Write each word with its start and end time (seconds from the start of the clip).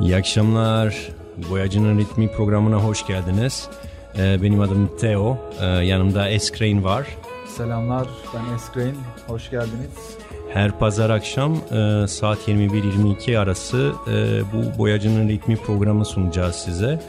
İyi 0.00 0.16
akşamlar. 0.16 0.94
Boyacının 1.50 1.98
Ritmi 1.98 2.32
programına 2.32 2.76
hoş 2.76 3.06
geldiniz. 3.06 3.68
Ee, 4.18 4.42
benim 4.42 4.60
adım 4.60 4.96
Theo. 5.00 5.38
Ee, 5.60 5.66
yanımda 5.66 6.28
Eskrain 6.28 6.84
var. 6.84 7.06
Selamlar 7.56 8.06
ben 8.34 8.54
Eskrain. 8.54 8.96
Hoş 9.26 9.50
geldiniz. 9.50 10.16
Her 10.52 10.78
pazar 10.78 11.10
akşam 11.10 11.54
e, 11.54 12.06
saat 12.08 12.48
21-22 12.48 13.38
arası 13.38 13.92
e, 14.06 14.40
bu 14.52 14.78
Boyacının 14.78 15.28
Ritmi 15.28 15.56
programı 15.56 16.04
sunacağız 16.04 16.56
size. 16.56 17.00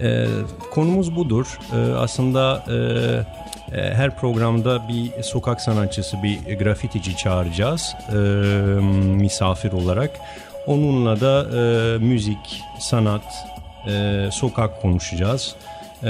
E, 0.00 0.26
konumuz 0.70 1.16
budur. 1.16 1.58
Aslında 1.98 2.64
her 3.72 4.16
programda 4.16 4.88
bir 4.88 5.22
sokak 5.22 5.60
sanatçısı, 5.60 6.16
bir 6.22 6.58
grafitici 6.58 7.16
çağıracağız 7.16 7.94
misafir 9.16 9.72
olarak. 9.72 10.10
Onunla 10.66 11.20
da 11.20 11.46
e, 11.58 11.98
müzik, 11.98 12.62
sanat, 12.78 13.22
e, 13.88 14.28
sokak 14.32 14.82
konuşacağız. 14.82 15.56
E, 16.02 16.06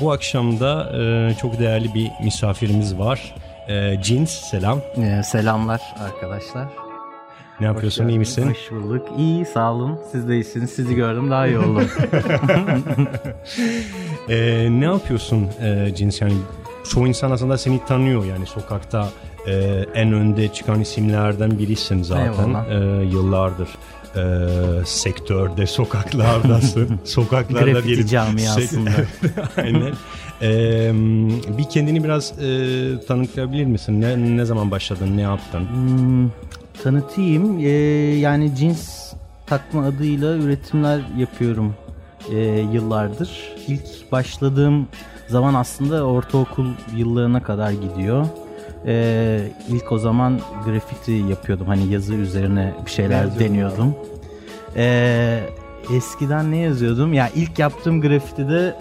bu 0.00 0.12
akşam 0.12 0.60
da 0.60 0.92
e, 0.98 1.34
çok 1.34 1.58
değerli 1.58 1.94
bir 1.94 2.10
misafirimiz 2.24 2.98
var. 2.98 3.34
E, 3.68 4.02
Cins, 4.02 4.30
selam. 4.30 4.80
Ee, 4.96 5.22
selamlar 5.22 5.80
arkadaşlar. 6.00 6.68
Ne 7.60 7.66
yapıyorsun, 7.66 8.08
iyi 8.08 8.18
misin? 8.18 8.50
Hoş 8.50 8.70
bulduk. 8.70 9.08
İyi, 9.18 9.46
sağ 9.46 9.72
olun. 9.72 9.98
Siz 10.12 10.28
de 10.28 10.34
iyisiniz. 10.34 10.70
Sizi 10.70 10.94
gördüm, 10.94 11.30
daha 11.30 11.46
iyi 11.46 11.58
oldum. 11.58 11.88
e, 14.28 14.68
ne 14.70 14.84
yapıyorsun 14.84 15.50
e, 15.62 15.94
Cins? 15.94 16.20
Yani 16.20 16.32
çoğu 16.88 17.06
insan 17.08 17.30
aslında 17.30 17.58
seni 17.58 17.84
tanıyor 17.84 18.24
yani 18.24 18.46
sokakta 18.46 19.08
e, 19.46 19.84
en 19.94 20.12
önde 20.12 20.48
çıkan 20.52 20.80
isimlerden 20.80 21.58
birisin 21.58 22.02
zaten 22.02 22.54
e, 22.70 23.04
yıllardır 23.04 23.68
e, 24.16 24.24
sektörde 24.84 25.66
sokaklardasın 25.76 26.98
sokaklarda 27.04 27.64
Grafiti 27.70 27.86
diyelim. 27.88 28.06
camiasında 28.06 28.90
aynen. 29.56 29.92
E, 30.42 30.48
bir 31.58 31.64
kendini 31.70 32.04
biraz 32.04 32.32
e, 32.38 32.46
tanıtlayabilir 33.08 33.64
misin? 33.64 34.00
Ne, 34.00 34.36
ne 34.36 34.44
zaman 34.44 34.70
başladın 34.70 35.16
ne 35.16 35.22
yaptın? 35.22 35.60
Hmm, 35.60 36.30
tanıtayım. 36.82 37.58
Ee, 37.58 37.68
yani 38.18 38.56
cins 38.56 39.12
takma 39.46 39.86
adıyla 39.86 40.36
üretimler 40.36 41.00
yapıyorum 41.18 41.74
e, 42.32 42.38
yıllardır 42.72 43.54
ilk 43.68 44.12
başladığım 44.12 44.88
zaman 45.28 45.54
aslında 45.54 46.06
ortaokul 46.06 46.66
yıllarına 46.96 47.42
kadar 47.42 47.70
gidiyor 47.70 48.26
ee, 48.86 49.40
ilk 49.68 49.92
o 49.92 49.98
zaman 49.98 50.40
grafiti 50.64 51.12
yapıyordum. 51.12 51.66
Hani 51.66 51.92
yazı 51.92 52.14
üzerine 52.14 52.74
bir 52.86 52.90
şeyler 52.90 53.22
Yazıyordum 53.22 53.40
deniyordum. 53.40 53.94
Ee, 54.76 55.40
eskiden 55.96 56.50
ne 56.50 56.56
yazıyordum? 56.56 57.12
Ya 57.12 57.30
ilk 57.34 57.58
yaptığım 57.58 58.00
grafitide 58.00 58.76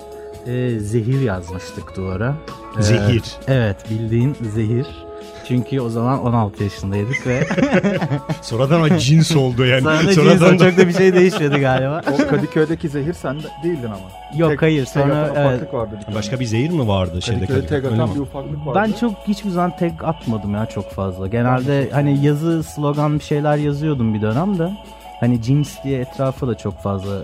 e, 0.45 0.79
zehir 0.79 1.21
yazmıştık 1.21 1.95
duvara. 1.95 2.35
Ee, 2.79 2.81
zehir. 2.81 3.23
Evet, 3.47 3.77
bildiğin 3.89 4.35
zehir. 4.41 5.04
Çünkü 5.47 5.81
o 5.81 5.89
zaman 5.89 6.25
16 6.25 6.63
yaşındaydık 6.63 7.27
ve 7.27 7.47
sonradan 8.41 8.81
o 8.81 8.97
cins 8.97 9.35
oldu 9.35 9.65
yani. 9.65 9.81
Sonra 9.81 10.13
sonradan 10.13 10.49
cins 10.49 10.59
da... 10.61 10.69
çok 10.69 10.77
da 10.77 10.87
bir 10.87 10.93
şey 10.93 11.13
değişmedi 11.13 11.59
galiba. 11.59 12.01
O 12.13 12.27
Kadıköy'deki 12.29 12.89
zehir 12.89 13.13
sen 13.13 13.39
de 13.39 13.47
değildin 13.63 13.85
ama. 13.85 14.37
Yok 14.37 14.49
tek, 14.49 14.61
hayır 14.61 14.85
sonra 14.85 15.27
tek 15.27 15.37
evet. 15.37 15.73
vardı. 15.73 15.99
Bir 16.09 16.15
Başka 16.15 16.39
bir 16.39 16.45
zehir 16.45 16.69
mi 16.69 16.87
vardı 16.87 17.21
şeyde 17.21 17.45
Kadıköy'de 17.45 17.67
tek 17.67 17.85
atan 17.85 18.15
bir 18.15 18.19
ufaklık 18.19 18.67
vardı. 18.67 18.79
Ben 18.83 18.91
çok 18.91 19.13
hiçbir 19.27 19.49
zaman 19.49 19.77
tek 19.77 20.03
atmadım 20.03 20.53
ya 20.53 20.65
çok 20.65 20.91
fazla. 20.91 21.27
Genelde 21.27 21.89
hani 21.91 22.25
yazı 22.25 22.63
slogan 22.63 23.19
bir 23.19 23.23
şeyler 23.23 23.57
yazıyordum 23.57 24.13
bir 24.13 24.21
dönem 24.21 24.59
de. 24.59 24.71
Hani 25.19 25.41
cins 25.41 25.83
diye 25.83 25.99
etrafa 25.99 26.47
da 26.47 26.57
çok 26.57 26.81
fazla 26.81 27.21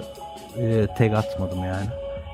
e, 0.57 0.87
tag 0.97 1.13
atmadım 1.13 1.63
yani. 1.63 1.85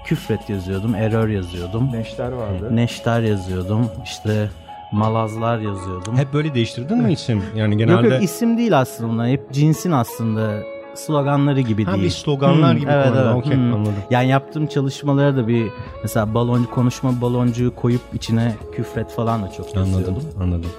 Küfret 0.05 0.49
yazıyordum, 0.49 0.95
error 0.95 1.27
yazıyordum. 1.27 1.91
Neşter 1.93 2.31
vardı. 2.31 2.75
Neşter 2.75 3.21
yazıyordum. 3.21 3.89
İşte 4.03 4.49
malazlar 4.91 5.59
yazıyordum. 5.59 6.17
Hep 6.17 6.33
böyle 6.33 6.53
değiştirdin 6.53 6.97
mi 6.97 7.13
isim? 7.13 7.43
Yani 7.55 7.77
genelde... 7.77 8.07
Yok 8.07 8.13
yok 8.13 8.23
isim 8.23 8.57
değil 8.57 8.79
aslında. 8.79 9.27
Hep 9.27 9.51
cinsin 9.51 9.91
aslında 9.91 10.63
sloganları 10.95 11.61
gibi 11.61 11.85
ha, 11.85 11.93
değil. 11.93 12.03
bir 12.05 12.09
sloganlar 12.09 12.73
hmm, 12.73 12.79
gibi 12.79 12.91
evet, 12.91 13.11
evet. 13.15 13.35
Okay, 13.35 13.55
hmm. 13.55 13.73
anladım. 13.73 13.93
Yani 14.09 14.29
yaptığım 14.29 14.67
çalışmalara 14.67 15.35
da 15.35 15.47
bir 15.47 15.67
mesela 16.03 16.33
balon 16.33 16.63
konuşma 16.63 17.21
baloncuğu 17.21 17.75
koyup 17.75 18.01
içine 18.13 18.55
küfret 18.75 19.11
falan 19.11 19.43
da 19.43 19.51
çok 19.51 19.65
anladım, 19.77 19.91
yazıyordum. 19.91 20.23
Anladım. 20.41 20.69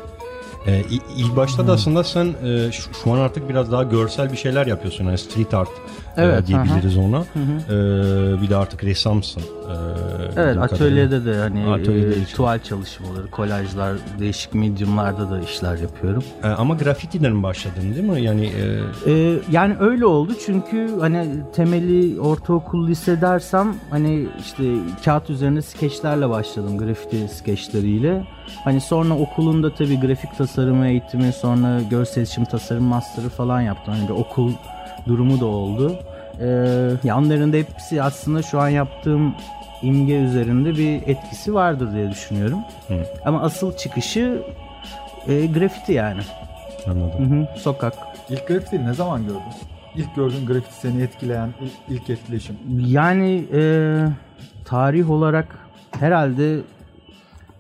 Ee, 0.68 0.82
ilk 1.16 1.36
başta 1.36 1.66
da 1.66 1.72
aslında 1.72 2.04
sen 2.04 2.34
e, 2.44 2.72
şu, 2.72 2.94
şu 3.04 3.12
an 3.12 3.18
artık 3.18 3.48
biraz 3.48 3.72
daha 3.72 3.82
görsel 3.82 4.32
bir 4.32 4.36
şeyler 4.36 4.66
yapıyorsun. 4.66 5.04
Yani 5.04 5.18
street 5.18 5.54
art 5.54 5.68
e, 6.16 6.22
evet, 6.22 6.44
e, 6.44 6.46
diyebiliriz 6.46 6.98
aha. 6.98 7.04
ona. 7.04 7.18
Hı 7.18 7.22
hı. 7.22 7.74
Ee, 7.74 8.42
bir 8.42 8.50
de 8.50 8.56
artık 8.56 8.84
ressamsın. 8.84 9.42
Ee, 9.42 10.40
evet 10.40 10.56
atölyede 10.56 11.24
de 11.24 11.34
hani 11.36 11.66
atölyede 11.66 12.14
e, 12.14 12.24
tuval 12.24 12.58
çalışmaları, 12.58 13.30
kolajlar, 13.30 13.96
değişik 14.18 14.54
mediumlarda 14.54 15.30
da 15.30 15.40
işler 15.40 15.76
yapıyorum. 15.76 16.24
Ee, 16.42 16.46
ama 16.46 16.74
grafitiden 16.74 17.32
mi 17.32 17.42
başladın 17.42 17.94
değil 17.94 18.06
mi? 18.06 18.22
Yani 18.22 18.46
e... 19.06 19.12
Ee, 19.12 19.38
yani 19.50 19.76
öyle 19.80 20.06
oldu 20.06 20.32
çünkü 20.46 20.90
hani 21.00 21.26
temeli 21.54 22.20
ortaokul 22.20 22.88
lise 22.88 23.20
dersem 23.20 23.74
hani 23.90 24.26
işte 24.40 24.64
kağıt 25.04 25.30
üzerinde 25.30 25.62
skeçlerle 25.62 26.28
başladım 26.28 26.78
grafiti 26.78 27.28
skeçleriyle. 27.28 28.24
Hani 28.64 28.80
sonra 28.80 29.14
okulunda 29.14 29.74
tabii 29.74 30.00
grafik 30.00 30.34
tasarımı 30.58 30.86
eğitimi 30.86 31.32
sonra 31.32 31.80
görsel 31.90 32.20
iletişim 32.20 32.44
tasarım 32.44 32.84
master'ı 32.84 33.28
falan 33.28 33.60
yaptım. 33.60 33.94
Hani 33.94 34.08
bir 34.08 34.14
okul 34.14 34.52
durumu 35.06 35.40
da 35.40 35.46
oldu. 35.46 35.98
Ee, 36.40 36.46
ya 37.04 37.18
onların 37.18 37.52
da 37.52 37.56
hepsi 37.56 38.02
aslında 38.02 38.42
şu 38.42 38.60
an 38.60 38.68
yaptığım 38.68 39.34
imge 39.82 40.14
üzerinde 40.14 40.76
bir 40.76 41.02
etkisi 41.06 41.54
vardır 41.54 41.92
diye 41.94 42.10
düşünüyorum. 42.10 42.58
Hı. 42.88 42.94
Ama 43.24 43.42
asıl 43.42 43.76
çıkışı 43.76 44.42
e, 45.28 45.46
grafiti 45.46 45.92
yani. 45.92 46.20
Anladım. 46.86 47.30
Hı 47.30 47.34
hı, 47.34 47.58
sokak. 47.58 47.94
İlk 48.30 48.48
grafiti 48.48 48.86
ne 48.86 48.94
zaman 48.94 49.22
gördün? 49.22 49.40
İlk 49.96 50.16
gördüğün 50.16 50.46
grafiti 50.46 50.74
seni 50.74 51.02
etkileyen 51.02 51.48
ilk 51.88 52.10
etkileşim. 52.10 52.56
Yani 52.86 53.44
e, 53.52 53.60
tarih 54.64 55.10
olarak 55.10 55.58
herhalde 56.00 56.58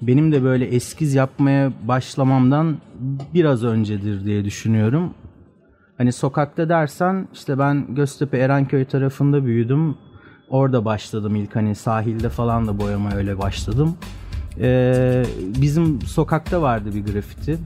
benim 0.02 0.32
de 0.32 0.42
böyle 0.42 0.64
eskiz 0.64 1.14
yapmaya 1.14 1.72
başlamamdan 1.88 2.76
biraz 3.34 3.64
öncedir 3.64 4.24
diye 4.24 4.44
düşünüyorum. 4.44 5.14
Hani 5.98 6.12
sokakta 6.12 6.68
dersen 6.68 7.28
işte 7.32 7.58
ben 7.58 7.94
Göztepe 7.94 8.38
Erenköy 8.38 8.84
tarafında 8.84 9.44
büyüdüm. 9.44 9.96
Orada 10.48 10.84
başladım 10.84 11.36
ilk 11.36 11.56
hani 11.56 11.74
sahilde 11.74 12.28
falan 12.28 12.66
da 12.66 12.78
boyama 12.78 13.14
öyle 13.14 13.38
başladım. 13.38 13.96
Ee, 14.60 15.24
bizim 15.38 16.02
sokakta 16.02 16.62
vardı 16.62 16.90
bir 16.94 17.12
grafiti. 17.12 17.58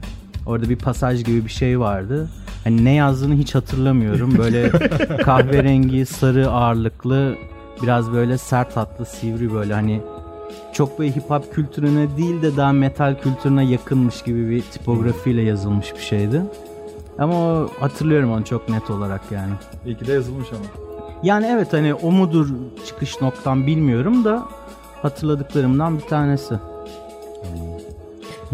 Orada 0.45 0.69
bir 0.69 0.75
pasaj 0.75 1.23
gibi 1.23 1.45
bir 1.45 1.49
şey 1.49 1.79
vardı. 1.79 2.29
Hani 2.63 2.85
ne 2.85 2.93
yazdığını 2.93 3.33
hiç 3.35 3.55
hatırlamıyorum. 3.55 4.37
Böyle 4.37 4.69
kahverengi, 5.23 6.05
sarı 6.05 6.49
ağırlıklı, 6.49 7.35
biraz 7.83 8.11
böyle 8.11 8.37
sert 8.37 8.77
hatlı, 8.77 9.05
sivri 9.05 9.53
böyle 9.53 9.73
hani 9.73 10.01
çok 10.73 10.99
böyle 10.99 11.15
hip 11.15 11.29
hop 11.29 11.53
kültürüne 11.53 12.17
değil 12.17 12.41
de 12.41 12.57
daha 12.57 12.71
metal 12.71 13.15
kültürüne 13.23 13.65
yakınmış 13.65 14.21
gibi 14.21 14.49
bir 14.49 14.61
tipografiyle 14.61 15.41
yazılmış 15.41 15.93
bir 15.95 16.01
şeydi. 16.01 16.41
Ama 17.19 17.35
o, 17.35 17.69
hatırlıyorum 17.79 18.31
onu 18.31 18.45
çok 18.45 18.69
net 18.69 18.89
olarak 18.89 19.21
yani. 19.31 19.53
İyi 19.85 19.97
ki 19.97 20.07
de 20.07 20.13
yazılmış 20.13 20.47
ama. 20.51 20.65
Yani 21.23 21.45
evet 21.51 21.73
hani 21.73 21.93
o 21.93 22.11
mudur 22.11 22.47
çıkış 22.85 23.21
noktam 23.21 23.67
bilmiyorum 23.67 24.23
da 24.23 24.47
hatırladıklarımdan 25.01 25.97
bir 25.97 26.03
tanesi. 26.03 26.55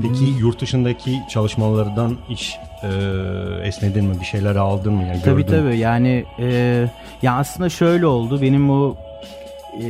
Peki 0.01 0.23
yurt 0.39 0.61
dışındaki 0.61 1.19
çalışmalardan 1.29 2.17
hiç 2.29 2.56
e, 2.83 2.88
esnedin 3.63 4.06
mi? 4.06 4.19
Bir 4.19 4.25
şeyler 4.25 4.56
aldın 4.56 4.94
mı? 4.94 5.03
Yani 5.03 5.21
tabii 5.21 5.45
gördün. 5.45 5.63
tabii 5.63 5.77
yani 5.77 6.25
e, 6.39 6.89
ya 7.21 7.36
aslında 7.36 7.69
şöyle 7.69 8.06
oldu. 8.06 8.41
Benim 8.41 8.69
o 8.69 8.95
e, 9.81 9.87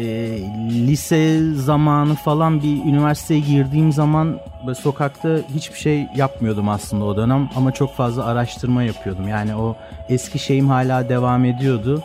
lise 0.88 1.53
zamanı 1.53 2.15
falan 2.15 2.63
bir 2.63 2.86
üniversiteye 2.86 3.39
girdiğim 3.39 3.91
zaman 3.91 4.39
böyle 4.65 4.75
sokakta 4.75 5.38
hiçbir 5.56 5.77
şey 5.77 6.07
yapmıyordum 6.15 6.69
aslında 6.69 7.06
o 7.06 7.18
dönem 7.18 7.50
ama 7.56 7.71
çok 7.71 7.95
fazla 7.95 8.25
araştırma 8.25 8.83
yapıyordum. 8.83 9.27
Yani 9.27 9.56
o 9.56 9.75
eski 10.09 10.39
şeyim 10.39 10.68
hala 10.68 11.09
devam 11.09 11.45
ediyordu 11.45 12.03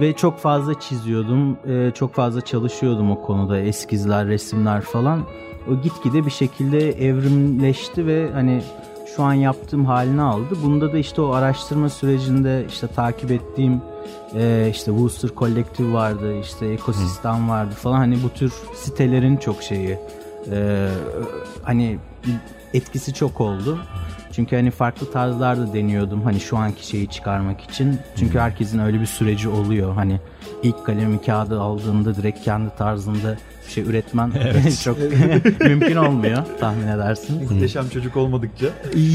ve 0.00 0.12
çok 0.12 0.38
fazla 0.38 0.80
çiziyordum, 0.80 1.58
e, 1.68 1.90
çok 1.90 2.14
fazla 2.14 2.40
çalışıyordum 2.40 3.10
o 3.10 3.22
konuda 3.22 3.60
eskizler, 3.60 4.26
resimler 4.26 4.80
falan. 4.80 5.24
O 5.70 5.82
gitgide 5.82 6.26
bir 6.26 6.30
şekilde 6.30 6.90
evrimleşti 7.06 8.06
ve 8.06 8.30
hani 8.32 8.62
şu 9.16 9.22
an 9.22 9.32
yaptığım 9.32 9.84
halini 9.84 10.22
aldı. 10.22 10.56
Bunda 10.62 10.92
da 10.92 10.98
işte 10.98 11.22
o 11.22 11.32
araştırma 11.32 11.88
sürecinde 11.88 12.66
işte 12.68 12.86
takip 12.86 13.30
ettiğim 13.30 13.82
e, 14.34 14.68
işte 14.70 14.90
Wooster 14.90 15.30
Collective 15.36 15.92
vardı, 15.92 16.40
işte 16.40 16.66
Ekosistem 16.66 17.36
hmm. 17.36 17.48
vardı 17.48 17.74
falan 17.74 17.96
hani 17.96 18.22
bu 18.22 18.30
tür 18.30 18.52
sitelerin 18.74 19.36
çok 19.36 19.62
şeyi 19.62 19.98
e, 20.50 20.88
hani 21.62 21.98
etkisi 22.74 23.14
çok 23.14 23.40
oldu. 23.40 23.78
Çünkü 24.36 24.56
hani 24.56 24.70
farklı 24.70 25.10
tarzlarda 25.12 25.72
deniyordum 25.72 26.22
hani 26.22 26.40
şu 26.40 26.56
anki 26.56 26.86
şeyi 26.86 27.10
çıkarmak 27.10 27.60
için. 27.60 27.98
Çünkü 28.16 28.38
herkesin 28.38 28.78
öyle 28.78 29.00
bir 29.00 29.06
süreci 29.06 29.48
oluyor. 29.48 29.94
Hani 29.94 30.20
ilk 30.62 30.86
kalemi 30.86 31.22
kağıdı 31.22 31.60
aldığında 31.60 32.14
direkt 32.14 32.44
kendi 32.44 32.76
tarzında 32.76 33.36
bir 33.66 33.72
şey 33.72 33.84
üretmen 33.84 34.32
çok 34.84 34.98
mümkün 35.60 35.96
olmuyor 35.96 36.38
tahmin 36.60 36.86
edersin. 36.86 37.42
Muhteşem 37.42 37.88
çocuk 37.88 38.16
olmadıkça. 38.16 38.66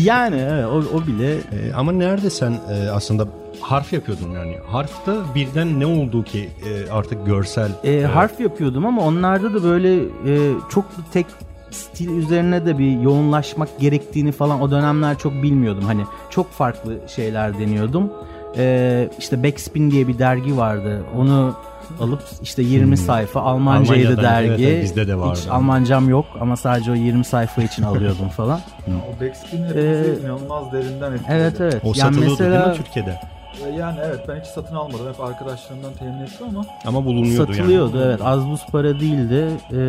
Yani 0.04 0.36
evet, 0.36 0.66
o, 0.66 0.84
o 0.98 1.08
bile 1.08 1.30
E, 1.34 1.74
ama 1.76 1.92
nerede 1.92 2.30
sen 2.30 2.54
e, 2.72 2.90
aslında 2.90 3.28
harf 3.62 3.94
yapıyordun 3.94 4.32
yani. 4.32 4.58
Harfta 4.68 5.16
birden 5.36 5.80
ne 5.80 5.86
oldu 5.86 6.24
ki 6.24 6.50
e, 6.70 6.92
artık 6.92 7.26
görsel? 7.26 7.72
E, 7.84 8.02
harf 8.04 8.40
yapıyordum 8.40 8.86
ama 8.86 9.02
onlarda 9.02 9.54
da 9.54 9.64
böyle 9.64 9.96
e, 10.04 10.54
çok 10.70 10.86
tek 11.14 11.26
stil 11.72 12.10
üzerine 12.18 12.66
de 12.66 12.78
bir 12.78 13.00
yoğunlaşmak 13.00 13.80
gerektiğini 13.80 14.32
falan 14.32 14.62
o 14.62 14.72
dönemler 14.72 15.18
çok 15.18 15.34
bilmiyordum. 15.34 15.84
Hani 15.86 16.02
çok 16.30 16.52
farklı 16.52 16.98
şeyler 17.08 17.60
deniyordum. 17.60 18.12
E, 18.58 19.10
işte 19.20 19.44
Backspin 19.44 19.92
diye 19.92 20.08
bir 20.08 20.20
dergi 20.20 20.58
vardı. 20.58 21.02
Onu 21.18 21.56
alıp 22.00 22.24
işte 22.44 22.62
20 22.62 22.98
sayfa 22.98 23.42
Almancaydı 23.42 24.18
dergi. 24.18 24.66
evet, 24.68 24.84
bizde 24.84 25.08
de 25.08 25.20
vardı. 25.20 25.40
Hiç 25.42 25.48
Almancam 25.48 26.10
yok 26.10 26.26
ama 26.42 26.56
sadece 26.58 26.92
o 26.92 26.96
20 26.96 27.26
sayfa 27.26 27.62
için 27.64 27.84
alıyordum 27.84 28.30
falan. 28.30 28.60
O 28.88 29.22
backspin 29.26 29.64
hepimizi 29.66 30.18
Ee, 30.22 30.26
inanılmaz 30.26 30.72
derinden 30.72 31.12
etkiledi. 31.12 31.32
Evet 31.34 31.62
evet. 31.62 31.82
O 31.84 31.88
Yani 31.88 31.96
satılıyordu 31.98 32.30
mesela 32.32 32.66
değil 32.66 32.78
mi 32.78 32.84
Türkiye'de? 32.86 33.20
Ee, 33.66 33.70
Yani 33.80 33.98
evet 34.06 34.20
ben 34.28 34.40
hiç 34.40 34.46
satın 34.46 34.76
almadım. 34.76 35.08
Hep 35.14 35.20
arkadaşlarımdan 35.22 35.94
temin 35.94 36.20
ettim 36.22 36.48
ama 36.50 36.66
Ama 36.86 37.06
bulunuyordu 37.06 37.54
satılıyordu 37.54 37.98
yani. 37.98 38.08
evet. 38.08 38.22
Az 38.24 38.48
buz 38.48 38.66
para 38.72 39.00
değildi. 39.00 39.48
E, 39.74 39.80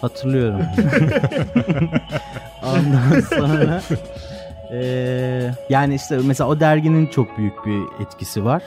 hatırlıyorum. 0.00 0.60
Ondan 2.62 3.20
sonra 3.20 3.80
e, 4.72 4.80
yani 5.68 5.94
işte 5.94 6.18
mesela 6.24 6.50
o 6.50 6.60
derginin 6.60 7.06
çok 7.06 7.38
büyük 7.38 7.66
bir 7.66 8.02
etkisi 8.04 8.44
var. 8.44 8.62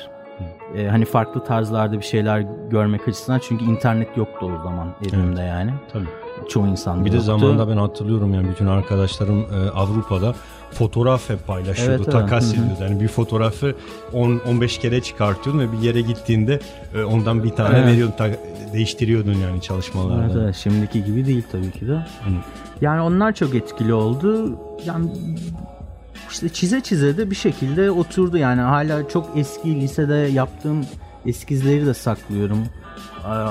E, 0.77 0.87
hani 0.87 1.05
farklı 1.05 1.43
tarzlarda 1.43 1.97
bir 1.99 2.05
şeyler 2.05 2.45
görmek 2.69 3.07
açısından 3.07 3.39
çünkü 3.47 3.65
internet 3.65 4.17
yoktu 4.17 4.51
o 4.59 4.63
zaman 4.63 4.87
evimde 5.07 5.41
yani. 5.41 5.71
Tabii. 5.93 6.07
Çoğu 6.49 6.67
insan 6.67 7.05
Bir 7.05 7.11
de 7.11 7.15
yoktu. 7.15 7.25
zamanında 7.25 7.69
ben 7.69 7.77
hatırlıyorum 7.77 8.33
yani 8.33 8.49
bütün 8.49 8.67
arkadaşlarım 8.67 9.39
e, 9.39 9.69
Avrupa'da 9.69 10.33
fotoğraf 10.73 11.29
hep 11.29 11.47
paylaşıyordu. 11.47 11.91
Evet, 11.91 12.01
evet. 12.03 12.11
Takas 12.11 12.43
Hı 12.43 12.47
hı. 12.49 12.53
ediyordu. 12.63 12.83
Yani 12.83 12.99
bir 12.99 13.07
fotoğrafı 13.07 13.75
10 14.13 14.41
15 14.47 14.77
kere 14.77 15.01
çıkartıyordun 15.01 15.59
ve 15.61 15.71
bir 15.71 15.77
yere 15.77 16.01
gittiğinde 16.01 16.59
e, 16.95 17.03
ondan 17.03 17.43
bir 17.43 17.49
tane 17.49 17.77
Evet. 17.77 17.87
veriyordun. 17.87 18.13
ta- 18.17 18.29
değiştiriyordun 18.73 19.33
yani 19.33 19.61
çalışmalarda. 19.61 20.23
Evet, 20.23 20.35
evet, 20.43 20.55
şimdiki 20.55 21.03
gibi 21.03 21.25
değil 21.25 21.43
tabii 21.51 21.71
ki 21.71 21.87
de. 21.87 22.05
Yani 22.81 23.01
onlar 23.01 23.33
çok 23.33 23.55
etkili 23.55 23.93
oldu. 23.93 24.59
Yani 24.85 25.05
işte 26.31 26.49
çize 26.49 26.81
çize 26.81 27.17
de 27.17 27.29
bir 27.31 27.35
şekilde 27.35 27.91
oturdu 27.91 28.37
yani 28.37 28.61
hala 28.61 29.07
çok 29.09 29.29
eski 29.35 29.81
lisede 29.81 30.15
yaptığım 30.15 30.85
eskizleri 31.25 31.85
de 31.85 31.93
saklıyorum. 31.93 32.59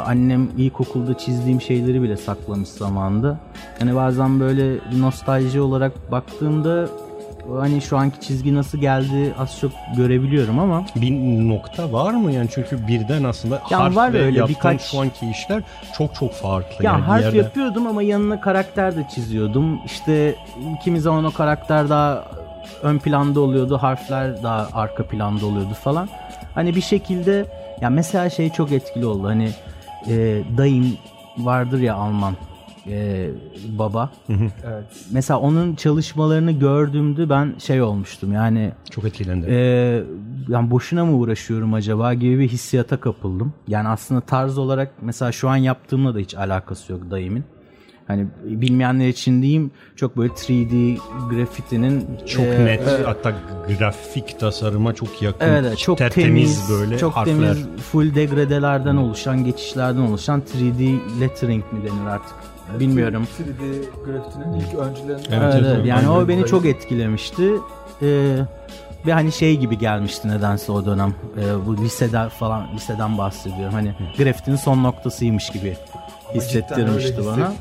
Annem 0.06 0.48
ilkokulda 0.58 1.18
çizdiğim 1.18 1.60
şeyleri 1.60 2.02
bile 2.02 2.16
saklamış 2.16 2.68
zamanında. 2.68 3.38
Hani 3.78 3.94
bazen 3.94 4.40
böyle 4.40 4.78
nostalji 4.98 5.60
olarak 5.60 6.10
baktığımda 6.12 6.88
hani 7.58 7.80
şu 7.82 7.96
anki 7.98 8.20
çizgi 8.20 8.54
nasıl 8.54 8.78
geldi 8.78 9.34
az 9.38 9.58
çok 9.60 9.72
görebiliyorum 9.96 10.58
ama 10.58 10.84
Bir 10.96 11.10
nokta 11.48 11.92
var 11.92 12.14
mı 12.14 12.32
yani 12.32 12.48
çünkü 12.54 12.86
birden 12.86 13.24
aslında 13.24 13.62
Ya 13.70 13.78
harf 13.78 13.96
var 13.96 14.12
ve 14.12 14.22
öyle 14.24 14.48
birkaç- 14.48 14.82
şu 14.82 15.00
anki 15.00 15.30
işler 15.30 15.62
çok 15.98 16.14
çok 16.14 16.32
farklı. 16.32 16.84
Ya 16.84 16.92
yani 16.92 17.02
harf 17.02 17.22
yerde- 17.22 17.36
yapıyordum 17.36 17.86
ama 17.86 18.02
yanına 18.02 18.40
karakter 18.40 18.96
de 18.96 19.06
çiziyordum. 19.14 19.80
İşte 19.86 20.34
kimi 20.84 21.00
zaman 21.00 21.24
o 21.24 21.30
karakter 21.32 21.88
daha 21.88 22.24
ön 22.82 22.98
planda 22.98 23.40
oluyordu, 23.40 23.78
harfler 23.78 24.42
daha 24.42 24.68
arka 24.72 25.02
planda 25.06 25.46
oluyordu 25.46 25.74
falan. 25.84 26.08
Hani 26.54 26.74
bir 26.76 26.80
şekilde 26.80 27.46
ya 27.80 27.90
mesela 27.90 28.30
şey 28.30 28.50
çok 28.50 28.72
etkili 28.72 29.06
oldu. 29.06 29.26
Hani 29.28 29.50
e, 30.08 30.42
dayım 30.58 30.96
vardır 31.38 31.80
ya 31.80 31.94
Alman 31.94 32.34
e, 32.86 33.30
baba. 33.78 34.10
evet. 34.64 34.84
Mesela 35.12 35.40
onun 35.40 35.74
çalışmalarını 35.74 36.52
gördüğümde 36.52 37.30
ben 37.30 37.54
şey 37.58 37.82
olmuştum. 37.82 38.32
Yani 38.32 38.72
çok 38.90 39.04
etkilendi. 39.04 39.46
ee, 39.50 40.02
yani 40.48 40.70
boşuna 40.70 41.04
mı 41.04 41.16
uğraşıyorum 41.16 41.74
acaba 41.74 42.14
gibi 42.14 42.38
bir 42.38 42.48
hissiyata 42.48 43.00
kapıldım. 43.00 43.54
Yani 43.68 43.88
aslında 43.88 44.20
tarz 44.20 44.58
olarak 44.58 44.92
mesela 45.00 45.32
şu 45.32 45.48
an 45.48 45.56
yaptığımla 45.56 46.14
da 46.14 46.18
hiç 46.18 46.34
alakası 46.34 46.92
yok 46.92 47.10
dayımın. 47.10 47.44
Hani 48.12 48.26
bilmeyenler 48.44 49.08
için 49.08 49.42
diyeyim 49.42 49.70
çok 49.96 50.16
böyle 50.16 50.32
3D 50.32 50.98
grafitinin 51.30 52.06
çok 52.26 52.44
e, 52.44 52.64
net 52.64 53.06
hatta 53.06 53.32
grafik 53.78 54.40
tasarıma 54.40 54.94
çok 54.94 55.22
yakın. 55.22 55.46
Evet, 55.46 55.78
çok 55.78 55.98
tertemiz 55.98 56.66
temiz, 56.66 56.80
böyle 56.80 56.98
çok 56.98 57.12
harfler. 57.12 57.34
temiz, 57.34 57.66
full 57.92 58.14
degradelerden 58.14 58.96
oluşan, 58.96 59.44
geçişlerden 59.44 60.00
oluşan 60.00 60.42
3D 60.56 60.98
lettering 61.20 61.64
mi 61.72 61.80
denir 61.82 62.06
artık? 62.06 62.34
Bilmiyorum. 62.80 63.26
3D 63.40 63.84
grafitinin 64.06 64.60
ilk 64.60 64.74
öncülerinden. 64.74 65.42
Evet, 65.42 65.54
Evet, 65.54 65.66
evet. 65.76 65.86
Yani 65.86 66.08
o 66.08 66.28
beni 66.28 66.46
çok 66.46 66.66
etkilemişti. 66.66 67.50
Ee, 68.02 68.36
ve 69.06 69.12
hani 69.12 69.32
şey 69.32 69.56
gibi 69.56 69.78
gelmişti 69.78 70.28
nedense 70.28 70.72
o 70.72 70.86
dönem. 70.86 71.14
Ee, 71.38 71.66
bu 71.66 71.76
lisede 71.76 72.28
falan 72.28 72.66
liseden 72.74 73.18
bahsediyorum. 73.18 73.74
Hani 73.74 73.94
grafitinin 74.18 74.56
son 74.56 74.82
noktasıymış 74.82 75.50
gibi 75.50 75.76
hissettirmişti 76.34 77.26
bana. 77.26 77.40
Yani. 77.40 77.52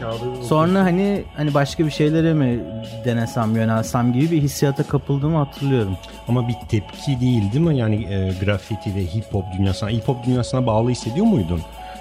Kağıdı 0.00 0.44
Sonra 0.44 0.80
hani 0.84 1.24
hani 1.36 1.54
başka 1.54 1.86
bir 1.86 1.90
şeylere 1.90 2.34
mi 2.34 2.60
denesem, 3.04 3.56
yönelsem 3.56 4.12
gibi 4.12 4.30
bir 4.30 4.42
hissiyata 4.42 4.82
kapıldığımı 4.82 5.36
hatırlıyorum. 5.36 5.96
Ama 6.28 6.48
bir 6.48 6.56
tepki 6.68 7.20
değil 7.20 7.52
değil 7.52 7.64
mi? 7.64 7.76
Yani 7.76 8.04
e, 8.04 8.32
grafiti 8.44 8.94
ve 8.94 9.00
hip 9.00 9.34
hop 9.34 9.44
dünyasına, 9.58 9.90
hip 9.90 10.08
hop 10.08 10.26
dünyasına 10.26 10.66
bağlı 10.66 10.90
hissediyor 10.90 11.26
muydun? 11.26 11.60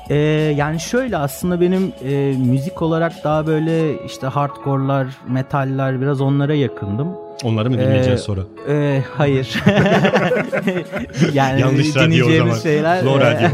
Ee, 0.10 0.16
yani 0.57 0.80
şöyle 0.80 1.18
aslında 1.18 1.62
benim 1.62 1.94
e, 2.04 2.33
müzik 2.38 2.81
olarak 2.81 3.24
daha 3.24 3.48
böyle 3.48 4.04
işte 4.06 4.27
hardcore'lar, 4.27 5.07
metaller 5.27 6.01
biraz 6.01 6.22
onlara 6.22 6.54
yakındım. 6.54 7.29
Onları 7.44 7.69
mı 7.69 7.77
dinleyeceğiz 7.77 8.19
Ee, 8.19 8.24
sonra? 8.24 8.41
Ee, 8.69 9.03
hayır. 9.18 9.63
yani 11.33 11.62
Yanlış 11.62 11.95
radyo 11.95 12.27
o 12.27 12.38
zaman. 12.38 12.56
şeyler. 12.59 13.01
Slow 13.01 13.25
e, 13.25 13.31
radyo. 13.33 13.47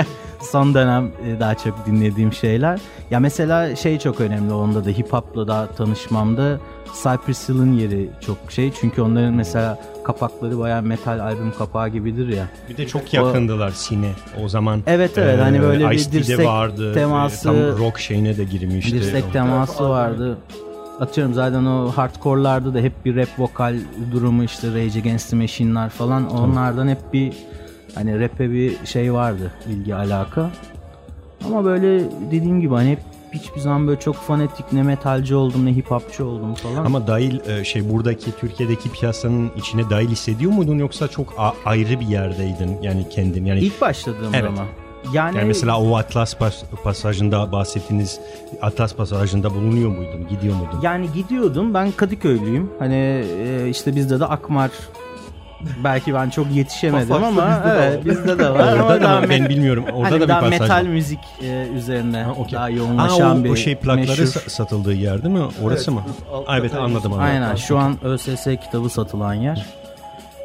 son 0.52 0.74
dönem 0.74 1.04
e, 1.06 1.40
daha 1.40 1.54
çok 1.54 1.86
dinlediğim 1.86 2.32
şeyler. 2.32 2.80
Ya 3.10 3.20
mesela 3.20 3.76
şey 3.76 3.98
çok 3.98 4.20
önemli 4.20 4.52
onda 4.52 4.84
da 4.84 4.88
hip 4.90 5.12
hop'la 5.12 5.48
da 5.48 5.66
tanışmamda 5.76 6.58
Cypress 7.02 7.48
Hill'in 7.48 7.72
yeri 7.72 8.08
çok 8.26 8.36
şey. 8.52 8.72
Çünkü 8.80 9.02
onların 9.02 9.34
mesela 9.34 9.78
kapakları 10.04 10.58
bayağı 10.58 10.82
metal 10.82 11.18
albüm 11.18 11.52
kapağı 11.58 11.88
gibidir 11.88 12.28
ya. 12.28 12.46
Bir 12.68 12.76
de 12.76 12.86
çok 12.86 13.14
yakındılar 13.14 13.70
Sine 13.70 14.10
o 14.44 14.48
zaman. 14.48 14.80
Evet, 14.86 15.10
evet, 15.18 15.38
Ee, 15.38 15.42
hani 15.42 15.62
böyle 15.62 15.90
bir 15.90 16.12
dirsek 16.12 16.46
vardı. 16.46 16.94
teması- 16.94 17.48
Ee, 17.48 17.70
Tam 17.70 17.78
rock 17.78 17.98
şeyine 17.98 18.36
de 18.36 18.44
girmişti. 18.44 18.92
Dirsek 18.94 19.24
O- 19.30 19.32
teması 19.32 19.88
vardı. 19.88 20.38
Atıyorum 21.02 21.34
zaten 21.34 21.64
o 21.64 21.88
hardcore'larda 21.90 22.74
da 22.74 22.78
hep 22.78 23.04
bir 23.04 23.16
rap 23.16 23.28
vokal 23.38 23.76
durumu 24.12 24.44
işte 24.44 24.68
Rage 24.68 24.98
Against 24.98 25.30
the 25.30 25.36
Machine'lar 25.36 25.88
falan 25.90 26.30
onlardan 26.30 26.88
hep 26.88 27.12
bir 27.12 27.32
hani 27.94 28.20
rap'e 28.20 28.50
bir 28.50 28.86
şey 28.86 29.12
vardı 29.12 29.52
ilgi 29.68 29.94
alaka. 29.94 30.50
Ama 31.46 31.64
böyle 31.64 32.04
dediğim 32.30 32.60
gibi 32.60 32.74
hani 32.74 32.90
hep 32.90 32.98
hiçbir 33.32 33.60
zaman 33.60 33.86
böyle 33.88 34.00
çok 34.00 34.16
fanatik 34.16 34.72
ne 34.72 34.82
metalci 34.82 35.34
oldum 35.34 35.66
ne 35.66 35.70
hip 35.76 35.90
hopçu 35.90 36.24
oldum 36.24 36.54
falan. 36.54 36.84
Ama 36.84 37.06
dahil 37.06 37.40
e, 37.48 37.64
şey 37.64 37.90
buradaki 37.90 38.36
Türkiye'deki 38.40 38.92
piyasanın 38.92 39.50
içine 39.56 39.90
dahil 39.90 40.08
hissediyor 40.08 40.52
muydun 40.52 40.78
yoksa 40.78 41.08
çok 41.08 41.34
a- 41.38 41.54
ayrı 41.64 42.00
bir 42.00 42.06
yerdeydin 42.06 42.78
yani 42.82 43.08
kendin 43.08 43.44
yani 43.44 43.60
ilk 43.60 43.80
başladığımda 43.80 44.36
Evet. 44.36 44.48
ama. 44.48 44.64
Yani, 45.12 45.36
yani 45.38 45.46
mesela 45.46 45.80
o 45.80 45.96
Atlas 45.96 46.34
pas- 46.36 46.64
pasajında 46.84 47.52
bahsettiğiniz 47.52 48.20
Atlas 48.62 48.94
pasajında 48.94 49.54
bulunuyor 49.54 49.90
muydun? 49.90 50.28
Gidiyor 50.30 50.54
muydun? 50.56 50.78
Yani 50.82 51.06
gidiyordum. 51.14 51.74
Ben 51.74 51.90
Kadıköylüyüm. 51.92 52.70
Hani 52.78 53.24
e, 53.40 53.68
işte 53.68 53.96
bizde 53.96 54.20
de 54.20 54.24
Akmar 54.26 54.70
belki 55.84 56.14
ben 56.14 56.30
çok 56.30 56.50
yetişemedim 56.52 57.12
ama 57.12 57.28
bizde 57.30 57.70
de 57.70 57.76
var. 57.96 58.04
bizde 58.04 58.38
de 58.38 58.50
var. 58.54 58.72
Orada 58.72 59.08
ama 59.08 59.22
da 59.22 59.28
ben 59.30 59.48
bilmiyorum. 59.48 59.84
Orada 59.94 60.10
hani 60.10 60.20
da 60.20 60.24
bir 60.24 60.28
daha 60.28 60.40
pasaj 60.40 60.60
metal 60.60 60.74
var. 60.76 60.82
müzik 60.82 61.18
e, 61.42 61.66
üzerine 61.74 62.22
Ha, 62.22 62.30
okey. 62.38 62.52
daha 62.52 62.64
Ha, 62.64 62.70
yoğunlaşan 62.70 63.40
o, 63.40 63.44
bir 63.44 63.50
o 63.50 63.56
şey 63.56 63.74
plakları 63.76 64.06
meşhur. 64.06 64.24
sa- 64.24 64.48
satıldığı 64.50 64.92
yer 64.94 65.22
değil 65.22 65.34
mi? 65.34 65.44
Orası 65.62 65.90
Evet, 65.90 66.06
mı? 66.06 66.12
alt 66.32 66.44
evet 66.60 66.74
anladım 66.74 67.12
anladım. 67.12 67.12
Aynen 67.20 67.54
şu 67.54 67.78
an 67.78 67.96
ÖSS 68.04 68.44
kitabı 68.44 68.88
satılan 68.88 69.34
yer. 69.34 69.66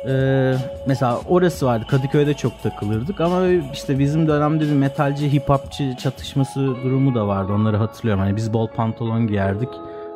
Ee, 0.08 0.56
mesela 0.88 1.20
orası 1.28 1.66
vardı. 1.66 1.86
Kadıköy'de 1.90 2.34
çok 2.34 2.64
takılırdık 2.64 3.22
ama 3.22 3.48
işte 3.74 4.00
bizim 4.00 4.28
dönemde 4.28 4.64
bir 4.64 4.74
metalci 4.74 5.34
hip 5.34 5.50
hopçı 5.50 5.96
çatışması 5.98 6.60
durumu 6.84 7.16
da 7.16 7.28
vardı. 7.28 7.54
Onları 7.54 7.78
hatırlıyorum. 7.78 8.24
Hani 8.24 8.36
biz 8.36 8.54
bol 8.54 8.68
pantolon 8.68 9.28
giyerdik. 9.28 9.70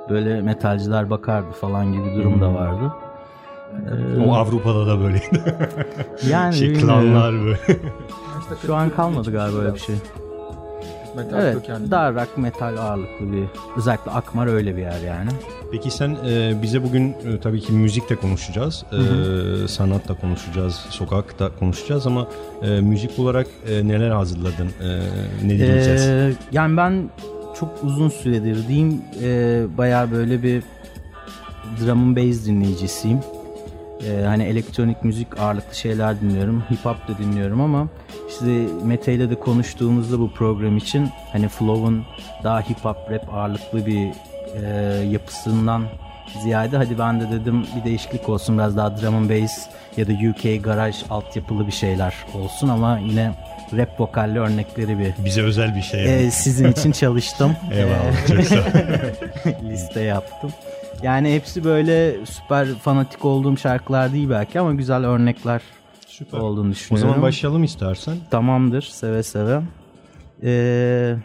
Böyle 0.10 0.42
metalciler 0.42 1.10
bakardı 1.10 1.52
falan 1.62 1.92
gibi 1.94 2.16
durum 2.16 2.34
Hmm. 2.34 2.42
da 2.42 2.54
vardı. 2.54 2.92
O 4.28 4.34
Avrupa'da 4.36 4.88
da 4.88 5.00
böyleydi. 5.00 5.42
Yani 6.30 6.54
şey 6.54 6.74
klanlar 6.74 7.34
böyle. 7.34 7.58
Şu 8.66 8.76
an 8.76 8.90
kalmadı 8.90 9.32
galiba 9.32 9.58
öyle 9.60 9.74
bir 9.74 9.80
şey. 9.80 9.96
Metal 11.16 11.40
Evet, 11.42 11.54
kökenli. 11.54 11.92
daha 11.92 12.14
rock 12.14 12.38
metal 12.38 12.78
ağırlıklı 12.78 13.32
bir 13.32 13.44
özellikle 13.78 14.12
Akmar 14.12 14.48
öyle 14.48 14.76
bir 14.76 14.82
yer 14.82 15.00
yani. 15.08 15.30
Peki 15.72 15.92
sen 15.92 16.18
e, 16.30 16.62
bize 16.62 16.84
bugün 16.84 17.10
e, 17.10 17.40
tabii 17.44 17.62
ki 17.62 17.74
müzikle 17.74 18.16
konuşacağız, 18.16 18.86
e, 18.92 19.68
sanatla 19.68 20.16
konuşacağız, 20.16 20.76
sokakta 20.90 21.50
konuşacağız 21.60 22.08
ama 22.08 22.28
e, 22.62 22.82
müzik 22.82 23.20
olarak 23.20 23.48
e, 23.70 23.88
neler 23.88 24.10
hazırladın, 24.10 24.68
e, 24.82 25.00
ne 25.44 25.50
dinleyeceğiz? 25.60 26.02
Ee, 26.08 26.34
yani 26.52 26.78
ben 26.78 27.10
çok 27.60 27.70
uzun 27.84 28.10
süredir 28.10 28.68
diyeyim 28.68 29.02
e, 29.24 29.64
bayağı 29.78 30.12
böyle 30.12 30.44
bir 30.44 30.64
drum 31.80 32.00
and 32.04 32.18
bass 32.18 32.46
dinleyicisiyim. 32.46 33.20
Ee, 34.08 34.26
hani 34.26 34.44
elektronik 34.44 35.04
müzik 35.04 35.40
ağırlıklı 35.40 35.76
şeyler 35.76 36.22
dinliyorum. 36.22 36.64
Hip 36.72 36.86
hop 36.86 37.08
da 37.08 37.18
dinliyorum 37.18 37.62
ama 37.62 37.88
işte 38.30 38.46
Mete 38.86 39.14
ile 39.14 39.30
de 39.30 39.36
konuştuğumuzda 39.36 40.20
bu 40.20 40.32
program 40.32 40.78
için 40.78 41.10
hani 41.32 41.48
Flow'un 41.48 42.04
daha 42.44 42.60
hip 42.62 42.86
hop 42.86 42.98
rap 43.12 43.34
ağırlıklı 43.34 43.86
bir 43.86 44.08
e, 44.64 44.68
yapısından 45.12 45.84
ziyade 46.44 46.78
hadi 46.78 47.00
ben 47.00 47.22
de 47.22 47.32
dedim 47.32 47.66
bir 47.80 47.84
değişiklik 47.86 48.30
olsun 48.30 48.58
biraz 48.58 48.78
daha 48.78 48.98
drum 49.02 49.16
and 49.16 49.30
bass 49.30 49.52
ya 49.98 50.08
da 50.08 50.12
UK 50.12 50.64
garaj 50.64 50.96
altyapılı 51.10 51.68
bir 51.68 51.72
şeyler 51.72 52.14
olsun 52.34 52.68
ama 52.70 53.00
yine 53.00 53.32
rap 53.78 54.00
vokalli 54.00 54.40
örnekleri 54.40 55.00
bir 55.00 55.26
Bize 55.26 55.42
özel 55.42 55.76
bir 55.76 55.82
şey. 55.82 56.26
ee, 56.26 56.32
sizin 56.32 56.72
için 56.72 56.92
çalıştım. 56.92 57.56
Eyvallah. 57.72 58.28
çok 58.28 58.44
sağ 58.44 58.64
liste 59.70 60.02
yaptım. 60.02 60.52
Yani 61.04 61.34
hepsi 61.36 61.64
böyle 61.64 62.26
süper 62.26 62.68
fanatik 62.68 63.26
olduğum 63.26 63.58
şarkılar 63.58 64.14
değil 64.14 64.30
belki 64.30 64.60
ama 64.60 64.74
güzel 64.74 65.06
örnekler 65.06 65.62
Süper. 66.08 66.38
olduğunu 66.38 66.68
O 66.68 66.72
düşünüyorum. 66.72 67.10
zaman 67.10 67.22
başlayalım 67.24 67.64
istersen. 67.64 68.18
Tamamdır 68.32 68.82
seve 68.82 69.24
seve. 69.24 69.62
Ee, 70.44 71.16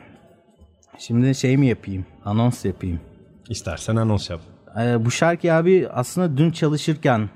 şimdi 0.99 1.35
şey 1.35 1.56
mi 1.56 1.66
yapayım? 1.66 2.06
Anons 2.25 2.64
yapayım. 2.64 3.00
İstersen 3.49 3.97
anons 3.97 4.30
yap. 4.30 4.40
Ee, 4.80 5.04
bu 5.04 5.11
şarkı 5.11 5.52
abi 5.54 5.88
aslında 5.92 6.37
dün 6.37 6.50
çalışırken 6.50 7.28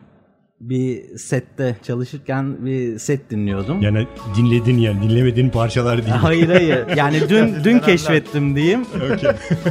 bir 0.61 1.19
sette 1.19 1.77
çalışırken 1.83 2.67
bir 2.67 2.99
set 2.99 3.31
dinliyordum. 3.31 3.83
Yani 3.83 4.07
dinledin 4.37 4.79
yani 4.79 5.03
dinlemediğin 5.11 5.51
parçalar 5.51 5.99
değil. 5.99 6.09
Hayır 6.17 6.49
hayır. 6.49 6.87
Yani 6.97 7.29
dün 7.29 7.65
dün 7.65 7.79
keşfettim 7.79 8.57
diyeyim. 8.57 8.87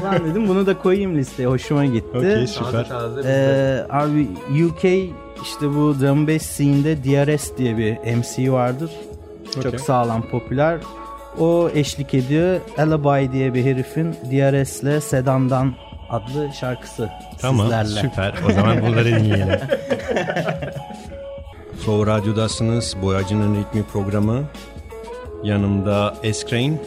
Ben 0.04 0.26
dedim 0.26 0.48
bunu 0.48 0.66
da 0.66 0.78
koyayım 0.78 1.18
listeye. 1.18 1.50
Hoşuma 1.50 1.86
gitti. 1.86 2.14
Taze 2.14 2.48
süper. 2.48 2.86
Ee, 3.26 3.86
abi 3.90 4.28
UK 4.66 4.84
işte 5.44 5.70
bu 5.70 5.96
drum 6.00 6.28
bass 6.28 6.42
scene'de 6.46 7.04
DRS 7.04 7.58
diye 7.58 7.78
bir 7.78 7.98
MC 8.16 8.52
vardır. 8.52 8.92
Okey. 9.58 9.72
Çok 9.72 9.80
sağlam 9.80 10.22
popüler. 10.30 10.78
O 11.40 11.70
eşlik 11.76 12.14
ediyor. 12.14 12.60
Alibi 12.78 13.32
diye 13.34 13.54
bir 13.54 13.64
herifin 13.66 14.14
DRS'le 14.14 15.04
Sedan'dan 15.04 15.74
adlı 16.10 16.50
şarkısı 16.60 17.10
Tamam 17.42 17.62
sizlerle. 17.66 18.10
süper. 18.10 18.34
O 18.50 18.52
zaman 18.52 18.82
bunları 18.82 19.06
dinleyelim. 19.20 19.60
Flow 21.86 22.12
Radyo'dasınız. 22.12 22.96
Boyacının 23.02 23.56
Ritmi 23.56 23.84
programı. 23.84 24.44
Yanımda 25.44 26.16
Eskrain, 26.24 26.82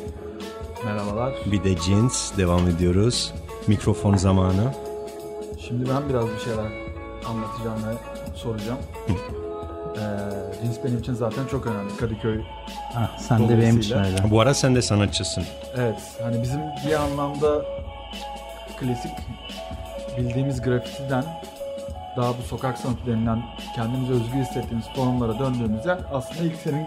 Merhabalar. 0.84 1.32
bir 1.46 1.64
de 1.64 1.76
Jeans. 1.76 2.36
Devam 2.38 2.68
ediyoruz. 2.68 3.32
Mikrofon 3.66 4.16
zamanı. 4.16 4.72
Şimdi 5.68 5.90
ben 5.90 6.08
biraz 6.08 6.24
bir 6.26 6.38
şeyler 6.44 6.72
anlatacağım 7.28 7.78
ve 7.88 7.94
soracağım. 8.36 8.78
Ee, 9.96 10.00
cins 10.62 10.76
benim 10.84 10.98
için 10.98 11.14
zaten 11.14 11.46
çok 11.50 11.66
önemli. 11.66 11.96
Kadıköy. 11.96 12.40
Ah, 12.96 13.18
sen 13.18 13.48
de 13.48 13.58
benim 13.58 13.78
için 13.78 13.98
öyle. 13.98 14.30
Bu 14.30 14.40
ara 14.40 14.54
sen 14.54 14.74
de 14.74 14.82
sanatçısın. 14.82 15.44
Evet. 15.76 16.00
Hani 16.22 16.42
bizim 16.42 16.60
bir 16.88 16.92
anlamda 16.94 17.62
klasik 18.80 19.12
bildiğimiz 20.18 20.62
grafitiden 20.62 21.24
daha 22.16 22.28
bu 22.38 22.42
sokak 22.48 22.78
sanatı 22.78 23.06
denilen 23.06 23.42
kendimizi 23.76 24.12
özgür 24.12 24.38
hissettiğimiz 24.40 24.86
formlara 24.96 25.38
döndüğümüz 25.38 25.86
yer 25.86 25.98
aslında 26.12 26.44
ilk 26.44 26.56
senin 26.56 26.86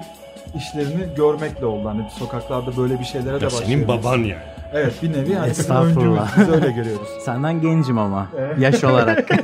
işlerini 0.55 1.15
görmekle 1.15 1.65
oldu. 1.65 1.87
Hani 1.89 2.09
sokaklarda 2.19 2.77
böyle 2.77 2.99
bir 2.99 3.05
şeylere 3.05 3.39
de 3.41 3.43
Ya 3.43 3.49
senin 3.49 3.87
baban 3.87 4.17
yani. 4.17 4.35
Evet 4.73 4.93
bir 5.03 5.13
nevi 5.13 5.35
hani 5.35 5.49
bizim 5.49 5.61
Estağfurullah. 5.61 6.31
öncümüz. 6.37 6.47
Biz 6.49 6.55
öyle 6.63 6.71
görüyoruz. 6.71 7.07
Senden 7.25 7.61
gencim 7.61 7.97
ama 7.97 8.27
Evet. 8.39 8.59
yaş 8.59 8.83
olarak. 8.83 9.29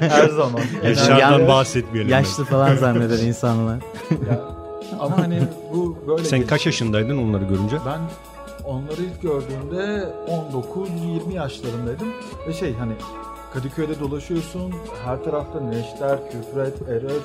Her 0.00 0.28
zaman. 0.28 0.60
Yaşlardan 0.84 1.18
Yani- 1.32 1.48
bahsetmeyelim. 1.48 2.12
Yaşlı 2.12 2.44
falan 2.44 2.76
zanneder 2.76 3.18
insanlar. 3.18 3.74
Ya, 4.30 4.40
ama 5.00 5.18
hani 5.18 5.42
bu 5.74 5.98
böyle 6.08 6.24
Sen 6.24 6.30
gelişti. 6.38 6.46
kaç 6.54 6.66
yaşındaydın 6.66 7.18
onları 7.28 7.44
görünce? 7.44 7.76
Ben 7.86 7.98
onları 8.64 9.00
ilk 9.02 9.22
gördüğümde 9.22 10.04
19-20 10.28 11.32
yaşlarındaydım 11.34 12.08
ve 12.48 12.52
şey 12.52 12.74
hani 12.74 12.92
Kadıköy'de 13.56 14.00
dolaşıyorsun 14.00 14.74
her 15.04 15.24
tarafta 15.24 15.60
neşter, 15.60 16.18
küfret, 16.30 16.88
erör 16.88 17.20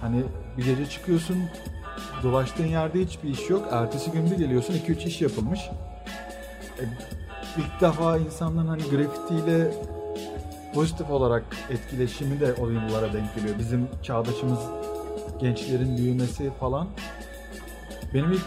hani 0.00 0.22
bir 0.58 0.64
gece 0.64 0.86
çıkıyorsun 0.86 1.36
dolaştığın 2.22 2.66
yerde 2.66 3.00
hiçbir 3.00 3.28
iş 3.28 3.50
yok 3.50 3.68
ertesi 3.70 4.10
gün 4.10 4.30
bir 4.30 4.36
geliyorsun 4.36 4.74
2-3 4.74 5.06
iş 5.06 5.20
yapılmış. 5.20 5.60
E, 6.78 6.84
ilk 7.58 7.80
defa 7.80 8.18
insanların 8.18 8.68
hani 8.68 8.82
grafitiyle 8.82 9.74
pozitif 10.74 11.10
olarak 11.10 11.44
etkileşimi 11.70 12.40
de 12.40 12.54
o 12.54 12.68
yıllara 12.68 13.12
denk 13.12 13.34
geliyor. 13.34 13.58
Bizim 13.58 13.88
çağdaşımız 14.02 14.60
gençlerin 15.40 15.96
büyümesi 15.96 16.50
falan. 16.60 16.88
Benim 18.14 18.32
ilk 18.32 18.46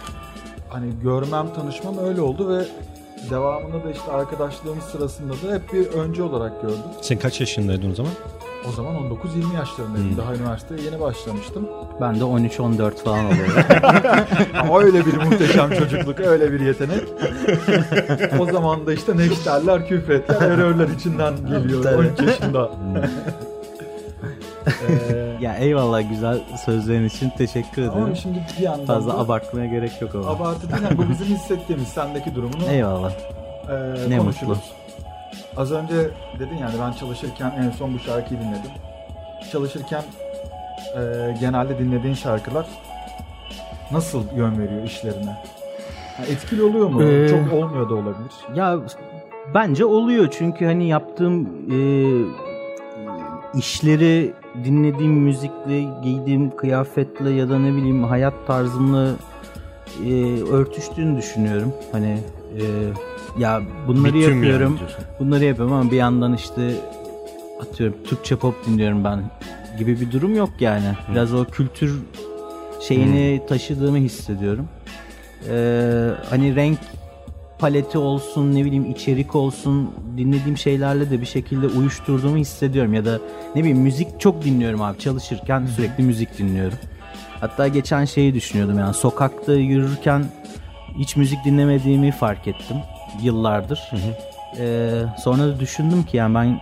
hani 0.70 0.92
görmem, 1.04 1.54
tanışmam 1.54 1.98
öyle 1.98 2.22
oldu 2.22 2.58
ve 2.58 2.66
devamında 3.30 3.84
da 3.84 3.92
işte 3.92 4.12
arkadaşlığımız 4.12 4.84
sırasında 4.84 5.34
da 5.34 5.56
hep 5.56 5.74
bir 5.74 5.88
önce 5.88 6.24
olarak 6.24 6.62
gördüm. 6.62 6.78
Sen 7.02 7.20
kaç 7.20 7.40
yaşındaydın 7.40 7.92
o 7.92 7.96
zaman? 7.96 8.12
O 8.70 8.72
zaman 8.72 8.96
19-20 8.96 9.56
yaşlarındaydım. 9.56 10.10
Hmm. 10.10 10.18
Daha 10.18 10.36
üniversiteye 10.36 10.82
yeni 10.82 11.00
başlamıştım. 11.02 11.68
Ben 12.02 12.20
de 12.20 12.24
13-14 12.24 13.04
falan 13.04 13.26
oluyor. 13.26 13.66
Ama 14.62 14.80
öyle 14.82 15.06
bir 15.06 15.14
muhteşem 15.18 15.72
çocukluk, 15.74 16.20
öyle 16.20 16.52
bir 16.54 16.60
yetenek. 16.60 17.04
o 18.40 18.46
zaman 18.46 18.86
da 18.86 18.94
işte 18.94 19.18
neşterler, 19.18 19.88
küfretler, 19.88 20.42
erörler 20.42 20.88
içinden 20.88 21.34
geliyor 21.48 21.84
Tabii. 21.84 21.96
13 21.96 22.20
yaşında. 22.22 22.72
Ee, 24.68 25.16
ya 25.42 25.56
eyvallah 25.56 26.10
güzel 26.10 26.40
sözlerin 26.66 27.06
için 27.06 27.30
teşekkür 27.30 27.82
ederim. 27.82 28.04
ama 28.04 28.16
şimdi 28.16 28.40
bir 28.58 28.64
yandan 28.64 28.86
Fazla 28.86 29.14
da 29.14 29.18
abartmaya 29.20 29.66
gerek 29.66 30.02
yok 30.02 30.16
ama. 30.16 30.28
abartı 30.28 30.70
değil. 30.72 30.84
Yani 30.84 30.98
bu 30.98 31.10
bizim 31.10 31.28
hissettiğimiz 31.28 31.88
sendeki 31.88 32.36
durumunu 32.36 32.64
Eyvallah. 32.72 33.12
Ee, 33.70 34.10
Ne 34.10 34.18
konuşuruz. 34.18 34.48
mutlu. 34.50 34.62
Az 35.58 35.72
önce 35.72 35.94
dedin 36.40 36.58
yani 36.58 36.74
ben 36.82 36.92
çalışırken 36.92 37.52
en 37.60 37.72
son 37.72 37.94
bu 37.94 38.00
şarkıyı 38.00 38.40
dinledim. 38.40 38.72
Çalışırken 39.52 40.04
e, 40.98 41.02
genelde 41.40 41.80
dinlediğin 41.80 42.14
şarkılar 42.14 42.66
nasıl 43.92 44.24
yön 44.36 44.60
veriyor 44.60 44.84
işlerine? 44.84 45.36
Yani 46.20 46.30
etkili 46.32 46.64
oluyor 46.64 46.90
mu? 46.90 47.04
Ee, 47.04 47.30
Çok 47.30 47.54
olmuyor 47.54 47.90
da 47.90 47.94
olabilir. 47.94 48.32
Ya 48.56 48.78
bence 49.54 49.86
oluyor 49.86 50.28
çünkü 50.38 50.66
hani 50.66 50.88
yaptığım 50.88 51.46
e, 51.72 51.78
işleri 53.58 54.34
dinlediğim 54.64 55.14
müzikle, 55.14 55.82
giydiğim 56.04 56.56
kıyafetle 56.56 57.30
ya 57.30 57.50
da 57.50 57.60
ne 57.60 57.76
bileyim 57.76 58.04
hayat 58.04 58.34
tarzımla 58.48 59.16
e, 60.06 60.44
örtüştüğünü 60.44 61.18
düşünüyorum. 61.18 61.74
Hani 61.92 62.18
e, 62.58 62.64
ya 63.40 63.62
bunları 63.88 64.18
yani 64.18 64.36
yapıyorum. 64.36 64.78
diyorsun. 64.78 65.04
bunları 65.20 65.46
yapıyorum 65.46 65.74
ama 65.74 65.92
bir 65.92 65.98
yandan 65.98 66.34
işte 66.34 66.72
atıyorum 67.62 67.96
Türkçe 68.04 68.36
pop 68.36 68.66
dinliyorum 68.66 69.04
ben 69.04 69.20
gibi 69.78 70.02
bir 70.02 70.12
durum 70.12 70.36
yok 70.36 70.50
yani. 70.60 70.86
Biraz 71.12 71.34
o 71.34 71.46
kültür 71.46 72.02
şeyini 72.88 73.42
taşıdığımı 73.48 73.98
hissediyorum. 73.98 74.68
Ee, 75.50 76.10
hani 76.30 76.56
renk 76.56 76.80
paleti 77.60 77.98
olsun 77.98 78.56
ne 78.56 78.66
bileyim 78.66 78.92
içerik 78.92 79.36
olsun 79.36 79.92
dinlediğim 80.18 80.58
şeylerle 80.58 81.10
de 81.10 81.22
bir 81.22 81.26
şekilde 81.26 81.68
uyuşturduğumu 81.68 82.38
hissediyorum 82.38 82.94
ya 82.94 83.06
da 83.06 83.20
ne 83.56 83.62
bileyim 83.62 83.78
müzik 83.78 84.20
çok 84.20 84.44
dinliyorum 84.44 84.82
abi 84.82 85.00
çalışırken 85.00 85.66
sürekli 85.76 86.04
müzik 86.04 86.38
dinliyorum. 86.38 86.78
Hatta 87.40 87.68
geçen 87.68 88.06
şeyi 88.06 88.34
düşünüyordum 88.34 88.80
yani 88.80 88.94
sokakta 88.94 89.54
yürürken 89.54 90.26
hiç 90.98 91.16
müzik 91.16 91.46
dinlemediğimi 91.46 92.12
fark 92.12 92.48
ettim 92.48 92.78
yıllardır. 93.22 93.92
Ee, 94.60 94.90
sonra 95.24 95.44
da 95.44 95.60
düşündüm 95.60 96.04
ki 96.04 96.18
yani 96.18 96.36
ben 96.36 96.60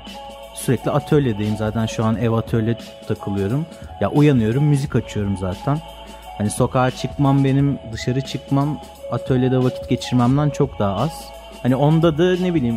sürekli 0.55 0.91
atölyedeyim 0.91 1.57
zaten 1.57 1.85
şu 1.85 2.05
an 2.05 2.15
ev 2.15 2.31
atölye 2.31 2.77
takılıyorum. 3.07 3.65
Ya 4.01 4.12
uyanıyorum 4.12 4.63
müzik 4.63 4.95
açıyorum 4.95 5.38
zaten. 5.38 5.79
Hani 6.43 6.51
sokağa 6.51 6.91
çıkmam 6.91 7.43
benim 7.43 7.77
dışarı 7.93 8.21
çıkmam 8.21 8.79
atölyede 9.12 9.57
vakit 9.63 9.89
geçirmemden 9.89 10.50
çok 10.50 10.79
daha 10.79 10.95
az. 10.95 11.12
Hani 11.62 11.75
onda 11.75 12.17
da 12.17 12.35
ne 12.41 12.53
bileyim 12.53 12.75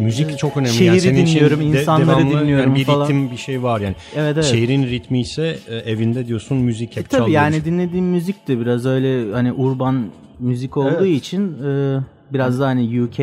Müzik 0.00 0.38
çok 0.38 0.56
önemli. 0.56 0.72
Şehri 0.72 0.86
yani 0.86 1.00
senin 1.00 1.16
için 1.24 1.34
dinliyorum, 1.34 1.60
de- 1.60 1.64
insanları 1.64 2.08
devamlı 2.18 2.40
dinliyorum 2.40 2.68
yani 2.70 2.78
bir 2.78 2.84
falan. 2.84 3.04
ritim 3.04 3.30
bir 3.30 3.36
şey 3.36 3.62
var 3.62 3.80
yani. 3.80 3.94
Evet 4.16 4.32
evet. 4.34 4.44
Şehrin 4.44 4.86
ritmi 4.86 5.20
ise 5.20 5.58
e, 5.68 5.76
evinde 5.76 6.26
diyorsun 6.26 6.56
müzik 6.58 6.96
E 6.96 7.00
hep 7.00 7.10
tabii 7.10 7.20
çalıyor. 7.20 7.42
yani 7.42 7.64
dinlediğim 7.64 8.06
müzik 8.06 8.48
de 8.48 8.60
biraz 8.60 8.86
öyle 8.86 9.32
hani 9.32 9.52
urban 9.52 10.04
müzik 10.38 10.76
olduğu 10.76 11.06
Evet. 11.06 11.16
için 11.16 11.62
e, 11.64 11.98
biraz 12.32 12.60
da 12.60 12.66
hani 12.66 13.02
UK 13.02 13.18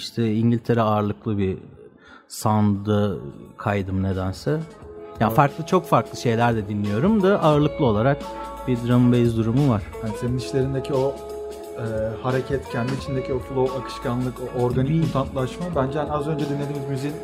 işte 0.00 0.34
İngiltere 0.34 0.80
ağırlıklı 0.80 1.38
bir 1.38 1.56
sound'da 2.28 3.10
kaydım 3.56 4.02
nedense. 4.02 4.56
Ya 5.20 5.30
farklı 5.30 5.66
çok 5.66 5.86
farklı 5.86 6.18
şeyler 6.20 6.56
de 6.56 6.68
dinliyorum 6.68 7.22
da 7.22 7.42
ağırlıklı 7.42 7.84
olarak 7.86 8.18
bir 8.68 8.76
drum 8.88 9.12
bass 9.12 9.36
durumu 9.36 9.70
var. 9.70 9.82
Yani 10.04 10.14
senin 10.20 10.38
işlerindeki 10.38 10.94
o 10.94 11.14
e, 11.76 11.82
hareket, 12.22 12.68
kendi 12.72 12.92
içindeki 13.02 13.32
o 13.34 13.38
flow, 13.38 13.78
akışkanlık, 13.78 14.34
o 14.58 14.62
organik 14.62 14.90
Bir- 14.90 15.00
mutantlaşma 15.00 15.66
bence 15.76 15.98
hani 15.98 16.12
az 16.12 16.28
önce 16.28 16.44
dinlediğimiz 16.48 16.88
müziğin 16.90 17.14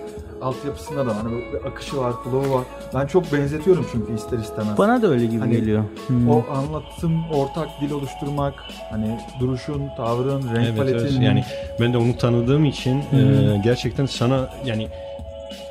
altyapısında 0.42 1.06
da 1.06 1.16
hani 1.16 1.32
bir 1.52 1.68
akışı 1.68 1.97
var, 1.97 2.12
flow'u 2.25 2.54
var. 2.54 2.64
Ben 2.94 3.06
çok 3.06 3.32
benzetiyorum 3.32 3.87
çünkü 3.92 4.14
ister 4.14 4.38
istemez. 4.38 4.78
Bana 4.78 5.02
da 5.02 5.06
öyle 5.09 5.26
gibi 5.26 5.40
Hani 5.40 5.50
geliyor. 5.52 5.82
Hmm. 6.06 6.30
O 6.30 6.44
anlatım, 6.54 7.12
ortak 7.32 7.68
dil 7.80 7.90
oluşturmak, 7.90 8.54
hani 8.90 9.20
duruşun, 9.40 9.82
tavrın, 9.97 10.42
renk 10.54 10.66
Evet, 10.68 10.76
paletin. 10.78 10.99
evet. 10.99 11.23
Yani 11.23 11.44
ben 11.80 11.92
de 11.92 11.99
onu 11.99 12.16
tanıdığım 12.16 12.64
için 12.64 12.97
e, 12.99 13.61
gerçekten 13.64 14.06
sana 14.06 14.49
yani 14.64 14.88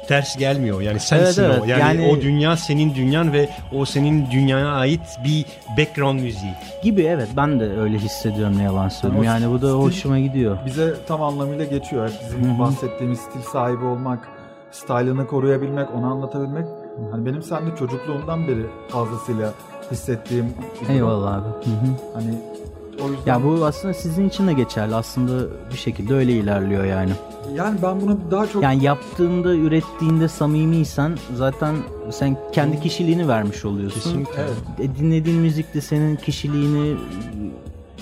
ters 0.10 0.38
gelmiyor. 0.38 0.82
Yani 0.82 1.00
sensin 1.00 1.44
Evet, 1.44 1.54
o. 1.54 1.58
evet. 1.66 1.68
Yani, 1.80 1.82
Yani- 2.02 2.12
o 2.18 2.22
dünya 2.22 2.58
senin 2.58 2.96
dünyan 2.96 3.34
ve 3.34 3.50
o 3.76 3.86
senin 3.86 4.32
dünyaya 4.32 4.68
ait 4.68 5.02
bir 5.26 5.46
background 5.78 6.20
müziği. 6.20 6.54
gibi 6.84 7.02
evet 7.04 7.28
ben 7.38 7.60
de 7.60 7.80
öyle 7.80 7.98
hissediyorum 7.98 8.58
ne 8.58 8.64
yalan 8.64 8.90
söyleyeyim. 8.90 9.24
Yani 9.24 9.50
bu 9.50 9.62
da 9.62 9.72
hoşuma 9.72 10.20
gidiyor. 10.20 10.58
bize 10.66 10.94
tam 11.08 11.24
anlamıyla 11.24 11.66
geçiyor. 11.66 12.12
Bizim 12.30 12.60
bahsettiğimiz 12.60 13.20
stil 13.20 13.42
sahibi 13.42 13.86
olmak, 13.86 14.28
style'ını 14.72 15.28
koruyabilmek, 15.28 15.88
onu 15.96 16.06
anlatabilmek. 16.06 16.66
Hani 17.12 17.26
benim 17.26 17.44
sende 17.44 17.76
çocukluğumdan 17.80 18.48
beri 18.48 18.66
fazlasıyla 18.90 19.54
hissettiğim. 19.92 20.54
Eyvallah 20.90 21.34
abi. 21.34 21.48
Hı 21.48 21.70
hı. 21.70 22.14
Hani 22.14 22.30
o 23.06 23.12
yüzden 23.12 23.32
Ya 23.32 23.44
bu 23.44 23.66
aslında 23.66 23.94
sizin 23.94 24.30
için 24.30 24.48
de 24.48 24.54
geçerli. 24.54 24.96
Aslında 24.96 25.48
bir 25.72 25.78
şekilde 25.78 26.14
öyle 26.14 26.32
ilerliyor 26.32 26.86
yani. 26.86 27.12
yani 27.56 27.80
ben 27.84 28.02
bunu 28.02 28.18
daha 28.32 28.48
çok 28.48 28.64
Yani 28.64 28.84
yaptığında, 28.84 29.54
ürettiğinde 29.56 30.28
samimiysen 30.28 31.18
zaten 31.36 31.76
sen 32.12 32.38
kendi 32.52 32.80
kişiliğini 32.80 33.28
vermiş 33.28 33.66
oluyorsun. 33.66 34.00
Kesinlikle. 34.02 34.42
evet, 34.42 34.90
E, 34.92 35.00
dinlediğin 35.00 35.40
müzik 35.40 35.74
de 35.74 35.82
senin 35.82 36.16
kişiliğini 36.16 36.98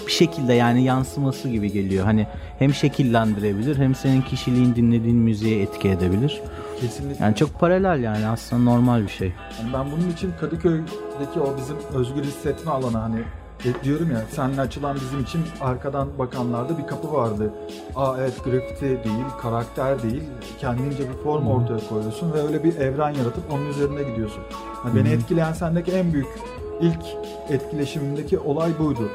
bir 0.08 0.12
şekilde 0.12 0.54
yani 0.54 0.84
yansıması 0.84 1.50
gibi 1.50 1.72
geliyor. 1.72 2.06
Hani 2.06 2.28
hem 2.60 2.74
şekillendirebilir 2.74 3.78
hem 3.78 3.96
senin 3.96 4.22
kişiliğin 4.22 4.76
dinlediğin 4.76 5.18
müziğe 5.18 5.62
etki 5.62 5.90
edebilir. 5.90 6.42
kesinlikle. 6.82 7.24
Yani 7.26 7.36
çok 7.36 7.60
paralel 7.60 8.04
yani 8.04 8.28
aslında 8.28 8.64
normal 8.72 9.02
bir 9.04 9.08
şey. 9.10 9.34
Yani 9.60 9.74
ben 9.74 9.86
bunun 9.92 10.10
için 10.12 10.32
Kadıköy'deki 10.40 11.40
o 11.40 11.56
bizim 11.58 11.76
özgür 11.94 12.24
hissetme 12.24 12.72
alanı 12.72 12.98
hani 12.98 13.20
e, 13.66 13.84
diyorum 13.84 14.12
ya 14.12 14.22
seninle 14.32 14.62
açılan 14.62 14.96
bizim 14.96 15.20
için 15.20 15.42
arkadan 15.62 16.08
bakanlarda 16.20 16.78
bir 16.78 16.88
kapı 16.88 17.14
vardı. 17.14 17.54
Aa 17.96 18.16
evet 18.20 18.44
grafiti 18.46 18.86
değil, 18.86 19.26
karakter 19.42 20.04
değil. 20.04 20.24
Kendince 20.60 21.10
bir 21.10 21.24
form 21.24 21.48
ortaya 21.48 21.90
koyuyorsun 21.90 22.34
ve 22.34 22.42
öyle 22.42 22.64
bir 22.64 22.76
evren 22.76 23.10
yaratıp 23.14 23.44
onun 23.52 23.70
üzerine 23.70 24.04
gidiyorsun. 24.04 24.44
Hani 24.84 24.96
beni 24.96 25.10
etkileyen 25.10 25.54
sendeki 25.54 25.92
en 25.92 26.14
büyük 26.14 26.28
ilk 26.82 27.06
etkileşimimdeki 27.50 28.40
olay 28.40 28.80
buydu. 28.80 29.10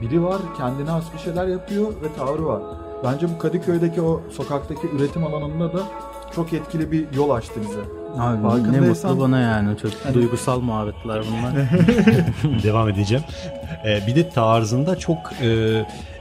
Biri 0.00 0.24
var, 0.24 0.40
kendine 0.56 0.90
has 0.90 1.04
bir 1.14 1.18
şeyler 1.18 1.46
yapıyor 1.46 1.86
ve 1.86 2.14
tavrı 2.16 2.46
var. 2.46 2.62
Bence 3.04 3.26
bu 3.34 3.38
Kadıköy'deki 3.38 4.02
o 4.02 4.20
sokaktaki 4.30 4.88
üretim 4.96 5.24
alanında 5.24 5.72
da 5.72 5.82
çok 6.34 6.52
etkili 6.52 6.92
bir 6.92 7.12
yol 7.12 7.30
açtı 7.30 7.60
bize. 7.60 8.01
Abi 8.18 8.72
ne 8.72 8.80
mutlu 8.80 9.20
bana 9.20 9.38
yani. 9.40 9.78
Çok 9.78 10.14
duygusal 10.14 10.60
muhabbetler 10.60 11.22
bunlar. 11.28 11.52
Devam 12.62 12.88
edeceğim. 12.88 13.24
E, 13.86 14.06
bir 14.06 14.16
de 14.16 14.28
tarzında 14.28 14.96
çok 14.98 15.18
e, 15.42 15.48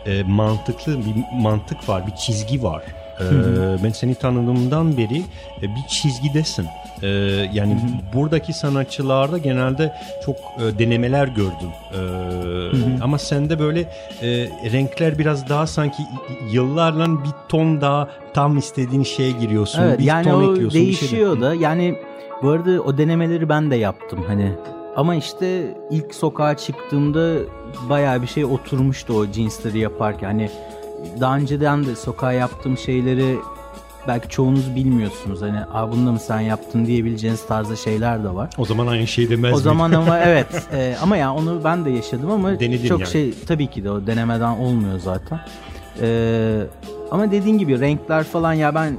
e, 0.06 0.24
mantıklı 0.24 0.98
bir 1.00 1.42
mantık 1.42 1.90
var, 1.90 2.08
bir 2.08 2.16
çizgi 2.16 2.64
var. 2.64 2.84
E, 3.22 3.84
ben 3.84 3.90
seni 3.90 4.16
tanıdığımdan 4.16 4.98
beri 4.98 5.22
e, 5.62 5.62
bir 5.62 5.88
çizgidesin. 5.90 6.66
E, 7.02 7.08
yani 7.54 7.78
buradaki 8.14 8.54
sanatçılarda 8.54 9.38
genelde 9.38 9.94
çok 10.26 10.36
e, 10.36 10.80
denemeler 10.80 11.28
gördüm. 11.28 11.70
E, 11.94 12.00
ama 13.04 13.18
sende 13.18 13.60
böyle 13.60 13.80
e, 14.22 14.28
renkler 14.72 15.20
biraz 15.20 15.50
daha 15.50 15.68
sanki 15.68 16.04
yıllarla 16.52 17.24
bir 17.24 17.32
ton 17.50 17.82
daha 17.82 18.08
tam 18.34 18.58
istediğin 18.58 19.04
şeye 19.04 19.32
giriyorsun. 19.32 19.82
Evet 19.82 20.00
bir 20.00 20.04
yani 20.04 20.24
ton 20.24 20.44
o 20.44 20.52
ekliyorsun. 20.52 20.66
bir 20.66 20.72
şey 20.72 20.86
değişiyor 20.86 21.42
da 21.42 21.56
yani 21.56 21.96
bu 22.42 22.50
arada 22.50 22.82
o 22.82 22.98
denemeleri 22.98 23.50
ben 23.50 23.72
de 23.72 23.76
yaptım 23.76 24.24
hani 24.28 24.52
ama 24.96 25.16
işte 25.16 25.78
ilk 25.92 26.16
sokağa 26.16 26.58
çıktığımda 26.58 27.36
bayağı 27.90 28.22
bir 28.22 28.28
şey 28.28 28.46
oturmuştu 28.46 29.14
o 29.14 29.32
cinsleri 29.32 29.80
yaparken 29.80 30.28
hani 30.28 30.50
daha 31.20 31.38
önceden 31.38 31.86
de 31.86 31.96
sokağa 31.96 32.32
yaptığım 32.32 32.78
şeyleri 32.78 33.36
belki 34.08 34.30
çoğunuz 34.30 34.76
bilmiyorsunuz 34.76 35.42
hani 35.42 35.60
Aa, 35.74 35.92
bunu 35.92 36.08
da 36.08 36.12
mı 36.12 36.20
sen 36.20 36.40
yaptın 36.40 36.86
diyebileceğiniz 36.86 37.46
tarzda 37.48 37.76
şeyler 37.76 38.24
de 38.24 38.36
var. 38.36 38.50
O 38.58 38.66
zaman 38.66 38.88
aynı 38.88 39.08
şey 39.08 39.30
demez 39.30 39.52
O 39.52 39.56
miyim? 39.56 39.64
zaman 39.64 39.92
ama 39.92 40.20
evet 40.26 40.68
e, 40.74 40.96
ama 41.02 41.18
yani 41.18 41.40
onu 41.40 41.62
ben 41.64 41.86
de 41.86 41.90
yaşadım 41.90 42.32
ama 42.32 42.60
Denedin 42.60 42.88
çok 42.88 43.00
yani. 43.00 43.12
şey 43.12 43.34
tabii 43.48 43.68
ki 43.68 43.84
de 43.84 43.92
o 43.92 44.08
denemeden 44.08 44.58
olmuyor 44.58 45.00
zaten. 45.00 45.40
E, 46.02 46.62
ama 47.12 47.32
dediğin 47.32 47.58
gibi 47.58 47.80
renkler 47.80 48.24
falan 48.24 48.54
ya 48.54 48.76
ben 48.76 48.94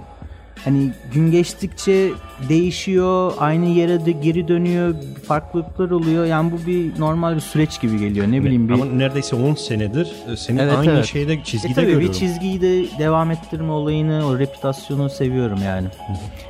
hani 0.64 0.90
gün 1.14 1.30
geçtikçe 1.30 2.10
değişiyor 2.48 3.32
aynı 3.38 3.66
yere 3.66 4.06
de 4.06 4.12
geri 4.12 4.48
dönüyor 4.48 4.94
farklılıklar 5.28 5.90
oluyor 5.90 6.24
yani 6.24 6.52
bu 6.52 6.66
bir 6.66 7.00
normal 7.00 7.34
bir 7.34 7.40
süreç 7.40 7.80
gibi 7.80 7.98
geliyor 7.98 8.26
ne 8.32 8.44
bileyim 8.44 8.68
bir 8.68 8.74
Ama 8.74 8.84
neredeyse 8.84 9.36
10 9.36 9.54
senedir 9.54 10.12
e, 10.32 10.36
seni 10.36 10.60
Evet, 10.60 10.74
aynı 10.78 10.90
evet. 10.90 11.04
şeyde 11.06 11.32
e 11.32 11.44
çizgide 11.44 11.74
tabii 11.74 11.86
görüyorum. 11.86 12.08
bir 12.08 12.12
çizgiyi 12.12 12.60
de 12.60 12.98
devam 12.98 13.30
ettirme 13.30 13.72
olayını, 13.72 14.26
o 14.26 14.38
reputasyonu 14.38 15.10
seviyorum 15.10 15.58
yani. 15.64 15.86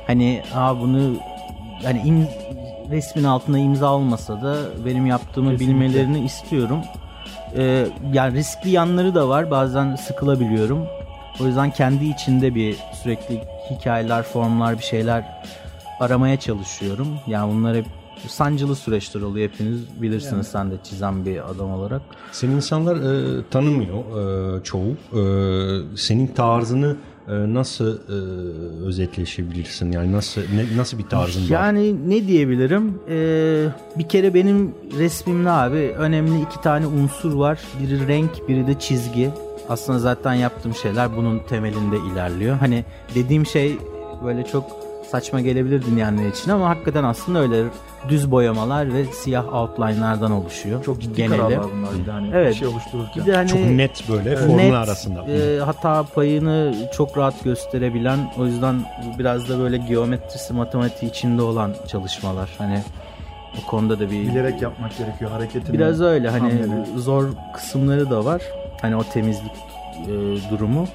Hani 0.07 0.41
aa 0.55 0.79
bunu 0.79 1.15
hani 1.83 2.01
im, 2.05 2.27
resmin 2.91 3.23
altında 3.23 3.57
imza 3.57 3.93
olmasa 3.93 4.41
da 4.41 4.57
benim 4.85 5.05
yaptığımı 5.05 5.51
Kesinlikle. 5.51 5.73
bilmelerini 5.73 6.25
istiyorum. 6.25 6.79
Ee, 7.57 7.85
yani 8.13 8.33
riskli 8.37 8.69
yanları 8.69 9.15
da 9.15 9.29
var. 9.29 9.51
Bazen 9.51 9.95
sıkılabiliyorum. 9.95 10.85
O 11.41 11.45
yüzden 11.47 11.71
kendi 11.71 12.05
içinde 12.05 12.55
bir 12.55 12.77
sürekli 13.03 13.41
hikayeler, 13.71 14.23
formlar, 14.23 14.77
bir 14.77 14.83
şeyler 14.83 15.25
aramaya 15.99 16.39
çalışıyorum. 16.39 17.07
Yani 17.27 17.53
bunlar 17.53 17.75
hep 17.77 17.85
sancılı 18.27 18.75
süreçler 18.75 19.21
oluyor 19.21 19.49
hepiniz 19.49 20.01
bilirsiniz 20.01 20.47
sen 20.47 20.71
de 20.71 20.75
çizen 20.83 21.25
bir 21.25 21.49
adam 21.51 21.71
olarak. 21.71 22.01
Seni 22.31 22.53
insanlar 22.53 22.95
e, 22.95 23.43
tanımıyor 23.51 23.97
e, 24.59 24.63
çoğu. 24.63 24.91
E, 24.91 25.21
senin 25.97 26.27
tarzını 26.27 26.95
e, 27.27 27.31
nasıl 27.53 27.97
e, 27.97 28.17
özetleşebilirsin? 28.85 29.91
Yani 29.91 30.11
nasıl 30.11 30.41
ne, 30.41 30.77
nasıl 30.77 30.97
bir 30.97 31.03
tarzın 31.03 31.41
var? 31.41 31.49
Yani 31.49 32.09
ne 32.09 32.27
diyebilirim? 32.27 32.99
Ee, 33.09 33.65
bir 33.97 34.09
kere 34.09 34.33
benim 34.33 34.75
resmimde 34.97 35.49
abi 35.49 35.95
önemli 35.97 36.41
iki 36.41 36.61
tane 36.61 36.87
unsur 36.87 37.33
var. 37.33 37.59
Biri 37.81 38.07
renk, 38.07 38.47
biri 38.49 38.67
de 38.67 38.79
çizgi. 38.79 39.29
Aslında 39.69 39.99
zaten 39.99 40.33
yaptığım 40.33 40.75
şeyler 40.75 41.17
bunun 41.17 41.39
temelinde 41.39 41.95
ilerliyor. 42.13 42.55
Hani 42.57 42.83
dediğim 43.15 43.45
şey 43.45 43.77
böyle 44.25 44.43
çok 44.45 44.63
saçma 45.11 45.41
gelebilir 45.41 45.85
dinleyenler 45.85 46.27
için 46.29 46.51
ama 46.51 46.69
hakikaten 46.69 47.03
aslında 47.03 47.39
öyle 47.39 47.63
düz 48.09 48.31
boyamalar 48.31 48.93
ve 48.93 49.05
siyah 49.05 49.53
outline'lardan 49.53 50.31
oluşuyor. 50.31 50.83
Çok 50.83 51.01
ciddi 51.01 51.15
geneli. 51.15 51.37
kararlar 51.37 51.65
bunlar 51.77 51.89
bir 52.01 52.05
de 52.05 52.11
hani 52.11 52.29
Evet. 52.33 52.49
bir 52.53 52.55
şey 52.59 52.67
oluştururken. 52.67 53.25
Bir 53.25 53.31
de 53.31 53.35
hani 53.35 53.49
Çok 53.49 53.59
net 53.59 54.09
böyle 54.09 54.35
formlar 54.35 54.57
net, 54.63 54.73
arasında. 54.73 55.25
e, 55.31 55.59
hata 55.59 56.03
payını 56.03 56.73
çok 56.97 57.17
rahat 57.17 57.43
gösterebilen 57.43 58.19
o 58.39 58.45
yüzden 58.45 58.75
biraz 59.19 59.49
da 59.49 59.59
böyle 59.59 59.77
geometrisi 59.77 60.53
matematiği 60.53 61.11
içinde 61.11 61.41
olan 61.41 61.71
çalışmalar 61.87 62.49
hani 62.57 62.79
o 63.63 63.67
konuda 63.69 63.99
da 63.99 64.11
bir 64.11 64.21
Bilerek 64.21 64.61
yapmak 64.61 64.97
gerekiyor 64.97 65.31
hareketini. 65.31 65.73
biraz 65.77 66.01
öyle 66.01 66.29
hani 66.29 66.39
hamleleri. 66.51 66.99
zor 66.99 67.25
kısımları 67.55 68.09
da 68.09 68.25
var 68.25 68.41
hani 68.83 68.95
o 68.95 69.03
temizlik 69.03 69.51
e, 70.07 70.11
durumu. 70.51 70.87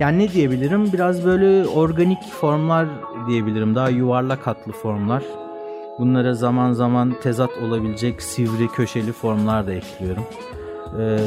Yani 0.00 0.18
ne 0.18 0.32
diyebilirim? 0.32 0.92
Biraz 0.92 1.24
böyle 1.24 1.68
organik 1.68 2.22
formlar 2.40 2.86
diyebilirim. 3.28 3.74
Daha 3.74 3.88
yuvarlak 3.88 4.46
hatlı 4.46 4.72
formlar. 4.72 5.22
Bunlara 5.98 6.34
zaman 6.34 6.72
zaman 6.72 7.14
tezat 7.22 7.50
olabilecek 7.62 8.22
sivri 8.22 8.68
köşeli 8.68 9.12
formlar 9.12 9.66
da 9.66 9.72
ekliyorum 9.72 10.24
Ee, 11.00 11.18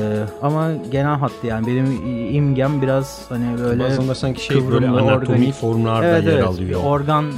ama 0.41 0.71
genel 0.91 1.15
hattı 1.17 1.47
yani 1.47 1.67
benim 1.67 1.86
imgem 2.36 2.82
biraz 2.82 3.21
hani 3.30 3.60
böyle 3.63 3.84
Bazen 3.84 4.08
de 4.10 4.15
sanki 4.15 4.43
şey 4.45 4.71
böyle 4.71 4.88
anatomik 4.88 5.30
organik. 5.30 5.54
formlarda 5.54 6.06
evet, 6.08 6.24
yer 6.24 6.32
evet, 6.34 6.43
alıyor. 6.43 6.69
bir 6.69 6.76
organ 6.86 7.26
E, 7.26 7.30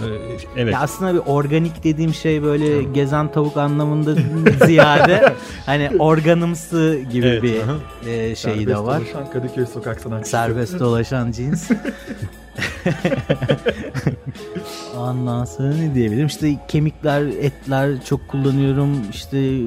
evet. 0.58 0.74
ya 0.74 0.80
aslında 0.80 1.14
bir 1.14 1.22
organik 1.26 1.84
dediğim 1.84 2.14
şey 2.14 2.44
böyle 2.44 2.84
gezen 2.84 3.32
tavuk 3.32 3.58
anlamında 3.58 4.16
ziyade 4.66 5.34
hani 5.66 5.90
organımsı 6.00 7.00
gibi 7.12 7.26
Evet, 7.28 7.44
bir 7.44 7.58
aha. 7.62 7.76
e, 8.10 8.36
şeyi 8.36 8.36
Serbest 8.36 8.68
de 8.68 8.78
var. 8.78 9.00
dolaşan 9.02 9.32
Kadıköy 9.32 9.66
sokak 9.66 10.02
sanatçısı. 10.02 10.32
Serbest 10.32 10.80
dolaşan 10.80 11.32
cins. 11.32 11.70
Ondan 14.98 15.46
sonra 15.46 15.74
ne 15.74 15.96
diyebilirim? 15.96 16.28
İşte 16.28 16.56
kemikler, 16.68 17.22
etler 17.22 18.06
çok 18.06 18.28
kullanıyorum. 18.28 19.02
İşte 19.12 19.58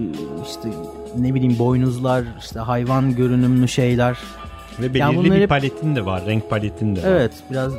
işte 0.47 0.69
ne 1.19 1.35
bileyim 1.35 1.59
boynuzlar, 1.59 2.25
işte 2.41 2.61
hayvan 2.61 3.17
görünümlü 3.17 3.69
şeyler. 3.69 4.19
Ve 4.81 4.95
belirli 4.95 5.33
bir 5.33 5.41
hep... 5.41 5.49
paletin 5.49 5.97
de 5.97 6.05
var, 6.05 6.27
renk 6.27 6.51
paletin 6.51 6.97
de 6.97 7.03
var. 7.03 7.09
Evet, 7.09 7.33
biraz 7.51 7.75
e, 7.75 7.79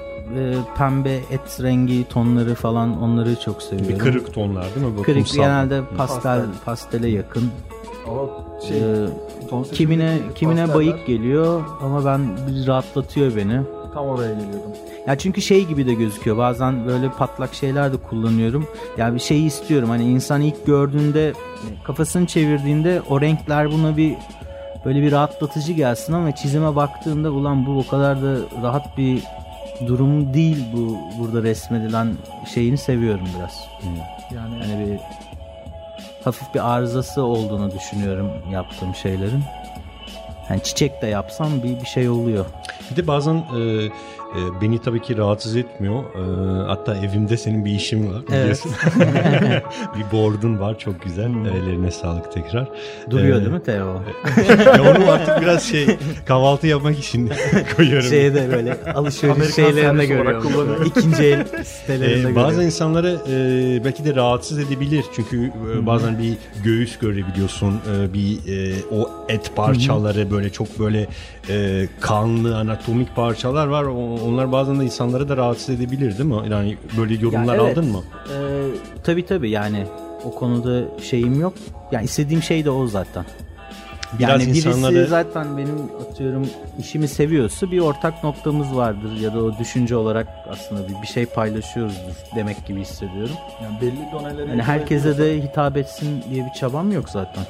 pembe 0.78 1.16
et 1.16 1.62
rengi 1.62 2.08
tonları 2.10 2.56
falan 2.56 3.02
onları 3.02 3.40
çok 3.40 3.64
seviyorum. 3.64 3.90
Bir 3.90 4.00
kırık 4.00 4.34
tonlar 4.34 4.76
değil 4.76 4.86
mi? 4.86 4.98
Bu 4.98 5.04
kırık 5.04 5.18
kumsal. 5.18 5.44
genelde 5.44 5.82
pastel, 5.98 6.22
pastel 6.22 6.46
pastele 6.66 7.10
yakın. 7.10 7.52
Ama 8.08 8.30
şey, 8.68 8.78
ee, 8.78 9.08
kimine 9.74 10.18
kimine 10.36 10.74
bayık 10.74 11.08
geliyor 11.08 11.64
ama 11.82 12.06
ben 12.06 12.22
bir 12.48 12.68
rahatlatıyor 12.68 13.36
beni. 13.36 13.62
Tam 13.98 14.08
oraya 14.08 14.34
geliyordum. 14.34 14.72
Ya 15.08 15.18
çünkü 15.18 15.42
şey 15.42 15.66
gibi 15.66 15.88
de 15.88 15.94
gözüküyor. 15.94 16.38
Bazen 16.38 16.88
böyle 16.88 17.10
patlak 17.10 17.54
şeyler 17.54 17.94
de 17.94 17.98
kullanıyorum. 17.98 18.68
Ya 18.98 19.16
bir 19.16 19.20
şeyi 19.20 19.46
istiyorum. 19.46 19.90
Hani 19.90 20.04
insan 20.04 20.42
ilk 20.42 20.66
gördüğünde 20.66 21.34
kafasını 21.84 22.26
çevirdiğinde 22.26 23.02
o 23.10 23.22
renkler 23.22 23.72
buna 23.72 23.98
bir 23.98 24.16
böyle 24.86 25.02
bir 25.02 25.12
rahatlatıcı 25.12 25.74
gelsin 25.74 26.14
ama 26.14 26.36
çizime 26.36 26.76
baktığında 26.76 27.32
ulan 27.32 27.66
bu 27.66 27.80
o 27.80 27.88
kadar 27.88 28.22
da 28.24 28.38
rahat 28.64 28.98
bir 28.98 29.24
durum 29.88 30.34
değil 30.34 30.66
bu 30.74 30.98
burada 31.20 31.44
resmedilen 31.44 32.14
şeyini 32.54 32.78
seviyorum 32.78 33.28
biraz. 33.38 33.68
Yani, 34.36 34.60
yani 34.60 34.88
bir 34.88 35.00
hafif 36.24 36.54
bir 36.54 36.74
arızası 36.74 37.24
olduğunu 37.24 37.72
düşünüyorum 37.72 38.32
yaptığım 38.52 38.96
şeylerin. 38.96 39.44
Yani 40.50 40.64
çiçek 40.64 41.02
de 41.02 41.08
yapsam 41.08 41.64
bir 41.64 41.82
bir 41.82 41.86
şey 41.86 42.10
oluyor. 42.10 42.46
Bir 42.92 42.96
de 42.96 43.08
bazen 43.08 43.36
e, 43.36 43.90
e, 44.36 44.62
beni 44.62 44.80
tabii 44.80 45.02
ki 45.02 45.18
rahatsız 45.18 45.56
etmiyor. 45.56 46.04
E, 46.04 46.68
hatta 46.68 46.96
evimde 46.98 47.38
senin 47.38 47.66
bir 47.66 47.72
işin 47.72 48.14
var 48.14 48.28
biliyorsun. 48.28 48.72
Evet. 49.42 49.64
bir 49.98 50.18
board'un 50.18 50.60
var 50.60 50.80
çok 50.80 51.02
güzel. 51.02 51.28
Hmm. 51.28 51.46
Ellerine 51.46 51.92
sağlık 51.92 52.32
tekrar. 52.32 52.68
Duruyor 53.10 53.38
ee, 53.38 53.42
değil 53.42 53.54
mi 53.54 53.64
Teo? 53.64 53.88
onu 54.82 55.12
artık 55.12 55.42
biraz 55.42 55.64
şey 55.64 55.98
kahvaltı 56.26 56.68
yapmak 56.68 57.00
için 57.00 57.32
koyuyorum. 57.78 58.10
Şeyde 58.10 58.52
böyle 58.52 58.78
alışveriş 58.94 59.56
şeylerinde 59.56 60.06
görüyorum. 60.06 60.84
İkinci 60.86 61.24
el 61.24 61.64
sitelerinde 61.64 62.30
ee, 62.30 62.36
Bazı 62.36 62.64
insanları 62.64 63.18
e, 63.30 63.86
belki 63.86 64.06
de 64.06 64.16
rahatsız 64.16 64.60
edebilir. 64.60 65.06
Çünkü 65.16 65.52
e, 65.76 65.86
bazen 65.86 66.20
bir 66.20 66.34
göğüs 66.64 66.98
görebiliyorsun. 66.98 67.74
E, 67.74 68.14
bir 68.14 68.38
e, 68.48 68.76
o 68.92 69.10
et 69.30 69.52
parçaları 69.56 70.32
böyle 70.32 70.50
çok 70.50 70.80
böyle 70.80 71.08
e, 71.50 71.88
kanlı 72.00 72.58
anatomik 72.58 73.16
parçalar 73.16 73.68
var. 73.68 73.84
O, 73.84 74.17
onlar 74.26 74.52
bazen 74.52 74.80
de 74.80 74.84
insanları 74.84 75.30
da 75.30 75.38
rahatsız 75.38 75.70
edebilir 75.70 76.18
değil 76.18 76.30
mi? 76.30 76.50
Yani 76.50 76.78
böyle 76.98 77.14
yorumlar 77.14 77.56
ya 77.56 77.64
evet, 77.64 77.78
aldın 77.78 77.92
mı? 77.92 78.04
E, 78.30 78.38
tabii 79.04 79.26
tabii 79.26 79.50
yani 79.50 79.86
o 80.24 80.36
konuda 80.36 81.02
şeyim 81.02 81.42
yok. 81.42 81.54
Yani 81.92 82.06
istediğim 82.06 82.44
şey 82.44 82.66
de 82.66 82.70
o 82.70 82.88
zaten. 82.88 83.26
Biraz 84.20 84.42
yani 84.42 84.58
insanları... 84.58 84.96
birisi 84.96 85.10
zaten 85.10 85.58
benim 85.58 85.90
atıyorum 86.10 86.48
işimi 86.80 87.08
seviyorsa 87.08 87.72
bir 87.72 87.80
ortak 87.80 88.24
noktamız 88.24 88.76
vardır 88.76 89.12
ya 89.22 89.34
da 89.34 89.44
o 89.44 89.58
düşünce 89.60 89.96
olarak 89.96 90.28
aslında 90.50 90.88
bir, 90.88 91.02
bir 91.02 91.08
şey 91.08 91.26
paylaşıyoruzdur 91.26 92.16
demek 92.36 92.66
gibi 92.66 92.82
hissediyorum. 92.82 93.36
Yani 93.64 93.82
belli 93.82 94.12
donelere 94.12 94.50
yani 94.50 94.62
herkese 94.62 95.18
de 95.18 95.44
hitap 95.44 95.78
etsin 95.78 96.24
diye 96.30 96.46
bir 96.46 96.60
çabam 96.60 96.92
yok 96.92 97.10
zaten 97.10 97.44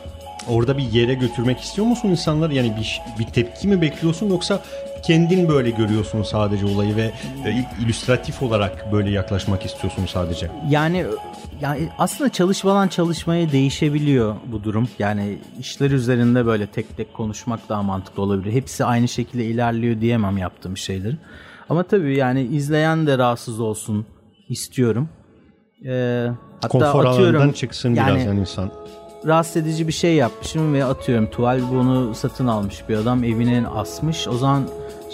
orada 0.49 0.77
bir 0.77 0.83
yere 0.83 1.13
götürmek 1.13 1.59
istiyor 1.59 1.87
musun 1.87 2.09
insanlar? 2.09 2.49
Yani 2.49 2.73
bir, 2.79 3.01
bir 3.19 3.25
tepki 3.31 3.67
mi 3.67 3.81
bekliyorsun 3.81 4.29
yoksa 4.29 4.61
kendin 5.03 5.49
böyle 5.49 5.69
görüyorsun 5.69 6.23
sadece 6.23 6.65
olayı 6.65 6.95
ve 6.95 7.11
e, 7.45 7.65
illüstratif 7.83 8.43
olarak 8.43 8.91
böyle 8.91 9.09
yaklaşmak 9.09 9.65
istiyorsun 9.65 10.05
sadece? 10.05 10.51
Yani 10.69 11.05
yani 11.61 11.89
aslında 11.97 12.29
çalışmadan 12.29 12.87
çalışmaya 12.87 13.51
değişebiliyor 13.51 14.35
bu 14.51 14.63
durum. 14.63 14.89
Yani 14.99 15.37
işler 15.59 15.91
üzerinde 15.91 16.45
böyle 16.45 16.67
tek 16.67 16.97
tek 16.97 17.13
konuşmak 17.13 17.69
daha 17.69 17.83
mantıklı 17.83 18.23
olabilir. 18.23 18.53
Hepsi 18.53 18.85
aynı 18.85 19.07
şekilde 19.07 19.45
ilerliyor 19.45 20.01
diyemem 20.01 20.37
yaptığım 20.37 20.77
şeyleri. 20.77 21.17
Ama 21.69 21.83
tabii 21.83 22.17
yani 22.17 22.41
izleyen 22.41 23.07
de 23.07 23.17
rahatsız 23.17 23.59
olsun 23.59 24.05
istiyorum. 24.49 25.09
Ee, 25.85 26.27
hatta 26.61 26.67
Konfor 26.67 27.05
atıyorum, 27.05 27.51
çıksın 27.51 27.95
yani, 27.95 28.15
biraz 28.15 28.25
yani 28.25 28.39
insan 28.39 28.71
rahatsız 29.27 29.57
edici 29.57 29.87
bir 29.87 29.93
şey 29.93 30.15
yapmışım 30.15 30.73
ve 30.73 30.85
atıyorum 30.85 31.29
tuval 31.29 31.61
bunu 31.71 32.15
satın 32.15 32.47
almış 32.47 32.89
bir 32.89 32.95
adam 32.95 33.23
evine 33.23 33.67
asmış. 33.67 34.27
O 34.27 34.37
zaman 34.37 34.67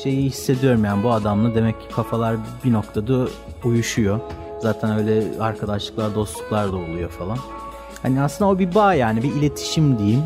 şeyi 0.04 0.24
hissediyorum 0.24 0.86
yani 0.86 1.04
bu 1.04 1.12
adamla 1.12 1.56
demek 1.56 1.82
ki 1.82 1.96
kafalar 1.96 2.36
bir 2.66 2.74
noktada 2.74 3.28
uyuşuyor. 3.64 4.20
Zaten 4.62 4.98
öyle 4.98 5.24
arkadaşlıklar, 5.40 6.16
dostluklar 6.16 6.72
da 6.72 6.76
oluyor 6.76 7.10
falan. 7.10 7.38
Hani 8.02 8.22
aslında 8.22 8.52
o 8.52 8.60
bir 8.60 8.76
bağ 8.76 8.94
yani 8.94 9.24
bir 9.24 9.34
iletişim 9.34 10.00
diyeyim. 10.00 10.24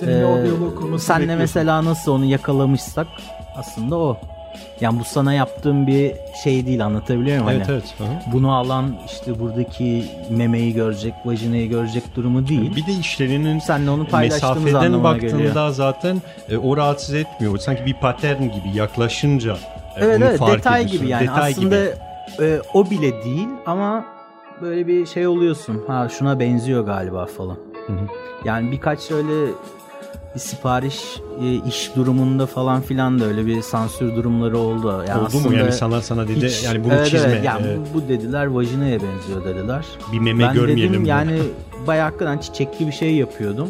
Seninle 0.00 0.20
ee, 0.20 0.24
o 0.24 0.44
diyalog 0.44 0.78
kurmasını 0.78 1.16
Senle 1.16 1.36
mesela 1.36 1.84
nasıl 1.84 2.12
onu 2.12 2.24
yakalamışsak 2.24 3.06
aslında 3.56 3.96
o. 3.96 4.16
Yani 4.80 5.00
bu 5.00 5.04
sana 5.04 5.32
yaptığım 5.32 5.86
bir 5.86 6.12
şey 6.44 6.66
değil 6.66 6.84
anlatabiliyor 6.84 7.42
muyum? 7.42 7.56
Evet 7.56 7.68
hani 7.68 7.74
evet. 7.74 7.94
Hı-hı. 7.98 8.32
Bunu 8.32 8.52
alan 8.54 8.96
işte 9.06 9.40
buradaki 9.40 10.04
memeyi 10.30 10.74
görecek, 10.74 11.14
vajinayı 11.24 11.68
görecek 11.68 12.16
durumu 12.16 12.48
değil. 12.48 12.76
Bir 12.76 12.86
de 12.86 12.92
işlerinin 12.92 13.58
Seninle 13.58 13.90
onu 13.90 14.06
mesafeden 14.20 15.04
baktığında 15.04 15.36
geliyor. 15.36 15.68
zaten 15.70 16.22
e, 16.48 16.56
o 16.56 16.76
rahatsız 16.76 17.14
etmiyor. 17.14 17.58
Sanki 17.58 17.86
bir 17.86 17.94
patern 17.94 18.42
gibi 18.42 18.70
yaklaşınca 18.74 19.56
e, 19.96 20.04
evet, 20.04 20.20
evet, 20.22 20.38
fark 20.38 20.58
detay 20.58 20.80
ediyorsun. 20.82 20.98
gibi 21.00 21.10
yani 21.10 21.28
detay 21.28 21.52
aslında 21.52 21.84
gibi. 21.84 21.94
E, 22.40 22.60
o 22.74 22.90
bile 22.90 23.24
değil 23.24 23.48
ama 23.66 24.04
böyle 24.62 24.86
bir 24.86 25.06
şey 25.06 25.26
oluyorsun. 25.26 25.84
Ha 25.86 26.08
şuna 26.18 26.40
benziyor 26.40 26.84
galiba 26.84 27.26
falan. 27.26 27.56
Hı 27.86 27.92
hı. 27.92 28.06
Yani 28.44 28.72
birkaç 28.72 29.10
öyle 29.10 29.50
bir 30.34 30.40
sipariş 30.40 31.20
e, 31.42 31.68
iş 31.68 31.90
durumunda 31.96 32.46
falan 32.46 32.82
filan 32.82 33.20
da 33.20 33.24
öyle 33.24 33.46
bir 33.46 33.62
sansür 33.62 34.16
durumları 34.16 34.58
oldu. 34.58 35.04
Yani 35.08 35.22
oldu 35.22 35.40
mu 35.40 35.54
yani 35.54 35.66
insanlar 35.66 36.00
sana 36.00 36.28
dedi 36.28 36.46
hiç, 36.46 36.64
yani 36.64 36.84
bunu 36.84 36.94
evet, 36.94 37.10
çizme. 37.10 37.28
Evet, 37.28 37.44
yani 37.44 37.66
evet. 37.66 37.78
bu 37.94 38.08
dediler 38.08 38.46
vajinaya 38.46 38.98
benziyor 39.02 39.44
dediler. 39.44 39.84
Bir 40.12 40.18
meme 40.18 40.44
ben 40.44 40.54
görmeyelim. 40.54 40.92
Dedim, 40.92 41.04
yani 41.04 41.38
bayağı 41.86 42.04
hakikaten 42.04 42.38
çiçekli 42.38 42.86
bir 42.86 42.92
şey 42.92 43.14
yapıyordum. 43.14 43.68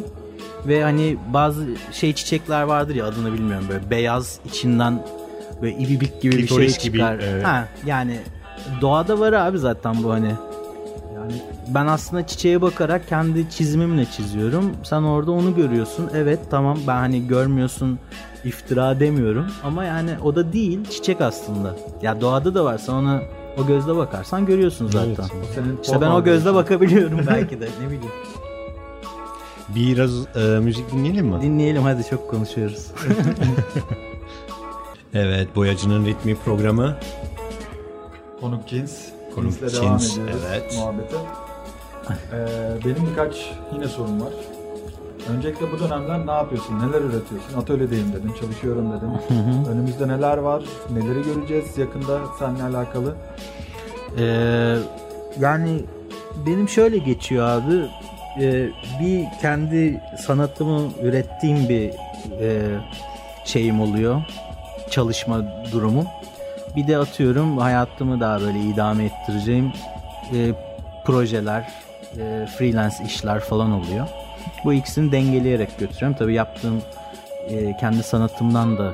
Ve 0.66 0.83
hani 0.83 1.16
bazı 1.33 1.66
şey 1.92 2.12
çiçekler 2.12 2.62
vardır 2.62 2.94
ya 2.94 3.07
adını 3.07 3.33
bilmiyorum 3.33 3.66
böyle 3.68 3.90
beyaz 3.90 4.38
içinden 4.44 5.07
böyle 5.62 5.77
ibibik 5.77 6.22
gibi 6.22 6.37
Klitoris 6.37 6.66
bir 6.66 6.81
şey 6.81 6.92
çıkar. 6.92 7.14
Gibi, 7.14 7.24
evet. 7.24 7.44
Ha, 7.44 7.68
yani 7.87 8.18
doğada 8.81 9.18
var 9.18 9.33
abi 9.33 9.59
zaten 9.59 10.03
bu 10.03 10.12
hani 10.12 10.31
ben 11.68 11.87
aslında 11.87 12.27
çiçeğe 12.27 12.62
bakarak 12.62 13.09
kendi 13.09 13.50
çizimimle 13.50 14.07
çiziyorum. 14.07 14.72
Sen 14.83 15.03
orada 15.03 15.31
onu 15.31 15.55
görüyorsun. 15.55 16.11
Evet 16.14 16.38
tamam 16.50 16.79
ben 16.87 16.96
hani 16.96 17.27
görmüyorsun 17.27 17.98
iftira 18.44 19.00
demiyorum. 19.00 19.46
Ama 19.64 19.85
yani 19.85 20.11
o 20.22 20.37
da 20.37 20.53
değil 20.53 20.85
çiçek 20.90 21.20
aslında. 21.20 21.77
Ya 22.03 22.20
doğada 22.20 22.55
da 22.55 22.64
var. 22.64 22.79
Sen 22.79 22.92
ona 22.92 23.22
o 23.59 23.66
gözle 23.66 23.96
bakarsan 23.96 24.46
görüyorsun 24.46 24.87
zaten. 24.87 25.09
Evet. 25.09 25.31
Senin 25.55 25.79
işte 25.83 26.00
ben 26.00 26.11
o 26.11 26.24
gözle 26.24 26.55
bakabiliyorum 26.55 27.20
belki 27.27 27.61
de 27.61 27.68
ne 27.81 27.87
bileyim. 27.87 28.12
Biraz 29.68 30.37
e, 30.37 30.61
müzik 30.61 30.92
dinleyelim 30.92 31.27
mi? 31.27 31.42
Dinleyelim 31.42 31.83
hadi 31.83 32.09
çok 32.11 32.31
konuşuyoruz. 32.31 32.85
evet 35.14 35.57
Boyacının 35.57 36.07
Ritmi 36.07 36.35
programı. 36.35 36.96
Konuk 38.40 38.68
Cins. 38.68 39.09
Konuk 39.35 39.57
ediyoruz 39.57 40.18
evet. 40.48 40.77
muhabbete. 40.79 41.16
Ee, 42.11 42.47
benim 42.85 43.07
birkaç 43.11 43.53
yine 43.75 43.88
sorum 43.88 44.21
var. 44.21 44.33
Öncelikle 45.37 45.73
bu 45.73 45.79
dönemler 45.79 46.27
ne 46.27 46.31
yapıyorsun? 46.31 46.75
Neler 46.79 47.01
üretiyorsun? 47.01 47.59
Atölyedeyim 47.59 48.12
dedin, 48.12 48.33
çalışıyorum 48.40 48.93
dedin. 48.93 49.37
Önümüzde 49.71 50.09
neler 50.09 50.37
var? 50.37 50.64
Neleri 50.90 51.23
göreceğiz 51.23 51.79
yakında 51.79 52.19
seninle 52.38 52.62
alakalı? 52.62 53.14
Ee, 54.19 54.77
yani 55.40 55.81
benim 56.47 56.69
şöyle 56.69 56.99
geçiyor 56.99 57.47
abi. 57.49 57.87
Ee, 58.40 58.69
bir 59.01 59.25
kendi 59.40 60.01
sanatımı 60.27 60.81
ürettiğim 61.03 61.69
bir 61.69 61.90
e, 62.40 62.79
şeyim 63.45 63.81
oluyor. 63.81 64.23
Çalışma 64.90 65.43
durumum. 65.73 66.07
Bir 66.77 66.87
de 66.88 66.99
atıyorum 66.99 67.59
hayatımı 67.59 68.21
daha 68.21 68.40
böyle 68.40 68.59
idame 68.59 69.05
ettireceğim 69.05 69.73
e, 70.35 70.53
projeler, 71.05 71.73
e, 72.18 72.46
freelance 72.59 72.96
işler 73.07 73.40
falan 73.40 73.72
oluyor. 73.72 74.07
Bu 74.64 74.72
ikisini 74.72 75.12
dengeleyerek 75.12 75.79
götürüyorum. 75.79 76.16
Tabii 76.18 76.35
yaptığım 76.35 76.83
e, 77.48 77.77
kendi 77.81 78.03
sanatımdan 78.03 78.79
da 78.79 78.92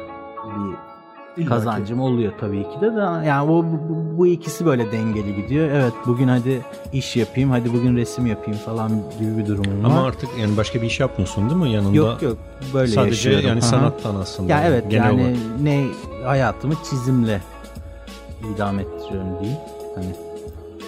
bir 1.37 1.46
kazancım 1.46 2.00
oluyor 2.00 2.33
tabii 2.40 2.62
ki 2.62 2.80
de. 2.80 2.96
de 2.96 3.26
yani 3.26 3.48
bu, 3.48 3.64
bu, 3.64 4.18
bu 4.18 4.26
ikisi 4.26 4.66
böyle 4.66 4.92
dengeli 4.92 5.37
gidiyor. 5.37 5.70
Evet 5.70 5.92
bugün 6.06 6.28
hadi 6.28 6.61
iş 6.92 7.16
yapayım, 7.16 7.50
hadi 7.50 7.72
bugün 7.72 7.96
resim 7.96 8.26
yapayım 8.26 8.59
falan 8.59 8.90
gibi 9.20 9.38
bir 9.38 9.46
durumum 9.46 9.85
var. 9.85 9.90
Ama 9.90 10.04
artık 10.04 10.28
yani 10.40 10.56
başka 10.56 10.83
bir 10.83 10.87
iş 10.87 11.00
yapmıyorsun 11.00 11.50
değil 11.50 11.61
mi 11.61 11.70
yanında? 11.70 11.96
Yok 11.96 12.22
yok 12.22 12.38
böyle 12.74 12.92
Sadece 12.92 13.30
yaşıyorum. 13.30 13.48
yani 13.48 13.62
sanattan 13.62 14.14
aslında. 14.14 14.52
Ya 14.52 14.64
evet 14.64 14.92
yani 14.92 15.22
olarak. 15.22 15.37
ne 15.62 15.85
hayatımı 16.24 16.74
çizimle 16.90 17.40
idame 18.54 18.83
ettiriyorum 18.83 19.28
diyeyim. 19.40 19.61
Hani 19.94 20.30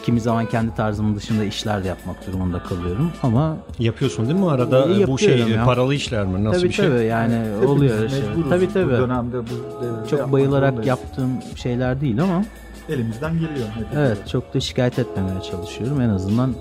kimi 0.05 0.21
zaman 0.21 0.47
kendi 0.47 0.75
tarzımın 0.75 1.17
dışında 1.17 1.45
işler 1.45 1.85
de 1.85 1.89
yapmak 1.89 2.27
durumunda 2.27 2.63
kalıyorum 2.63 3.13
ama 3.23 3.57
Yapıyorsun 3.79 4.27
değil 4.29 4.39
mi 4.39 4.51
arada 4.51 4.87
İyi 4.87 5.07
bu 5.07 5.19
şey 5.19 5.39
ya. 5.39 5.65
paralı 5.65 5.95
işler 5.95 6.27
mi? 6.27 6.45
Nasıl 6.45 6.59
tabii 6.61 6.69
bir 6.69 6.75
şey? 6.75 6.89
tabii 6.89 7.05
yani 7.05 7.35
Hepimiz 7.35 7.71
oluyor 7.71 8.09
şeyler. 8.11 8.29
mecburuz 8.29 8.51
Tabii 8.51 8.67
Bu 8.69 8.73
tabii. 8.73 8.91
dönemde 8.93 9.37
bu 9.39 9.83
devirde 9.85 10.09
Çok 10.11 10.33
bayılarak 10.33 10.69
zorundayız. 10.71 10.89
yaptığım 10.89 11.31
şeyler 11.57 12.01
değil 12.01 12.23
ama 12.23 12.45
Elimizden 12.89 13.33
geliyor. 13.35 13.69
evet 13.97 14.29
çok 14.29 14.55
da 14.55 14.61
şikayet 14.61 14.99
etmemeye 14.99 15.41
çalışıyorum. 15.51 16.01
En 16.01 16.09
azından 16.09 16.55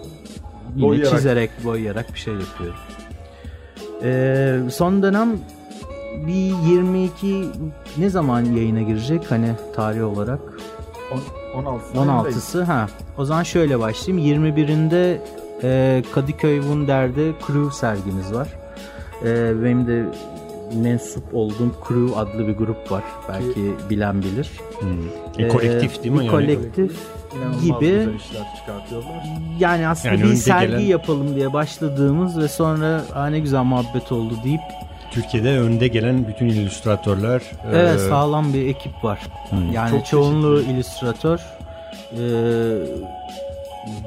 yine 0.75 0.87
Boyayarak. 0.87 1.11
çizerek, 1.17 1.49
boyayarak 1.65 2.13
bir 2.13 2.19
şey 2.19 2.33
yapıyorum. 2.33 2.79
Ee, 4.03 4.59
son 4.71 5.03
dönem 5.03 5.29
bir 6.27 6.71
22 6.71 7.45
ne 7.97 8.09
zaman 8.09 8.41
yayına 8.45 8.81
girecek 8.81 9.21
hani 9.29 9.51
tarih 9.75 10.07
olarak? 10.17 10.39
On- 11.13 11.59
16. 11.59 11.97
16'sı 11.97 12.63
ha. 12.63 12.87
O 13.17 13.25
zaman 13.25 13.43
şöyle 13.43 13.79
başlayayım. 13.79 14.45
21'inde 14.45 15.17
e, 15.63 16.03
Kadıköy 16.13 16.61
Wunder'de 16.61 17.31
Crew 17.47 17.71
sergimiz 17.71 18.33
var. 18.33 18.47
E, 19.25 19.63
benim 19.63 19.87
de 19.87 20.05
mensup 20.83 21.23
olduğum 21.33 21.71
Crew 21.87 22.19
adlı 22.19 22.47
bir 22.47 22.53
grup 22.57 22.91
var. 22.91 23.03
Belki 23.29 23.73
bilen 23.89 24.21
bilir. 24.21 24.51
Hmm. 24.79 25.45
E, 25.45 25.47
kolektif 25.47 26.03
değil 26.03 26.15
mi? 26.15 26.19
bir 26.19 26.23
yani? 26.25 26.31
kolektif 26.31 26.91
İnanılmaz 27.37 27.61
gibi. 27.63 28.09
yani 29.59 29.87
aslında 29.87 30.13
Yani 30.15 30.23
bir 30.23 30.35
sergi 30.35 30.67
gelen- 30.67 30.79
yapalım 30.79 31.35
diye 31.35 31.53
başladığımız 31.53 32.37
ve 32.37 32.47
sonra 32.47 33.01
ne 33.29 33.39
güzel 33.39 33.63
muhabbet 33.63 34.11
oldu 34.11 34.33
deyip 34.43 34.61
Türkiye'de 35.11 35.59
önde 35.59 35.87
gelen 35.87 36.27
bütün 36.27 36.45
illüstratörler. 36.45 37.41
evet 37.73 37.95
e, 37.95 38.09
sağlam 38.09 38.53
bir 38.53 38.67
ekip 38.67 39.03
var. 39.03 39.19
Yani 39.73 39.89
Çok 39.91 40.05
çoğunluğu 40.05 40.61
illüstratör. 40.61 41.39
E, 42.11 42.21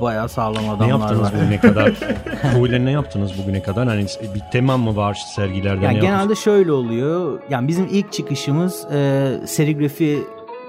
bayağı 0.00 0.28
sağlam 0.28 0.68
adamlar 0.68 0.86
Ne 0.86 0.90
yaptınız 0.90 1.22
var. 1.22 1.32
bugüne 1.36 1.60
kadar? 1.60 1.92
Böyle 2.60 2.84
ne 2.84 2.90
yaptınız 2.90 3.32
bugüne 3.42 3.62
kadar? 3.62 3.88
Hani 3.88 4.06
bir 4.34 4.42
tema 4.52 4.76
mı 4.76 4.96
var 4.96 5.14
sergilerde? 5.36 5.84
Yani 5.84 5.94
ne 5.96 6.00
genelde 6.00 6.10
yaptınız? 6.16 6.38
şöyle 6.38 6.72
oluyor. 6.72 7.40
Yani 7.50 7.68
bizim 7.68 7.86
ilk 7.90 8.12
çıkışımız 8.12 8.86
e, 8.92 9.30
serigrafi 9.46 10.18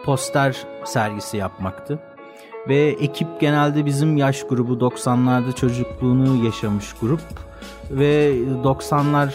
poster 0.06 0.56
sergisi 0.86 1.38
yapmaktı. 1.38 2.00
Ve 2.68 2.96
ekip 3.02 3.42
genelde 3.42 3.86
bizim 3.86 4.18
yaş 4.18 4.44
grubu 4.44 4.74
90'larda 4.74 5.56
çocukluğunu 5.56 6.46
yaşamış 6.46 6.86
grup. 7.02 7.22
Ve 7.92 8.32
90'lar 8.64 9.30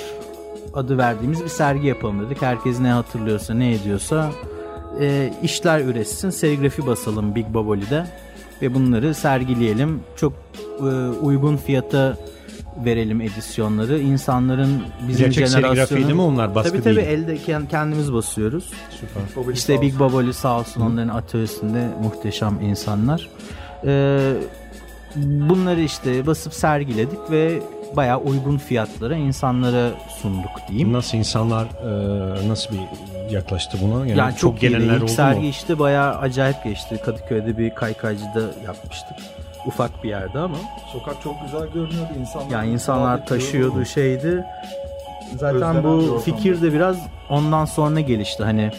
adı 0.75 0.99
verdiğimiz 0.99 1.45
bir 1.45 1.49
sergi 1.49 1.87
yapalım 1.87 2.27
dedik. 2.27 2.43
Herkes 2.43 2.81
ne 2.81 2.89
hatırlıyorsa 2.89 3.55
ne 3.55 3.73
ediyorsa 3.75 4.31
e, 5.01 5.33
işler 5.43 5.81
üretsin. 5.81 6.31
Serigrafi 6.31 6.87
basalım 6.87 7.35
Big 7.35 7.47
Baboli'de. 7.55 8.07
Ve 8.63 8.75
bunları 8.75 9.15
sergileyelim. 9.15 10.01
Çok 10.17 10.33
e, 10.81 10.83
uygun 11.23 11.57
fiyata 11.57 12.17
verelim 12.85 13.21
edisyonları. 13.21 13.99
İnsanların 13.99 14.83
bizim 15.09 15.27
Gerçek 15.27 15.47
jenerasyonun... 15.47 16.05
değil 16.05 16.15
mi 16.15 16.23
onlar? 16.23 16.55
Baskı 16.55 16.71
tabii 16.73 16.83
tabii 16.83 16.97
değil. 16.97 17.09
elde 17.09 17.37
kend- 17.37 17.69
kendimiz 17.69 18.13
basıyoruz. 18.13 18.73
Süper. 18.91 19.23
Bobby 19.37 19.53
İşte 19.53 19.81
Big. 19.81 19.99
Baboli 19.99 20.35
sağ 20.35 20.59
olsun 20.59 20.81
onların 20.81 21.09
atölyesinde 21.09 21.89
muhteşem 22.03 22.59
insanlar. 22.63 23.29
Ee, 23.87 24.33
bunları 25.17 25.81
işte 25.81 26.27
basıp 26.27 26.55
sergiledik 26.55 27.31
ve 27.31 27.63
bayağı 27.97 28.19
uygun 28.19 28.57
fiyatlara 28.59 29.17
insanlara 29.17 29.91
sunduk 30.23 30.51
diyeyim. 30.69 30.93
Nasıl 30.93 31.19
insanlar 31.19 31.65
e, 31.65 32.49
nasıl 32.49 32.75
bir 32.75 32.81
yaklaştı 33.35 33.79
buna? 33.83 34.07
Yani, 34.07 34.19
Yani, 34.19 34.37
çok, 34.37 34.63
iyiydi. 34.63 34.79
gelenler 34.79 34.97
oldu 35.01 35.09
sergi 35.09 35.41
mu? 35.41 35.47
işte 35.47 35.79
bayağı 35.79 36.19
acayip 36.19 36.65
geçti. 36.65 37.01
Kadıköy'de 37.05 37.59
bir 37.59 37.75
kaykaycıda 37.75 38.41
yapmıştık. 38.67 39.17
Ufak 39.67 40.05
bir 40.05 40.09
yerde 40.09 40.39
ama. 40.39 40.57
Sokak 40.93 41.23
çok 41.23 41.35
güzel 41.45 41.67
görünüyordu. 41.67 42.13
İnsanlar, 42.21 42.51
Yani 42.51 42.71
insanlar 42.71 43.27
taşıyordu 43.27 43.85
şeydi. 43.85 44.45
Zaten 45.37 45.55
Özlenen 45.57 45.85
bu 45.85 46.19
fikir 46.25 46.63
de 46.63 46.73
biraz 46.73 46.97
ondan 47.29 47.65
sonra 47.65 48.01
gelişti. 48.01 48.45
Hani 48.45 48.71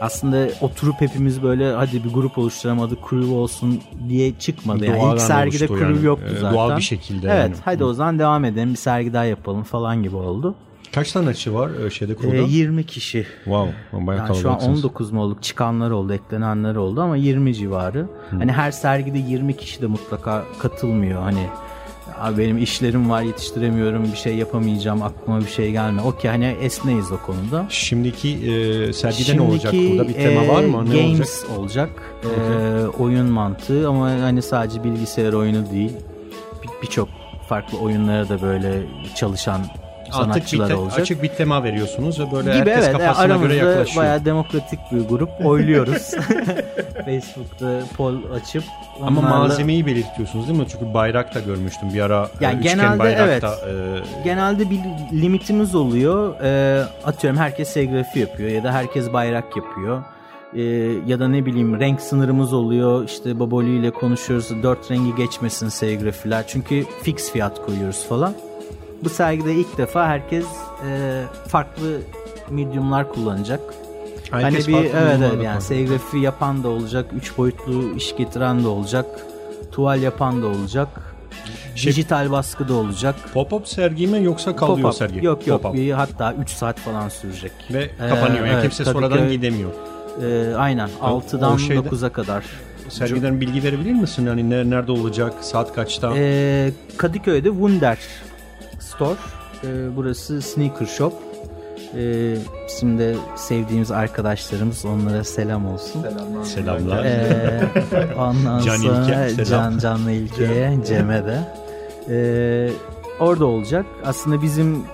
aslında 0.00 0.48
oturup 0.60 1.00
hepimiz 1.00 1.42
böyle 1.42 1.72
hadi 1.72 2.04
bir 2.04 2.10
grup 2.10 2.38
oluşturalım 2.38 2.80
adı 2.80 2.96
crew 3.10 3.34
olsun 3.34 3.80
diye 4.08 4.38
çıkmadı. 4.38 4.84
Yani 4.84 4.98
Doğadan 5.00 5.14
ilk 5.16 5.22
sergide 5.22 5.66
crew 5.66 5.84
yani. 5.84 6.04
yoktu 6.04 6.32
E, 6.36 6.40
zaten. 6.40 6.54
Doğal 6.54 6.76
bir 6.76 6.82
şekilde. 6.82 7.26
Evet 7.26 7.42
yani. 7.42 7.54
hadi 7.64 7.84
o 7.84 7.92
zaman 7.92 8.18
devam 8.18 8.44
edelim 8.44 8.70
bir 8.70 8.76
sergi 8.78 9.12
daha 9.12 9.24
yapalım 9.24 9.62
falan 9.62 10.02
gibi 10.02 10.16
oldu. 10.16 10.54
Kaç 10.94 11.12
tane 11.12 11.28
açı 11.28 11.54
var 11.54 11.70
e, 11.86 11.90
şeyde 11.90 12.14
kurulda? 12.14 12.36
Ee, 12.36 12.42
20 12.48 12.86
kişi. 12.86 13.26
wow. 13.44 13.72
Bayağı 13.92 14.26
Yani 14.26 14.36
şu 14.36 14.38
an 14.38 14.42
kalabalıksınız. 14.42 14.84
19 14.84 15.10
mu 15.10 15.22
olduk 15.22 15.42
çıkanlar 15.42 15.90
oldu 15.90 16.12
eklenenler 16.12 16.74
oldu 16.76 17.00
ama 17.00 17.16
20 17.16 17.54
civarı. 17.54 18.06
Hani 18.30 18.52
her 18.52 18.70
sergide 18.70 19.18
20 19.18 19.56
kişi 19.56 19.82
de 19.82 19.86
mutlaka 19.86 20.44
katılmıyor. 20.58 21.22
Hani 21.22 21.46
"Abi 22.20 22.38
benim 22.42 22.58
işlerim 22.58 23.10
var 23.10 23.22
yetiştiremiyorum 23.22 24.04
bir 24.12 24.16
şey 24.16 24.36
yapamayacağım 24.36 25.02
aklıma 25.02 25.40
bir 25.40 25.46
şey 25.48 25.70
gelme. 25.72 26.02
Okey 26.02 26.30
hani 26.30 26.44
esneyiz 26.60 27.12
o 27.12 27.16
konuda. 27.26 27.66
Şimdiki 27.68 28.28
e, 28.30 28.92
sergide 28.92 29.36
ne 29.36 29.40
olacak? 29.40 29.72
Şimdiki, 29.72 29.92
Burada 29.98 30.08
bir 30.08 30.14
tema 30.14 30.44
e, 30.44 30.48
var 30.48 30.62
mı? 30.64 30.90
Ne 30.90 31.02
games 31.02 31.44
olacak? 31.56 31.58
olacak. 31.58 31.90
E, 32.24 32.86
oyun 33.02 33.26
mantığı 33.26 33.88
ama 33.88 34.10
hani 34.10 34.42
sadece 34.42 34.84
bilgisayar 34.84 35.32
oyunu 35.32 35.70
değil. 35.70 35.92
Bir- 36.62 36.82
Birçok 36.82 37.08
farklı 37.48 37.78
oyunlara 37.78 38.28
da 38.28 38.42
böyle 38.42 38.82
çalışan 39.16 39.60
Artık 40.12 40.52
bir 40.52 40.58
te- 40.68 40.74
olacak. 40.74 41.00
açık 41.00 41.22
bir 41.22 41.28
tema 41.28 41.64
veriyorsunuz 41.64 42.20
ve 42.20 42.32
böyle 42.32 42.58
gibi 42.58 42.70
herkes 42.70 42.84
evet 42.88 42.98
kafasına 42.98 43.24
göre 43.26 43.32
aramızda 43.34 43.54
yaklaşıyor. 43.54 44.04
bayağı 44.04 44.24
demokratik 44.24 44.78
bir 44.92 45.08
grup 45.08 45.30
oyluyoruz. 45.44 46.10
Facebook'ta 47.04 47.80
poll 47.96 48.16
açıp 48.34 48.64
Ama 49.02 49.20
onlarla- 49.20 49.38
malzemeyi 49.38 49.86
belirtiyorsunuz 49.86 50.48
değil 50.48 50.58
mi? 50.58 50.66
Çünkü 50.72 50.94
bayrak 50.94 51.34
da 51.34 51.40
görmüştüm 51.40 51.88
bir 51.94 52.00
ara. 52.00 52.28
Yani 52.40 52.56
e, 52.56 52.58
üçgen 52.58 52.76
genelde 52.76 52.98
bayrakta, 52.98 53.54
genelde 54.24 54.70
bir 54.70 54.78
limitimiz 55.12 55.74
oluyor. 55.74 56.34
Ee, 56.42 56.82
atıyorum 57.04 57.38
herkes 57.40 57.68
serigrafi 57.68 58.18
yapıyor 58.18 58.50
ya 58.50 58.64
da 58.64 58.72
herkes 58.72 59.12
bayrak 59.12 59.56
yapıyor. 59.56 60.02
Ee, 60.54 60.60
ya 61.06 61.20
da 61.20 61.28
ne 61.28 61.46
bileyim 61.46 61.80
renk 61.80 62.00
sınırımız 62.00 62.52
oluyor. 62.52 63.04
İşte 63.04 63.40
Baboli 63.40 63.76
ile 63.78 63.90
konuşuyoruz. 63.90 64.62
Dört 64.62 64.90
rengi 64.90 65.14
geçmesin 65.14 65.68
serigrafiler. 65.68 66.44
Çünkü 66.46 66.84
fix 67.02 67.32
fiyat 67.32 67.66
koyuyoruz 67.66 68.06
falan. 68.08 68.34
Bu 69.04 69.08
sergide 69.08 69.54
ilk 69.54 69.78
defa 69.78 70.06
herkes 70.06 70.44
e, 70.90 71.22
farklı 71.48 71.98
mediumlar 72.50 73.12
kullanacak. 73.12 73.60
e, 74.32 74.36
herkes 74.36 74.68
hani 74.68 74.74
bir 74.84 74.84
evet, 74.88 74.94
evet 74.94 75.20
yani 75.22 75.36
kalıyor. 75.44 75.60
serigrafi 75.60 76.18
yapan 76.18 76.62
da 76.64 76.68
olacak, 76.68 77.06
üç 77.16 77.38
boyutlu 77.38 77.94
iş 77.96 78.16
getiren 78.16 78.64
de 78.64 78.68
olacak, 78.68 79.06
tuval 79.72 80.02
yapan 80.02 80.42
da 80.42 80.46
olacak, 80.46 80.88
Şey- 81.74 81.92
dijital 81.92 82.30
baskı 82.30 82.68
da 82.68 82.74
olacak. 82.74 83.14
Pop-up 83.34 83.66
sergi 83.68 84.06
mi 84.06 84.24
yoksa 84.24 84.56
kalıyor 84.56 84.88
Pop-up. 84.88 84.96
sergi? 84.96 85.26
Yok 85.26 85.46
yok 85.46 85.74
bir, 85.74 85.90
hatta 85.92 86.34
3 86.34 86.50
saat 86.50 86.78
falan 86.78 87.08
sürecek. 87.08 87.52
Ve 87.72 87.82
Ee, 87.82 88.08
kapanıyor. 88.08 88.46
Yani 88.46 88.48
evet, 88.52 88.62
kimse 88.62 88.84
sonradan 88.84 89.30
gidemiyor. 89.30 89.70
Ee, 90.22 90.54
aynen 90.56 90.88
6'dan 91.02 91.52
o 91.52 91.58
şeyde- 91.58 91.88
9'a 91.90 92.08
kadar. 92.12 92.44
Sergiden 92.88 93.40
bilgi 93.40 93.62
verebilir 93.62 93.92
misin? 93.92 94.26
Yani 94.26 94.50
ne- 94.50 94.70
nerede 94.70 94.92
olacak? 94.92 95.32
Saat 95.40 95.72
kaçta? 95.74 96.12
Ee, 96.16 96.70
Kadıköy'de 96.96 97.48
Wunder 97.48 97.98
Store. 98.80 99.14
Ee, 99.64 99.96
burası 99.96 100.42
Sneaker 100.42 100.86
Shop. 100.86 101.12
Ee, 101.94 102.34
bizim 102.68 102.98
de 102.98 103.14
sevdiğimiz 103.36 103.90
arkadaşlarımız 103.90 104.84
onlara 104.84 105.24
selam 105.24 105.66
olsun. 105.66 106.02
Selamlar. 106.02 106.44
Selamlar. 106.44 107.04
Ee, 107.04 107.68
ondan 108.18 108.60
Can 108.60 108.76
sonra 108.76 109.26
İlke, 109.26 109.44
selam. 109.44 109.70
Can 109.70 109.78
Canlı 109.78 110.10
İlke'ye, 110.10 110.78
Cem'e 110.86 111.22
de. 111.26 111.38
Ee, 112.10 112.70
orada 113.20 113.46
olacak. 113.46 113.86
Aslında 114.04 114.42
bizim 114.42 114.84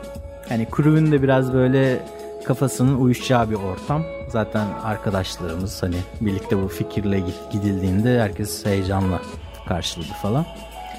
hani 0.48 0.66
crew'ün 0.76 1.12
de 1.12 1.22
biraz 1.22 1.52
böyle 1.52 1.98
kafasının 2.44 3.00
uyuşacağı 3.00 3.50
bir 3.50 3.54
ortam. 3.56 4.02
Zaten 4.28 4.66
arkadaşlarımız 4.84 5.82
hani 5.82 5.96
birlikte 6.20 6.62
bu 6.62 6.68
fikirle 6.68 7.22
gidildiğinde 7.52 8.20
herkes 8.20 8.66
heyecanla 8.66 9.20
karşıladı 9.68 10.12
falan. 10.22 10.46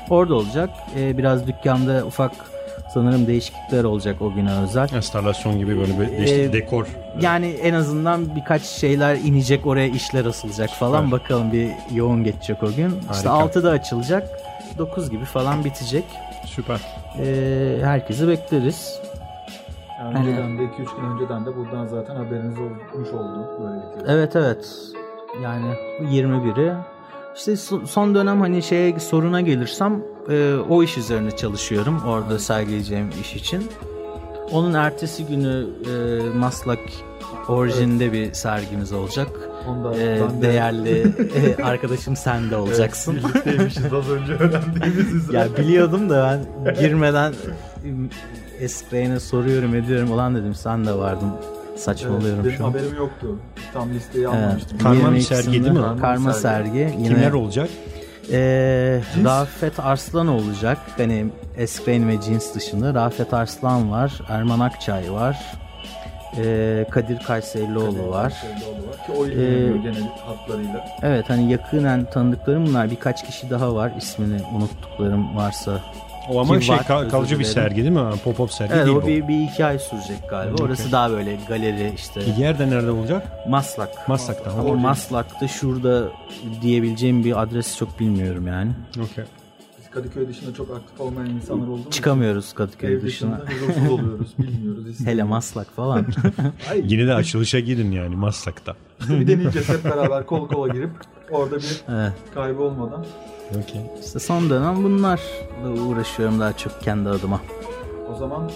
Orada 0.09 0.35
olacak. 0.35 0.69
Ee, 0.97 1.17
biraz 1.17 1.47
dükkanda 1.47 2.05
ufak 2.05 2.31
sanırım 2.93 3.27
değişiklikler 3.27 3.83
olacak 3.83 4.21
o 4.21 4.33
güne 4.33 4.51
özel. 4.61 4.89
Installasyon 4.95 5.57
gibi 5.57 5.77
böyle 5.79 5.99
bir 5.99 6.17
değişik 6.17 6.37
Ee, 6.39 6.53
dekor. 6.53 6.87
Yani 7.21 7.47
en 7.47 7.73
azından 7.73 8.35
birkaç 8.35 8.61
şeyler 8.61 9.15
inecek 9.15 9.65
oraya 9.65 9.87
işler 9.87 10.25
asılacak 10.25 10.69
falan. 10.69 11.05
Süper. 11.05 11.19
Bakalım 11.19 11.51
bir 11.51 11.69
yoğun 11.95 12.23
geçecek 12.23 12.63
o 12.63 12.67
gün. 12.67 12.89
İşte 13.11 13.29
Harika. 13.29 13.59
6'da 13.59 13.69
açılacak. 13.69 14.27
9 14.77 15.09
gibi 15.09 15.25
falan 15.25 15.63
bitecek. 15.65 16.03
Süper. 16.45 16.79
Ee, 17.19 17.77
herkesi 17.83 18.27
bekleriz. 18.27 18.99
Yani 19.99 20.17
önceden 20.17 20.57
de 20.57 20.61
2-3 20.61 20.75
gün 20.77 21.09
önceden 21.15 21.45
de 21.45 21.55
buradan 21.55 21.87
zaten 21.87 22.15
haberiniz 22.15 22.57
olmuş 22.59 23.09
oldu. 23.09 23.47
Böylelikle. 23.63 24.13
Evet 24.13 24.35
evet. 24.35 24.67
Yani 25.43 25.65
21'i. 26.01 26.73
İşte 27.37 27.51
so- 27.51 27.87
son 27.87 28.15
dönem 28.15 28.41
hani 28.41 28.63
şeye 28.63 28.99
soruna 28.99 29.41
gelirsem 29.41 30.01
e, 30.29 30.55
o 30.69 30.83
iş 30.83 30.97
üzerine 30.97 31.31
çalışıyorum. 31.31 32.01
Orada 32.07 32.39
sergileyeceğim 32.39 33.09
iş 33.21 33.35
için. 33.35 33.67
Onun 34.51 34.73
ertesi 34.73 35.25
günü 35.25 35.65
e, 35.85 36.37
Maslak 36.37 36.79
orijinde 37.47 38.13
bir 38.13 38.33
sergimiz 38.33 38.93
olacak. 38.93 39.27
Onda 39.69 39.91
ben 39.93 40.41
de- 40.41 40.47
değerli 40.47 41.13
e, 41.59 41.63
arkadaşım 41.63 42.15
sen 42.15 42.51
de 42.51 42.55
olacaksın. 42.57 43.13
Evet, 43.13 43.23
birlikteymişiz 43.35 43.93
az 43.93 44.09
önce 44.09 44.33
öğrendiğimiz 44.33 45.13
üzere. 45.15 45.37
ya 45.37 45.57
biliyordum 45.57 46.09
da 46.09 46.39
ben 46.65 46.75
girmeden 46.75 47.33
Eskreyne 48.59 49.19
soruyorum 49.19 49.75
ediyorum. 49.75 50.11
Ulan 50.11 50.35
dedim 50.35 50.55
sen 50.55 50.85
de 50.85 50.93
vardın. 50.93 51.31
Saçmalıyorum 51.77 52.33
Evet, 52.35 52.45
benim 52.45 52.57
şu 52.57 52.65
an. 52.65 52.69
haberim 52.69 52.95
yoktu. 52.97 53.35
Tam 53.73 53.89
listeyi 53.93 54.25
Evet. 54.25 54.35
almamıştım. 54.35 54.77
Karma 54.77 55.11
bir 55.11 55.17
22'sinde 55.17 55.21
sergi 55.21 55.51
değil 55.63 55.73
mi? 55.73 55.79
Karma, 55.81 56.01
Karma 56.01 56.33
sergi. 56.33 56.77
Yine, 56.77 57.07
Kimler 57.07 57.31
olacak? 57.31 57.69
Ee, 58.31 59.01
Cins? 59.15 59.25
Rafet 59.25 59.79
Arslan 59.79 60.27
olacak. 60.27 60.77
Benim 60.99 61.31
Eskrain 61.57 62.07
ve 62.09 62.21
Cins 62.21 62.55
dışında. 62.55 62.93
Rafet 62.93 63.33
Arslan 63.33 63.91
var. 63.91 64.21
Erman 64.29 64.59
Akçay 64.59 65.11
var. 65.11 65.37
Ee, 66.37 66.85
Kadir 66.91 67.19
Kayserlioğlu 67.19 68.09
var. 68.09 68.33
Kayserlioğlu 68.41 68.87
var. 68.87 69.05
Ki 69.05 69.11
o 69.19 69.25
Ee, 69.25 69.77
genel 69.77 70.09
hatlarıyla. 70.25 70.85
Evet 71.03 71.25
hani 71.29 71.51
yakinen 71.51 72.05
tanıdıklarım 72.09 72.65
bunlar. 72.65 72.91
Birkaç 72.91 73.25
kişi 73.25 73.49
daha 73.49 73.75
var. 73.75 73.91
İsmini 73.97 74.41
unuttuklarım 74.55 75.35
varsa. 75.37 75.81
O 76.29 76.39
ama 76.39 76.61
şey 76.61 76.75
var, 76.75 76.87
kal- 76.87 77.09
kalıcı 77.09 77.39
bir 77.39 77.43
sergi 77.43 77.75
değil 77.75 77.89
mi? 77.89 77.99
Pop-up 77.99 78.49
sergi 78.51 78.73
Evet 78.73 78.85
değil 78.85 78.97
o 78.97 79.01
bu. 79.01 79.07
bir, 79.07 79.27
bir 79.27 79.43
iki 79.43 79.65
ay 79.65 79.79
sürecek 79.79 80.29
galiba. 80.29 80.53
Okey. 80.53 80.65
Orası 80.65 80.91
daha 80.91 81.11
böyle 81.11 81.37
galeri 81.47 81.91
işte. 81.95 82.21
Yer 82.37 82.59
de 82.59 82.69
nerede 82.69 82.91
olacak? 82.91 83.47
Maslak. 83.49 84.07
Maslak'ta. 84.09 84.51
Ama 84.51 84.73
Maslak'ta 84.73 85.47
şurada 85.47 86.03
diyebileceğim 86.61 87.23
bir 87.23 87.41
adresi 87.41 87.77
çok 87.77 87.99
bilmiyorum 87.99 88.47
yani. 88.47 88.71
Okey. 89.11 89.23
Biz 89.87 89.93
Kadıköy 89.93 90.27
dışında 90.27 90.53
çok 90.53 90.71
aktif 90.71 91.01
olmayan 91.01 91.29
insanlar 91.29 91.67
olduğumuz 91.67 91.89
Çıkamıyoruz 91.91 92.53
Kadıköy 92.53 92.93
Ev 92.93 93.01
dışına. 93.01 93.41
dışında 93.47 93.65
huzursuz 93.67 93.91
oluyoruz. 93.91 94.33
Bilmiyoruz. 94.39 94.85
Hele 94.85 94.91
istemiyoruz. 94.91 95.29
Maslak 95.29 95.75
falan. 95.75 96.05
Ay, 96.71 96.81
Yine 96.85 97.07
de 97.07 97.13
açılışa 97.13 97.59
gidin 97.59 97.91
yani 97.91 98.15
Maslak'ta. 98.15 98.75
bir 99.09 99.27
deneyeceğiz 99.27 99.69
hep 99.69 99.83
beraber 99.85 100.25
kol 100.25 100.47
kola 100.47 100.67
girip 100.73 100.89
orada 101.31 101.55
bir 101.55 101.81
evet. 101.89 102.13
kaybı 102.33 102.61
olmadan. 102.63 103.05
Okey. 103.49 103.81
İşte 104.05 104.19
son 104.19 104.49
dönem 104.49 104.83
bunlarla 104.83 105.81
uğraşıyorum 105.87 106.39
daha 106.39 106.53
çok 106.57 106.81
kendi 106.81 107.09
adıma. 107.09 107.41
O 108.13 108.15
zaman 108.15 108.51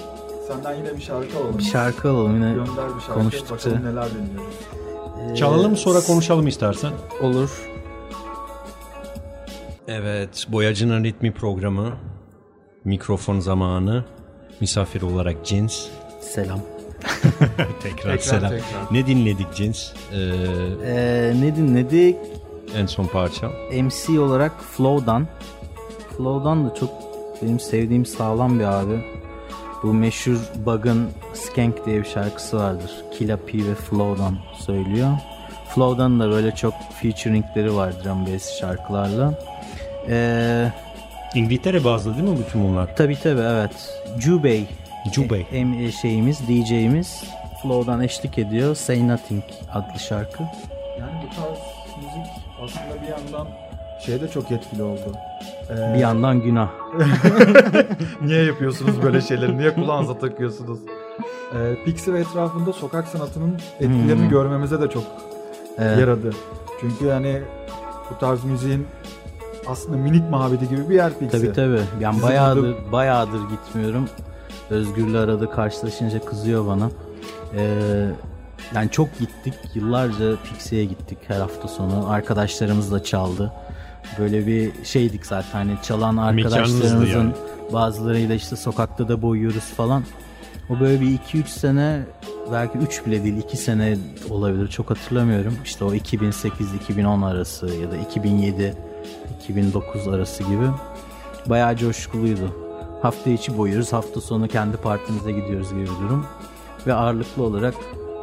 senden 0.48 0.74
yine 0.76 0.98
bir 0.98 1.02
şarkı 1.02 1.38
alalım. 1.38 1.58
Bir 1.58 1.64
şarkı 1.64 2.10
alalım 2.10 2.36
yine. 2.36 2.50
Gönder 2.54 2.96
bir 2.96 3.02
şarkı. 3.02 3.14
konuştukça. 3.14 3.70
Bakalım 3.72 3.86
neler 3.92 4.10
dinliyoruz. 4.10 4.56
Ee, 5.32 5.36
Çalalım 5.36 5.78
sonra 5.78 6.02
konuşalım 6.02 6.48
istersen. 6.48 6.92
Olur. 7.22 7.50
Evet, 9.92 10.48
Boyacının 10.52 11.04
Ritmi 11.04 11.32
programı. 11.32 11.90
Mikrofon 12.86 13.40
zamanı. 13.40 14.04
Misafir 14.62 15.02
olarak 15.02 15.46
Cins. 15.46 15.88
Selam. 16.22 16.60
tekrar, 17.40 17.80
Tekrar, 17.82 18.18
selam. 18.18 18.50
tekrar. 18.50 18.66
Ne 18.92 19.08
dinledik 19.08 19.54
Cins? 19.56 19.92
Ee, 20.14 20.18
Ee, 20.86 21.34
ne 21.42 21.56
dinledik? 21.56 22.18
en 22.78 22.86
son 22.86 23.06
parça. 23.06 23.52
MC 23.84 24.20
olarak 24.20 24.52
Flow'dan. 24.64 25.28
Flow'dan 26.18 26.70
da 26.70 26.76
çok 26.76 26.90
benim 27.42 27.60
sevdiğim 27.60 28.06
sağlam 28.06 28.60
bir 28.60 28.64
abi. 28.66 29.06
Bu 29.84 29.94
meşhur 29.94 30.38
Bug'ın 30.66 31.10
Skank 31.34 31.86
diye 31.86 32.00
bir 32.00 32.08
şarkısı 32.08 32.58
vardır. 32.58 32.92
Killa 33.18 33.38
P 33.38 33.58
ve 33.58 33.76
Flow'dan 33.76 34.38
söylüyor. 34.60 35.10
Flow'dan 35.76 36.20
da 36.20 36.30
böyle 36.30 36.56
çok 36.56 36.74
featuringleri 37.02 37.76
var 37.76 37.94
drum 38.04 38.26
bass 38.26 38.60
şarkılarla. 38.60 39.40
Ee, 40.10 40.72
İngiltere 41.36 41.84
bazlı 41.84 42.18
değil 42.18 42.30
mi 42.30 42.38
bütün 42.48 42.64
bunlar? 42.64 42.96
tabii 42.96 43.20
tabii 43.20 43.42
evet. 43.42 44.02
Jubei 44.20 44.66
Jubei. 45.14 45.46
e- 45.52 45.58
em- 45.58 45.92
şeyimiz, 45.92 46.40
DJ'imiz 46.48 47.24
Flow'dan 47.62 48.02
eşlik 48.02 48.38
ediyor. 48.38 48.76
Say 48.76 49.08
Nothing 49.08 49.44
adlı 49.74 50.00
şarkı. 50.00 50.44
Yani 51.00 51.12
bu 51.24 51.36
tarz 51.36 51.58
müzik 51.98 52.32
aslında 52.64 53.02
bir 53.04 53.08
yandan 53.08 53.48
şeyde 54.06 54.28
çok 54.28 54.52
etkili 54.52 54.84
oldu. 54.84 55.12
Ee, 55.70 55.94
Bir 55.94 56.00
yandan 56.00 56.42
günah. 56.42 56.70
Niye 58.22 58.44
yapıyorsunuz 58.44 59.02
böyle 59.04 59.22
şeyleri? 59.22 59.58
Niye 59.58 59.74
kulağınıza 59.76 60.20
takıyorsunuz? 60.20 60.80
Ee, 61.56 61.84
Pixie 61.86 62.14
ve 62.14 62.20
etrafında 62.20 62.74
sokak 62.74 63.08
sanatının 63.08 63.54
etkilerini 63.80 64.22
Hmm. 64.22 64.30
görmemize 64.30 64.82
de 64.82 64.90
çok 64.90 65.04
Evet. 65.80 65.98
yaradı. 66.00 66.32
Çünkü 66.82 67.06
yani 67.06 67.42
bu 68.12 68.18
tarz 68.20 68.44
müziğin 68.44 68.88
aslında 69.68 69.98
minik 69.98 70.30
mabedi 70.30 70.70
gibi 70.70 70.90
bir 70.90 70.96
yer 70.96 71.20
Pixie. 71.20 71.40
Tabii 71.40 71.54
tabii. 71.54 71.82
Yani 72.00 72.22
bayağıdır 72.22 72.76
bayağıdır 72.92 73.40
gitmiyorum. 73.50 74.10
Özgür'le 74.70 75.16
arada 75.16 75.50
karşılaşınca 75.50 76.26
kızıyor 76.26 76.68
bana. 76.68 76.90
Ee, 77.56 78.08
yani 78.76 78.90
çok 78.90 79.20
gittik. 79.20 79.54
Yıllarca 79.76 80.36
Pixie'ye 80.44 80.86
gittik 80.86 81.18
her 81.28 81.40
hafta 81.40 81.68
sonu. 81.68 82.10
Arkadaşlarımız 82.10 82.92
da 82.92 83.04
çaldı. 83.04 83.52
Böyle 84.20 84.48
bir 84.48 84.72
şeydik 84.84 85.26
zaten. 85.26 85.52
Hani 85.52 85.78
çalan 85.84 86.18
arkadaşlarımızın 86.18 87.06
yani. 87.06 87.34
bazılarıyla 87.74 88.36
işte 88.36 88.56
sokakta 88.56 89.08
da 89.08 89.22
boyuyoruz 89.22 89.64
falan. 89.64 90.04
O 90.70 90.80
böyle 90.80 91.02
bir 91.02 91.18
2-3 91.18 91.48
sene 91.48 92.02
belki 92.52 92.78
3 92.78 93.06
bile 93.06 93.24
değil 93.24 93.38
2 93.38 93.58
sene 93.58 93.98
olabilir 94.30 94.68
çok 94.68 94.90
hatırlamıyorum. 94.90 95.58
İşte 95.66 95.86
o 95.86 95.94
2008-2010 95.94 97.26
arası 97.26 97.68
ya 97.68 97.92
da 97.92 97.98
2007-2009 99.50 100.16
arası 100.16 100.44
gibi 100.44 100.68
bayağı 101.46 101.76
coşkuluydu. 101.76 102.56
Hafta 103.02 103.30
içi 103.30 103.58
boyuyoruz, 103.58 103.94
hafta 103.94 104.22
sonu 104.22 104.48
kendi 104.48 104.78
partimize 104.78 105.32
gidiyoruz 105.32 105.70
gibi 105.70 105.82
bir 105.82 105.88
durum. 105.88 106.26
Ve 106.88 106.94
ağırlıklı 106.94 107.44
olarak 107.44 107.74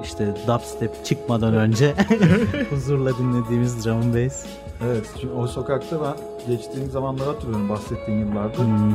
işte 0.04 0.34
dubstep 0.46 1.04
çıkmadan 1.04 1.54
önce 1.54 1.94
huzurla 2.70 3.18
dinlediğimiz 3.18 3.84
drum 3.84 3.96
and 3.96 4.14
bass. 4.14 4.46
Evet. 4.86 5.06
Çünkü 5.20 5.34
o 5.34 5.46
sokakta 5.46 5.96
ben 6.00 6.14
geçtiğim 6.56 6.90
zamanları 6.90 7.28
hatırlıyorum 7.28 7.68
bahsettiğin 7.68 8.18
yıllarda. 8.18 8.58
Hmm, 8.58 8.90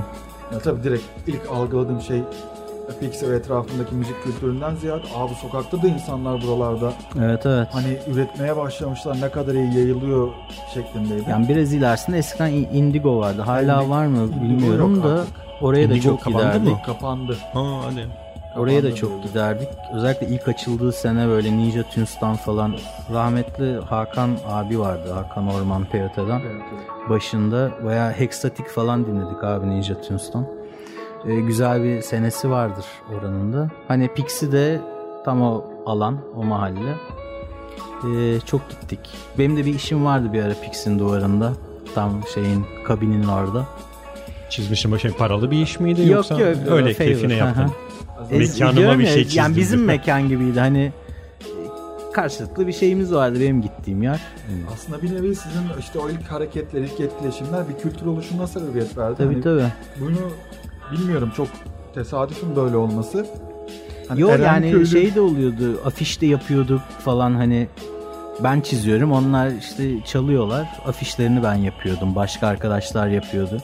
Ya 0.54 0.60
tabii 0.64 0.84
direkt 0.84 1.04
ilk 1.28 1.42
algıladığım 1.52 2.02
şey 2.02 2.22
Ve 3.24 3.36
etrafındaki 3.36 3.96
müzik 3.96 4.24
kültüründen 4.24 4.76
ziyade 4.76 5.02
Aa 5.18 5.30
bu 5.30 5.36
sokakta 5.36 5.82
da 5.82 5.88
insanlar 5.88 6.42
buralarda 6.42 6.94
Evet 7.20 7.46
evet. 7.46 7.68
hani 7.72 7.98
üretmeye 8.14 8.58
başlamışlar 8.58 9.22
ne 9.22 9.30
kadar 9.30 9.54
iyi 9.54 9.78
yayılıyor 9.78 10.28
şeklindeydi. 10.74 11.30
Yani 11.30 11.50
biraz 11.50 11.74
ilerisinde 11.74 12.18
eskiden 12.18 12.52
Indigo 12.52 13.20
vardı. 13.20 13.42
Hala 13.42 13.84
Indi- 13.84 13.90
var 13.90 14.06
mı 14.06 14.30
bilmiyorum 14.44 15.04
da 15.04 15.08
artık. 15.08 15.28
oraya 15.62 15.90
da 15.90 15.94
Indigo 15.94 16.10
çok 16.10 16.22
kapandı 16.22 16.44
giderdik. 16.46 16.72
mı? 16.72 16.80
Kapandı. 16.86 17.38
Ha 17.54 17.64
hadi. 17.86 18.08
Oraya 18.58 18.84
da 18.84 18.96
çok 18.96 19.12
böyle. 19.12 19.24
giderdik. 19.24 19.68
Özellikle 19.96 20.28
ilk 20.28 20.48
açıldığı 20.48 20.92
sene 20.92 21.28
böyle 21.28 21.52
Ninja 21.58 21.84
Tunes'tan 21.84 22.36
falan 22.36 22.76
rahmetli 23.14 23.80
Hakan 23.80 24.30
abi 24.48 24.80
vardı. 24.80 25.12
Hakan 25.14 25.48
Orman 25.48 25.86
Peyote'den. 25.86 26.40
Evet, 26.40 26.62
evet. 26.74 27.10
Başında 27.10 27.72
bayağı 27.86 28.12
Hexatic 28.12 28.64
falan 28.68 29.06
dinledik 29.06 29.44
abi 29.44 29.70
Ninja 29.70 30.02
Tunes'tan. 30.02 30.46
Ee, 31.28 31.36
güzel 31.36 31.84
bir 31.84 32.02
senesi 32.02 32.50
vardır 32.50 32.86
oranın 33.18 33.54
da. 33.54 33.70
Hani 33.88 34.08
Pixie 34.14 34.52
de 34.52 34.82
tam 35.26 35.42
o 35.42 35.64
alan, 35.86 36.18
o 36.36 36.44
mahalle. 36.44 36.96
Ee, 38.08 38.40
çok 38.46 38.70
gittik. 38.70 39.00
Benim 39.38 39.58
de 39.58 39.66
bir 39.66 39.74
işim 39.76 40.06
vardı 40.06 40.34
bir 40.34 40.44
ara 40.44 40.54
Pixie'nin 40.54 41.00
duvarında. 41.00 41.54
Tam 41.96 42.22
şeyin 42.34 42.66
kabinin 42.88 43.28
orada. 43.28 43.66
Çizmişim 44.50 44.92
başa 44.92 45.10
paralı 45.18 45.52
bir 45.52 45.62
iş 45.62 45.80
miydi 45.80 46.02
Yok, 46.02 46.10
yoksa 46.12 46.40
yok, 46.40 46.58
öyle 46.70 46.94
favor. 46.94 47.08
keyfine 47.08 47.34
yaptın? 47.34 47.72
Mekanıma 48.32 49.00
bir 49.00 49.06
şey 49.06 49.16
Yani 49.16 49.28
çizdim. 49.30 49.56
bizim 49.56 49.84
mekan 49.86 50.28
gibiydi 50.30 50.60
hani 50.60 50.92
e, 51.42 51.52
karşılıklı 52.14 52.68
bir 52.68 52.74
şeyimiz 52.74 53.14
vardı 53.14 53.40
benim 53.42 53.62
gittiğim 53.62 54.04
yer. 54.04 54.22
Aslında 54.74 55.02
bir 55.02 55.16
nevi 55.16 55.36
sizin 55.36 55.62
işte 55.80 56.00
o 56.00 56.10
ilk 56.10 56.24
hareketler, 56.32 56.82
ilk 56.82 57.00
etkileşimler 57.00 57.64
bir 57.70 57.78
kültür 57.84 58.06
oluşumuna 58.06 58.48
sebebiyet 58.48 58.98
verdi. 58.98 59.16
Tabii 59.18 59.34
Hani 59.34 59.44
tabii. 59.44 59.66
Bunu 60.00 60.18
bilmiyorum 60.94 61.32
çok 61.38 61.48
tesadüfün 61.96 62.56
böyle 62.56 62.78
olması. 62.78 63.26
Hani 64.08 64.22
Yo 64.22 64.30
Eren 64.30 64.44
yani 64.46 64.72
Köylü- 64.72 64.86
şey 64.88 65.16
de 65.16 65.22
oluyordu 65.22 65.82
afişte 65.86 66.26
yapıyorduk 66.26 66.82
falan 67.00 67.34
hani 67.36 67.68
ben 68.44 68.62
çiziyorum 68.62 69.12
onlar 69.12 69.48
işte 69.48 69.84
çalıyorlar 70.06 70.68
afişlerini 70.88 71.44
ben 71.44 71.56
yapıyordum 71.56 72.16
başka 72.16 72.48
arkadaşlar 72.48 73.08
yapıyordu. 73.08 73.58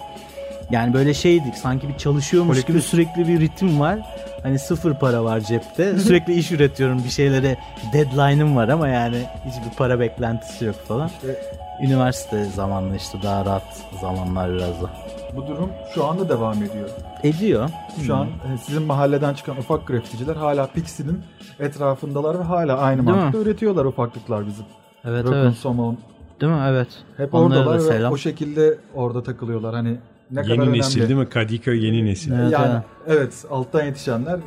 Yani 0.71 0.93
böyle 0.93 1.13
şeydik 1.13 1.55
sanki 1.55 1.89
bir 1.89 1.97
çalışıyormuş 1.97 2.51
Kolektif. 2.55 2.75
gibi 2.75 2.81
sürekli 2.81 3.27
bir 3.27 3.39
ritim 3.39 3.79
var. 3.79 3.99
Hani 4.43 4.59
sıfır 4.59 4.93
para 4.93 5.23
var 5.23 5.39
cepte. 5.39 5.99
Sürekli 5.99 6.33
iş 6.33 6.51
üretiyorum 6.51 7.03
bir 7.03 7.09
şeylere 7.09 7.57
deadline'ım 7.93 8.55
var 8.55 8.67
ama 8.69 8.87
yani 8.87 9.17
hiçbir 9.45 9.77
para 9.77 9.99
beklentisi 9.99 10.65
yok 10.65 10.75
falan. 10.87 11.07
İşte 11.07 11.35
Üniversite 11.83 12.43
zamanla 12.43 12.95
işte 12.95 13.17
daha 13.23 13.45
rahat 13.45 13.85
zamanlar 14.01 14.53
biraz 14.53 14.81
da. 14.81 14.89
bu 15.35 15.47
durum 15.47 15.69
şu 15.95 16.05
anda 16.05 16.29
devam 16.29 16.63
ediyor. 16.63 16.89
Ediyor. 17.23 17.69
Şu 18.05 18.15
an 18.15 18.27
e, 18.27 18.57
sizin 18.65 18.83
mahalleden 18.83 19.33
çıkan 19.33 19.57
ufak 19.57 19.87
grafiticiler 19.87 20.35
hala 20.35 20.67
Pixie'nin 20.67 21.19
etrafındalar 21.59 22.39
ve 22.39 22.43
hala 22.43 22.77
aynı 22.77 23.07
Değil 23.07 23.17
mantıkta 23.17 23.37
üretiyorlar 23.37 23.85
ufaklıklar 23.85 24.47
bizim. 24.47 24.65
Evet 25.05 25.25
Rock'un, 25.25 25.37
evet. 25.37 25.53
Somon. 25.53 25.97
Değil 26.41 26.51
mi? 26.53 26.61
Evet. 26.69 26.87
Hep 27.17 27.33
Onlara 27.33 27.59
oradalar 27.59 27.79
da 27.79 27.83
ve 27.83 27.87
selam. 27.87 28.13
o 28.13 28.17
şekilde 28.17 28.77
orada 28.95 29.23
takılıyorlar. 29.23 29.75
Hani 29.75 29.97
ne 30.31 30.41
kadar 30.41 30.53
Yeni 30.53 30.61
önemli. 30.61 30.77
nesil 30.77 31.01
değil 31.01 31.19
mi? 31.19 31.29
Kadıköy 31.29 31.85
yeni 31.85 32.05
nesil. 32.05 32.31
Evet, 32.31 32.51
yani 32.51 32.71
evet. 33.07 33.17
evet 33.19 33.45
alttan 33.51 33.85
yetişenler 33.85 34.39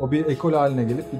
o 0.00 0.10
bir 0.10 0.26
ekol 0.26 0.52
haline 0.52 0.84
gelip 0.84 1.12
bir 1.12 1.18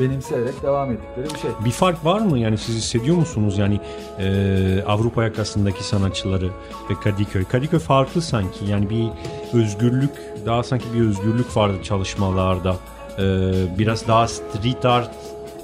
benimseyerek 0.00 0.62
devam 0.62 0.92
ettikleri 0.92 1.34
bir 1.34 1.38
şey. 1.38 1.50
Bir 1.64 1.70
fark 1.70 2.04
var 2.04 2.20
mı 2.20 2.38
yani 2.38 2.58
siz 2.58 2.76
hissediyor 2.76 3.16
musunuz 3.16 3.58
yani 3.58 3.80
e, 4.18 4.82
Avrupa 4.86 5.24
yakasındaki 5.24 5.84
sanatçıları 5.84 6.46
ve 6.90 6.94
Kadıköy? 7.04 7.44
Kadıköy 7.44 7.78
farklı 7.78 8.22
sanki 8.22 8.64
yani 8.64 8.90
bir 8.90 9.08
özgürlük 9.58 10.10
daha 10.46 10.62
sanki 10.62 10.84
bir 10.94 11.00
özgürlük 11.00 11.56
vardı 11.56 11.76
çalışmalarda. 11.82 12.76
E, 13.18 13.22
biraz 13.78 14.08
daha 14.08 14.28
street 14.28 14.84
art 14.84 15.10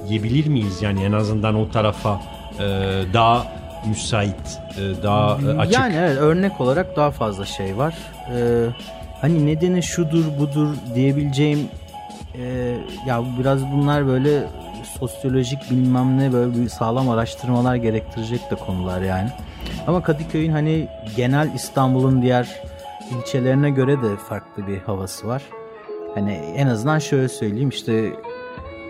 diyebilir 0.08 0.46
miyiz 0.46 0.82
yani 0.82 1.04
en 1.04 1.12
azından 1.12 1.54
o 1.54 1.70
tarafa 1.70 2.20
e, 2.58 2.64
daha 3.12 3.46
müsait, 3.88 4.60
e, 4.78 5.02
daha 5.02 5.38
e, 5.40 5.58
açık. 5.58 5.74
Yani 5.74 5.94
evet 5.98 6.18
örnek 6.18 6.60
olarak 6.60 6.96
daha 6.96 7.10
fazla 7.10 7.46
şey 7.46 7.76
var. 7.76 7.94
Ee, 8.36 8.66
hani 9.20 9.46
nedeni 9.46 9.82
şudur 9.82 10.24
budur 10.38 10.68
diyebileceğim 10.94 11.68
e, 12.40 12.76
ya 13.06 13.24
biraz 13.38 13.72
bunlar 13.72 14.06
böyle 14.06 14.48
sosyolojik 14.98 15.70
bilmem 15.70 16.18
ne 16.18 16.32
böyle 16.32 16.54
bir 16.54 16.68
sağlam 16.68 17.08
araştırmalar 17.08 17.76
gerektirecek 17.76 18.50
de 18.50 18.54
konular 18.54 19.02
yani. 19.02 19.28
Ama 19.86 20.02
Kadıköy'ün 20.02 20.52
hani 20.52 20.88
genel 21.16 21.54
İstanbul'un 21.54 22.22
diğer 22.22 22.60
ilçelerine 23.10 23.70
göre 23.70 24.02
de 24.02 24.16
farklı 24.16 24.66
bir 24.66 24.78
havası 24.78 25.26
var. 25.26 25.42
Hani 26.14 26.32
en 26.32 26.66
azından 26.66 26.98
şöyle 26.98 27.28
söyleyeyim 27.28 27.68
işte 27.68 28.12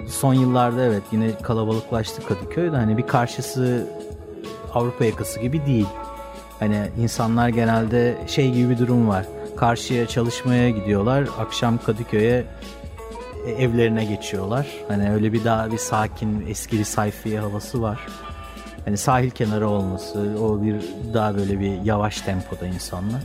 son 0.09 0.35
yıllarda 0.35 0.85
evet 0.85 1.03
yine 1.13 1.31
kalabalıklaştı 1.43 2.23
Kadıköy 2.29 2.73
de 2.73 2.77
hani 2.77 2.99
bir 2.99 3.07
karşısı 3.07 3.87
Avrupa 4.75 5.05
yakası 5.05 5.41
gibi 5.41 5.67
değil. 5.67 5.87
Hani 6.59 6.89
insanlar 6.99 7.49
genelde 7.49 8.17
şey 8.27 8.53
gibi 8.53 8.71
bir 8.71 8.79
durum 8.79 9.09
var. 9.09 9.25
Karşıya 9.57 10.07
çalışmaya 10.07 10.71
gidiyorlar. 10.71 11.29
Akşam 11.39 11.79
Kadıköy'e 11.79 12.45
evlerine 13.51 14.05
geçiyorlar. 14.05 14.67
Hani 14.89 15.11
öyle 15.11 15.33
bir 15.33 15.45
daha 15.45 15.73
bir 15.73 15.79
sakin 15.79 16.45
eski 16.49 16.79
bir 16.79 16.85
sayfiye 16.85 17.41
havası 17.41 17.83
var. 17.83 17.99
Hani 18.85 18.97
sahil 18.97 19.31
kenarı 19.31 19.69
olması, 19.69 20.19
o 20.43 20.63
bir 20.63 20.77
daha 21.15 21.37
böyle 21.37 21.61
bir 21.61 21.83
yavaş 21.85 22.21
tempoda 22.21 22.67
insanlar. 22.67 23.21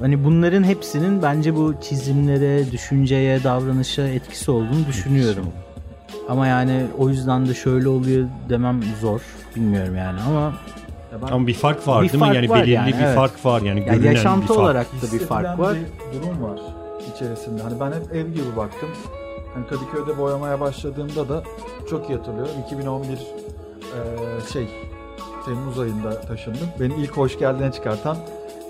Hani 0.00 0.24
bunların 0.24 0.62
hepsinin 0.64 1.22
bence 1.22 1.56
bu 1.56 1.74
çizimlere, 1.82 2.72
düşünceye, 2.72 3.44
davranışa 3.44 4.02
etkisi 4.08 4.50
olduğunu 4.50 4.86
düşünüyorum. 4.88 5.46
Ama 6.28 6.46
yani 6.46 6.82
o 6.98 7.08
yüzden 7.08 7.46
de 7.48 7.54
şöyle 7.54 7.88
oluyor 7.88 8.28
demem 8.48 8.80
zor. 9.00 9.20
Bilmiyorum 9.56 9.96
yani 9.96 10.20
ama 10.28 10.52
ben 11.22 11.32
Ama 11.32 11.46
bir 11.46 11.54
fark 11.54 11.88
var 11.88 12.02
Bir 12.02 12.08
değil 12.12 12.14
mi? 12.22 12.26
fark 12.26 12.34
Yani 12.36 12.48
var 12.50 12.58
belirli 12.58 12.70
yani, 12.70 12.92
bir 12.92 12.98
evet. 12.98 13.14
fark 13.16 13.44
var 13.44 13.60
yani 13.62 13.68
yani 13.80 13.84
görünen 13.84 14.02
bir 14.02 14.16
yaşantı 14.16 14.46
fark. 14.46 14.58
olarak 14.58 14.86
da 14.86 15.12
bir 15.12 15.18
fark 15.18 15.58
var. 15.58 15.76
bir 16.12 16.18
durum 16.22 16.42
var 16.42 16.60
içerisinde. 17.24 17.62
Hani 17.62 17.80
ben 17.80 17.86
hep 17.92 18.14
ev 18.14 18.26
gibi 18.28 18.56
baktım. 18.56 18.88
Hani 19.54 19.66
Kadıköy'de 19.66 20.18
boyamaya 20.18 20.60
başladığımda 20.60 21.28
da 21.28 21.42
çok 21.90 22.10
iyi 22.10 22.18
hatırlıyorum. 22.18 22.52
2011 22.66 23.08
eee, 23.08 23.20
şey 24.52 24.68
Temmuz 25.44 25.78
ayında 25.78 26.20
taşındım. 26.20 26.68
Beni 26.80 26.94
ilk 26.94 27.16
hoş 27.16 27.38
geldine 27.38 27.72
çıkartan 27.72 28.16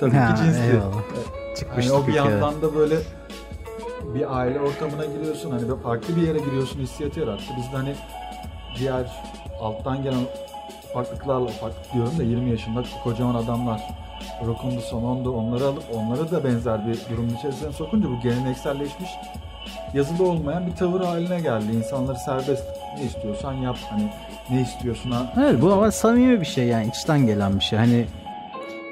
tabii 0.01 0.17
Ha, 0.17 0.35
ki 0.35 0.41
cinsti. 0.43 0.61
eyvallah. 0.63 1.57
Çıkmıştık 1.57 1.95
o 1.95 2.07
bir 2.07 2.13
yandan 2.15 2.63
da 2.63 2.75
böyle 2.75 2.97
bir 4.15 4.39
aile 4.39 4.61
ortamına 4.61 5.05
giriyorsun. 5.05 5.51
Hani 5.51 5.83
farklı 5.83 6.17
bir 6.17 6.23
yere 6.23 6.39
giriyorsun 6.39 6.81
hissiyatı 6.81 7.21
yarattı. 7.21 7.45
Biz 7.59 7.73
de 7.73 7.77
hani 7.77 7.95
diğer 8.79 9.23
alttan 9.61 10.03
gelen 10.03 10.23
ufaklıklarla 10.91 11.45
ufaklık 11.45 11.93
diyorum 11.93 12.19
da 12.19 12.23
20 12.23 12.51
yaşında 12.51 12.83
kocaman 13.05 13.35
adamlar 13.35 13.81
Rokundu 14.47 14.81
Sonondu 14.81 15.33
onları 15.33 15.65
alıp 15.65 15.83
onları 15.95 16.31
da 16.31 16.45
benzer 16.45 16.87
bir 16.87 16.99
durumun 17.11 17.35
içerisine 17.35 17.73
sokunca 17.73 18.09
bu 18.09 18.21
gelenekselleşmiş 18.23 19.11
yazılı 19.95 20.29
olmayan 20.29 20.67
bir 20.67 20.77
tavır 20.77 21.01
haline 21.01 21.41
geldi. 21.41 21.73
İnsanları 21.77 22.17
serbest 22.19 22.65
ne 22.99 23.05
istiyorsan 23.05 23.53
yap 23.53 23.77
hani 23.91 24.11
ne 24.51 24.61
istiyorsun 24.61 25.11
ha. 25.11 25.33
Evet 25.41 25.63
bu 25.63 25.73
ama 25.73 25.91
samimi 25.91 26.41
bir 26.41 26.47
şey 26.47 26.67
yani 26.67 26.87
içten 26.87 27.27
gelen 27.27 27.55
bir 27.59 27.65
şey. 27.65 27.79
Hani 27.79 28.07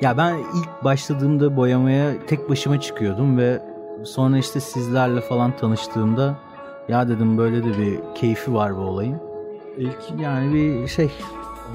ya 0.02 0.16
ben 0.16 0.34
ilk 0.34 0.84
başladığımda 0.84 1.56
boyamaya 1.56 2.26
tek 2.26 2.50
başıma 2.50 2.80
çıkıyordum 2.80 3.38
ve 3.38 3.62
sonra 4.04 4.38
işte 4.38 4.60
sizlerle 4.60 5.20
falan 5.20 5.56
tanıştığımda 5.56 6.34
ya 6.88 7.08
dedim 7.08 7.38
böyle 7.38 7.64
de 7.64 7.78
bir 7.78 7.98
keyfi 8.14 8.54
var 8.54 8.76
bu 8.76 8.80
olayın. 8.80 9.20
İlk 9.78 9.98
Yani 10.20 10.54
bir 10.54 10.88
şey. 10.88 11.10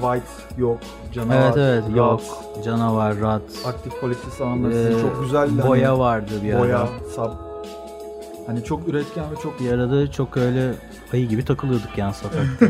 White 0.00 0.60
yok, 0.62 0.78
canavar, 1.12 1.42
evet 1.42 1.56
evet 1.56 1.84
Rat, 1.84 1.96
yok. 1.96 2.20
Canavar, 2.64 3.20
rat. 3.20 3.42
aktif 3.66 4.00
kolektif 4.00 4.32
sizin 4.34 4.70
ee, 4.70 5.00
çok 5.00 5.22
güzel 5.22 5.68
boya 5.68 5.98
vardı 5.98 6.32
bir 6.42 6.54
ara. 6.54 6.60
boya, 6.60 6.88
sap. 7.16 7.43
Hani 8.46 8.64
çok 8.64 8.88
üretken 8.88 9.24
ve 9.30 9.34
çok 9.42 9.60
Bir 9.60 9.72
arada 9.72 10.10
çok 10.10 10.36
öyle 10.36 10.72
ayı 11.12 11.28
gibi 11.28 11.44
takılıyorduk 11.44 11.98
yani 11.98 12.14
sokakta. 12.14 12.64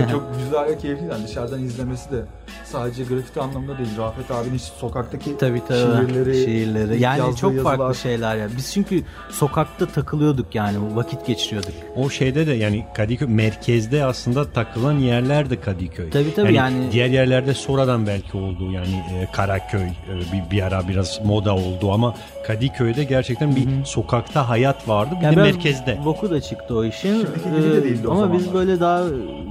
Yani 0.00 0.10
çok 0.10 0.34
güzel 0.38 0.64
ve 0.64 0.78
keyifli. 0.78 1.06
Yani 1.06 1.26
dışarıdan 1.26 1.62
izlemesi 1.62 2.10
de 2.10 2.24
sadece 2.64 3.04
grafiti 3.04 3.40
anlamında 3.40 3.78
değil. 3.78 3.88
Rafet 3.98 4.30
abinin 4.30 4.56
sokaktaki 4.56 5.38
tabii 5.38 5.62
tabii. 5.68 6.06
şiirleri, 6.08 6.44
Şiirleri. 6.44 7.00
Yani 7.02 7.36
çok 7.36 7.54
yazılar. 7.54 7.76
farklı 7.76 7.94
şeyler 7.94 8.36
ya. 8.36 8.48
Biz 8.56 8.72
çünkü 8.72 9.02
sokakta 9.30 9.86
takılıyorduk 9.86 10.54
yani 10.54 10.96
vakit 10.96 11.26
geçiriyorduk. 11.26 11.72
O 11.96 12.10
şeyde 12.10 12.46
de 12.46 12.52
yani 12.52 12.86
Kadıköy 12.94 13.28
merkezde 13.28 14.04
aslında 14.04 14.52
takılan 14.52 14.98
yerler 14.98 15.50
de 15.50 15.60
Kadıköy. 15.60 16.10
Tabii, 16.10 16.34
tabii, 16.34 16.54
yani- 16.54 16.92
diğer 16.92 17.08
yerlerde 17.08 17.54
sonradan 17.54 18.06
belki 18.06 18.36
oldu 18.36 18.72
yani 18.72 19.04
e, 19.14 19.28
Karaköy 19.32 19.82
e, 19.86 19.92
bir, 20.32 20.50
bir 20.50 20.62
ara 20.62 20.88
biraz 20.88 21.20
moda 21.24 21.54
oldu 21.54 21.92
ama 21.92 22.14
Kadıköy'de 22.46 23.04
gerçekten 23.04 23.56
bir 23.56 23.84
sokakta 23.84 24.48
hayat 24.48 24.88
vardı 25.00 25.14
bir 25.20 25.24
Yani 25.24 25.36
de 25.36 25.40
merkezde. 25.42 25.98
Boku 26.04 26.30
da 26.30 26.40
çıktı 26.40 26.76
o 26.76 26.84
işin. 26.84 27.12
Şimdiki 27.22 27.44
gibi 27.50 27.62
de 27.62 27.78
Ee, 27.78 27.84
değildi 27.84 28.08
o 28.08 28.12
Ama 28.12 28.32
biz 28.32 28.54
böyle 28.54 28.80
daha 28.80 29.04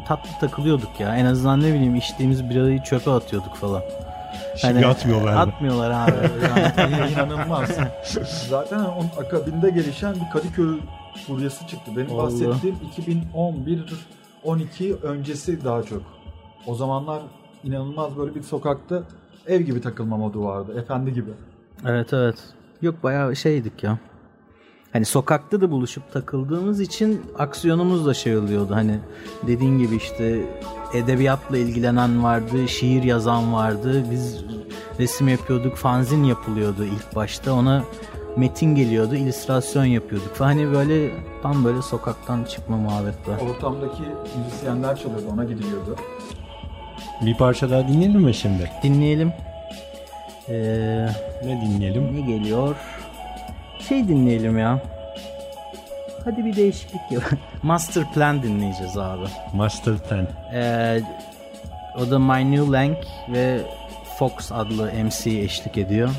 tatlı 0.07 0.29
takılıyorduk 0.39 0.99
ya. 0.99 1.15
En 1.15 1.25
azından 1.25 1.61
ne 1.61 1.73
bileyim 1.73 1.95
içtiğimiz 1.95 2.49
birayı 2.49 2.83
çöpe 2.83 3.11
atıyorduk 3.11 3.55
falan. 3.55 3.81
Şimdi 4.57 4.73
Hani- 4.73 4.87
atmıyorlar 4.87 5.33
mı? 5.33 5.39
Atmıyorlar 5.39 5.91
abi. 5.91 6.11
Yani 6.43 7.11
İnanılmaz. 7.13 7.69
Zaten 8.49 8.79
onun 8.79 9.25
akabinde 9.25 9.69
gelişen 9.69 10.15
bir 10.15 10.29
Kadıköy 10.33 10.79
furyası 11.27 11.67
çıktı. 11.67 11.91
Benim 11.97 12.11
Oldu. 12.11 12.23
bahsettiğim 12.23 12.75
2011-12 14.45 14.93
öncesi 15.03 15.63
daha 15.65 15.83
çok. 15.83 16.01
O 16.67 16.75
zamanlar 16.75 17.21
inanılmaz 17.63 18.17
böyle 18.17 18.35
bir 18.35 18.41
sokakta 18.43 19.03
ev 19.47 19.61
gibi 19.61 19.81
takılma 19.81 20.17
modu 20.17 20.43
vardı. 20.43 20.79
Efendi 20.83 21.13
gibi. 21.13 21.29
evet 21.87 22.13
evet. 22.13 22.35
Yok 22.81 23.03
bayağı 23.03 23.35
şeydik 23.35 23.83
ya. 23.83 23.97
Hani 24.93 25.05
sokakta 25.05 25.61
da 25.61 25.71
buluşup 25.71 26.11
takıldığımız 26.13 26.79
için 26.79 27.21
aksiyonumuz 27.37 28.05
da 28.05 28.13
şey 28.13 28.37
oluyordu. 28.37 28.75
Hani 28.75 28.99
dediğin 29.47 29.77
gibi 29.79 29.95
işte 29.95 30.41
edebiyatla 30.93 31.57
ilgilenen 31.57 32.23
vardı, 32.23 32.67
şiir 32.67 33.03
yazan 33.03 33.53
vardı. 33.53 34.03
Biz 34.11 34.37
resim 34.99 35.27
yapıyorduk, 35.27 35.75
fanzin 35.75 36.23
yapılıyordu 36.23 36.85
ilk 36.85 37.15
başta. 37.15 37.53
Ona 37.53 37.83
metin 38.37 38.75
geliyordu, 38.75 39.15
illüstrasyon 39.15 39.85
yapıyorduk. 39.85 40.31
Hani 40.39 40.71
böyle 40.71 41.11
tam 41.43 41.65
böyle 41.65 41.81
sokaktan 41.81 42.43
çıkma 42.43 42.77
muhabbetler. 42.77 43.37
Ortamdaki 43.49 44.03
müzisyenler 44.45 44.95
çalıyordu. 44.95 45.25
Ona 45.33 45.43
gidiliyordu. 45.43 45.95
Bir 47.25 47.37
parça 47.37 47.69
daha 47.69 47.87
dinleyelim 47.87 48.21
mi 48.21 48.33
şimdi? 48.33 48.71
Dinleyelim. 48.83 49.33
Ee, 50.49 51.09
Ne 51.45 51.61
dinleyelim? 51.61 52.15
ne 52.15 52.21
geliyor? 52.21 52.75
Şey 53.89 54.07
dinleyelim 54.07 54.57
ya. 54.57 54.81
Hadi 56.23 56.45
bir 56.45 56.55
değişiklik 56.55 57.01
yap. 57.11 57.23
Master 57.63 58.13
Plan 58.13 58.43
dinleyeceğiz 58.43 58.97
abi. 58.97 59.25
Master 59.53 59.97
Plan. 59.97 60.27
Ee, 60.53 61.01
o 61.97 62.11
da 62.11 62.19
My 62.19 62.51
New 62.51 62.71
Lang 62.71 62.97
ve 63.33 63.59
Fox 64.19 64.51
adlı 64.51 64.91
MC 65.03 65.39
eşlik 65.39 65.77
ediyor. 65.77 66.09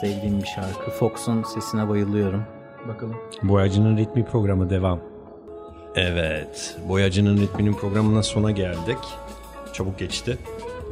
Sevdiğim 0.00 0.42
bir 0.42 0.46
şarkı. 0.46 0.90
Fox'un 0.90 1.42
sesine 1.42 1.88
bayılıyorum. 1.88 2.44
Bakalım. 2.88 3.16
Boyacının 3.42 3.96
Ritmi 3.96 4.24
programı 4.24 4.70
devam. 4.70 5.00
Evet, 5.94 6.76
Boyacının 6.88 7.36
Ritminin 7.36 7.72
programına 7.72 8.22
sona 8.22 8.50
geldik. 8.50 8.98
Çabuk 9.72 9.98
geçti. 9.98 10.38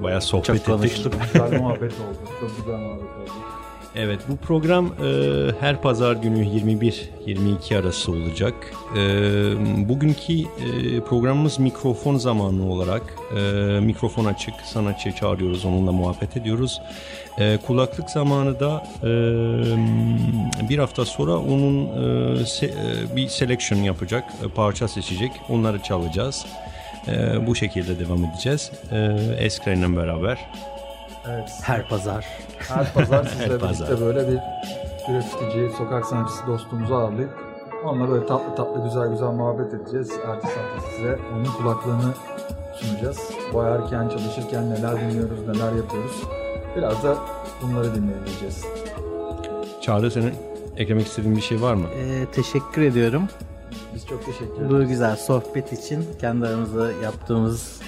Bayağı 0.02 0.20
sohbet 0.20 0.44
Çok 0.46 0.56
ettik. 0.56 0.66
konuştuk. 0.66 1.14
Güzel 1.32 1.60
muhabbet 1.60 1.92
oldu. 1.92 2.18
Çok 2.40 2.56
güzel 2.56 2.78
muhabbet 2.78 3.02
oldu. 3.02 3.30
Evet 3.96 4.20
bu 4.28 4.36
program 4.36 4.86
e, 4.86 5.10
her 5.60 5.82
pazar 5.82 6.16
günü 6.16 6.44
21-22 7.26 7.78
arası 7.78 8.12
olacak. 8.12 8.54
E, 8.96 8.98
bugünkü 9.88 10.32
e, 10.32 11.00
programımız 11.00 11.58
mikrofon 11.58 12.16
zamanı 12.16 12.72
olarak 12.72 13.02
e, 13.36 13.40
mikrofon 13.80 14.24
açık 14.24 14.54
sanatçıyı 14.64 15.14
çağırıyoruz 15.14 15.64
onunla 15.64 15.92
muhabbet 15.92 16.36
ediyoruz. 16.36 16.80
E, 17.38 17.58
kulaklık 17.66 18.10
zamanı 18.10 18.60
da 18.60 18.86
e, 19.02 19.08
bir 20.68 20.78
hafta 20.78 21.04
sonra 21.04 21.36
onun 21.36 21.84
e, 21.86 22.40
se- 22.42 22.66
e, 23.12 23.16
bir 23.16 23.28
selection 23.28 23.78
yapacak 23.78 24.24
e, 24.44 24.48
parça 24.48 24.88
seçecek 24.88 25.32
onları 25.48 25.82
çalacağız. 25.82 26.46
E, 27.08 27.46
bu 27.46 27.54
şekilde 27.54 27.98
devam 27.98 28.24
edeceğiz. 28.24 28.70
E, 28.92 28.96
Eskren'le 29.38 29.96
beraber. 29.96 30.38
Evet. 31.26 31.50
Her 31.62 31.88
pazar. 31.88 32.26
Her 32.58 32.92
pazar 32.92 33.24
sizle 33.24 33.44
Her 33.44 33.60
birlikte 33.60 34.00
böyle 34.00 34.28
bir 34.28 34.38
grafitici, 35.06 35.70
sokak 35.78 36.06
sanatçısı 36.06 36.46
dostumuzu 36.46 36.94
ağırlayıp 36.94 37.48
Onunla 37.84 38.08
böyle 38.10 38.26
tatlı 38.26 38.54
tatlı 38.54 38.84
güzel 38.84 39.08
güzel 39.08 39.26
muhabbet 39.26 39.74
edeceğiz. 39.74 40.10
Ertesi 40.26 40.54
hafta 40.54 40.90
size 40.96 41.18
onun 41.34 41.44
kulaklığını 41.44 42.14
sunacağız. 42.74 43.30
Boyarken, 43.52 44.08
çalışırken 44.08 44.70
neler 44.70 45.00
dinliyoruz, 45.00 45.48
neler 45.48 45.72
yapıyoruz. 45.72 46.22
Biraz 46.76 47.02
da 47.04 47.18
bunları 47.62 47.94
dinleyeceğiz. 47.94 48.64
Çağrı 49.80 50.10
senin 50.10 50.34
eklemek 50.76 51.06
istediğin 51.06 51.36
bir 51.36 51.40
şey 51.40 51.62
var 51.62 51.74
mı? 51.74 51.86
Ee, 51.96 52.26
teşekkür 52.32 52.82
ediyorum. 52.82 53.28
Biz 53.94 54.06
çok 54.06 54.26
teşekkür 54.26 54.56
ederiz. 54.56 54.70
Bu 54.70 54.88
güzel 54.88 55.16
sohbet 55.16 55.72
için 55.72 56.06
kendi 56.20 56.46
aramızda 56.46 56.92
yaptığımız 56.92 57.80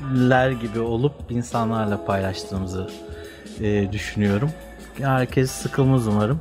sohbetler 0.00 0.50
gibi 0.50 0.80
olup 0.80 1.12
insanlarla 1.30 2.04
paylaştığımızı 2.04 2.90
e, 3.60 3.92
düşünüyorum. 3.92 4.50
Herkes 5.00 5.50
sıkılmaz 5.50 6.06
umarım. 6.06 6.40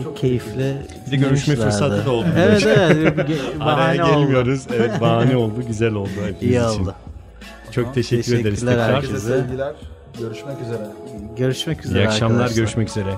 E, 0.00 0.02
çok 0.04 0.16
keyifle 0.16 0.76
Bir 1.06 1.10
de 1.12 1.16
görüşme 1.16 1.56
fırsatı 1.56 2.06
da 2.06 2.10
oldu. 2.10 2.26
Evet 2.38 2.66
evet. 2.66 3.18
Araya 3.60 3.60
bahane 3.60 4.04
oldu. 4.04 4.10
gelmiyoruz. 4.20 4.66
Evet 4.74 5.00
bahane 5.00 5.36
oldu. 5.36 5.62
Güzel 5.68 5.94
oldu 5.94 6.10
hepimiz 6.26 6.42
İyi 6.42 6.70
için. 6.70 6.82
oldu. 6.82 6.94
Çok 7.70 7.94
teşekkür 7.94 8.32
ederiz 8.38 8.60
Teşekkürler 8.60 8.72
tekrar. 8.86 8.94
herkese. 8.94 9.12
Herkese 9.12 9.42
sevgiler. 9.42 9.72
Görüşmek 10.18 10.60
üzere. 10.60 10.86
Görüşmek 11.36 11.84
üzere 11.84 12.02
İyi 12.02 12.06
akşamlar. 12.06 12.34
arkadaşlar. 12.34 12.56
Görüşmek 12.56 12.88
üzere. 12.88 13.14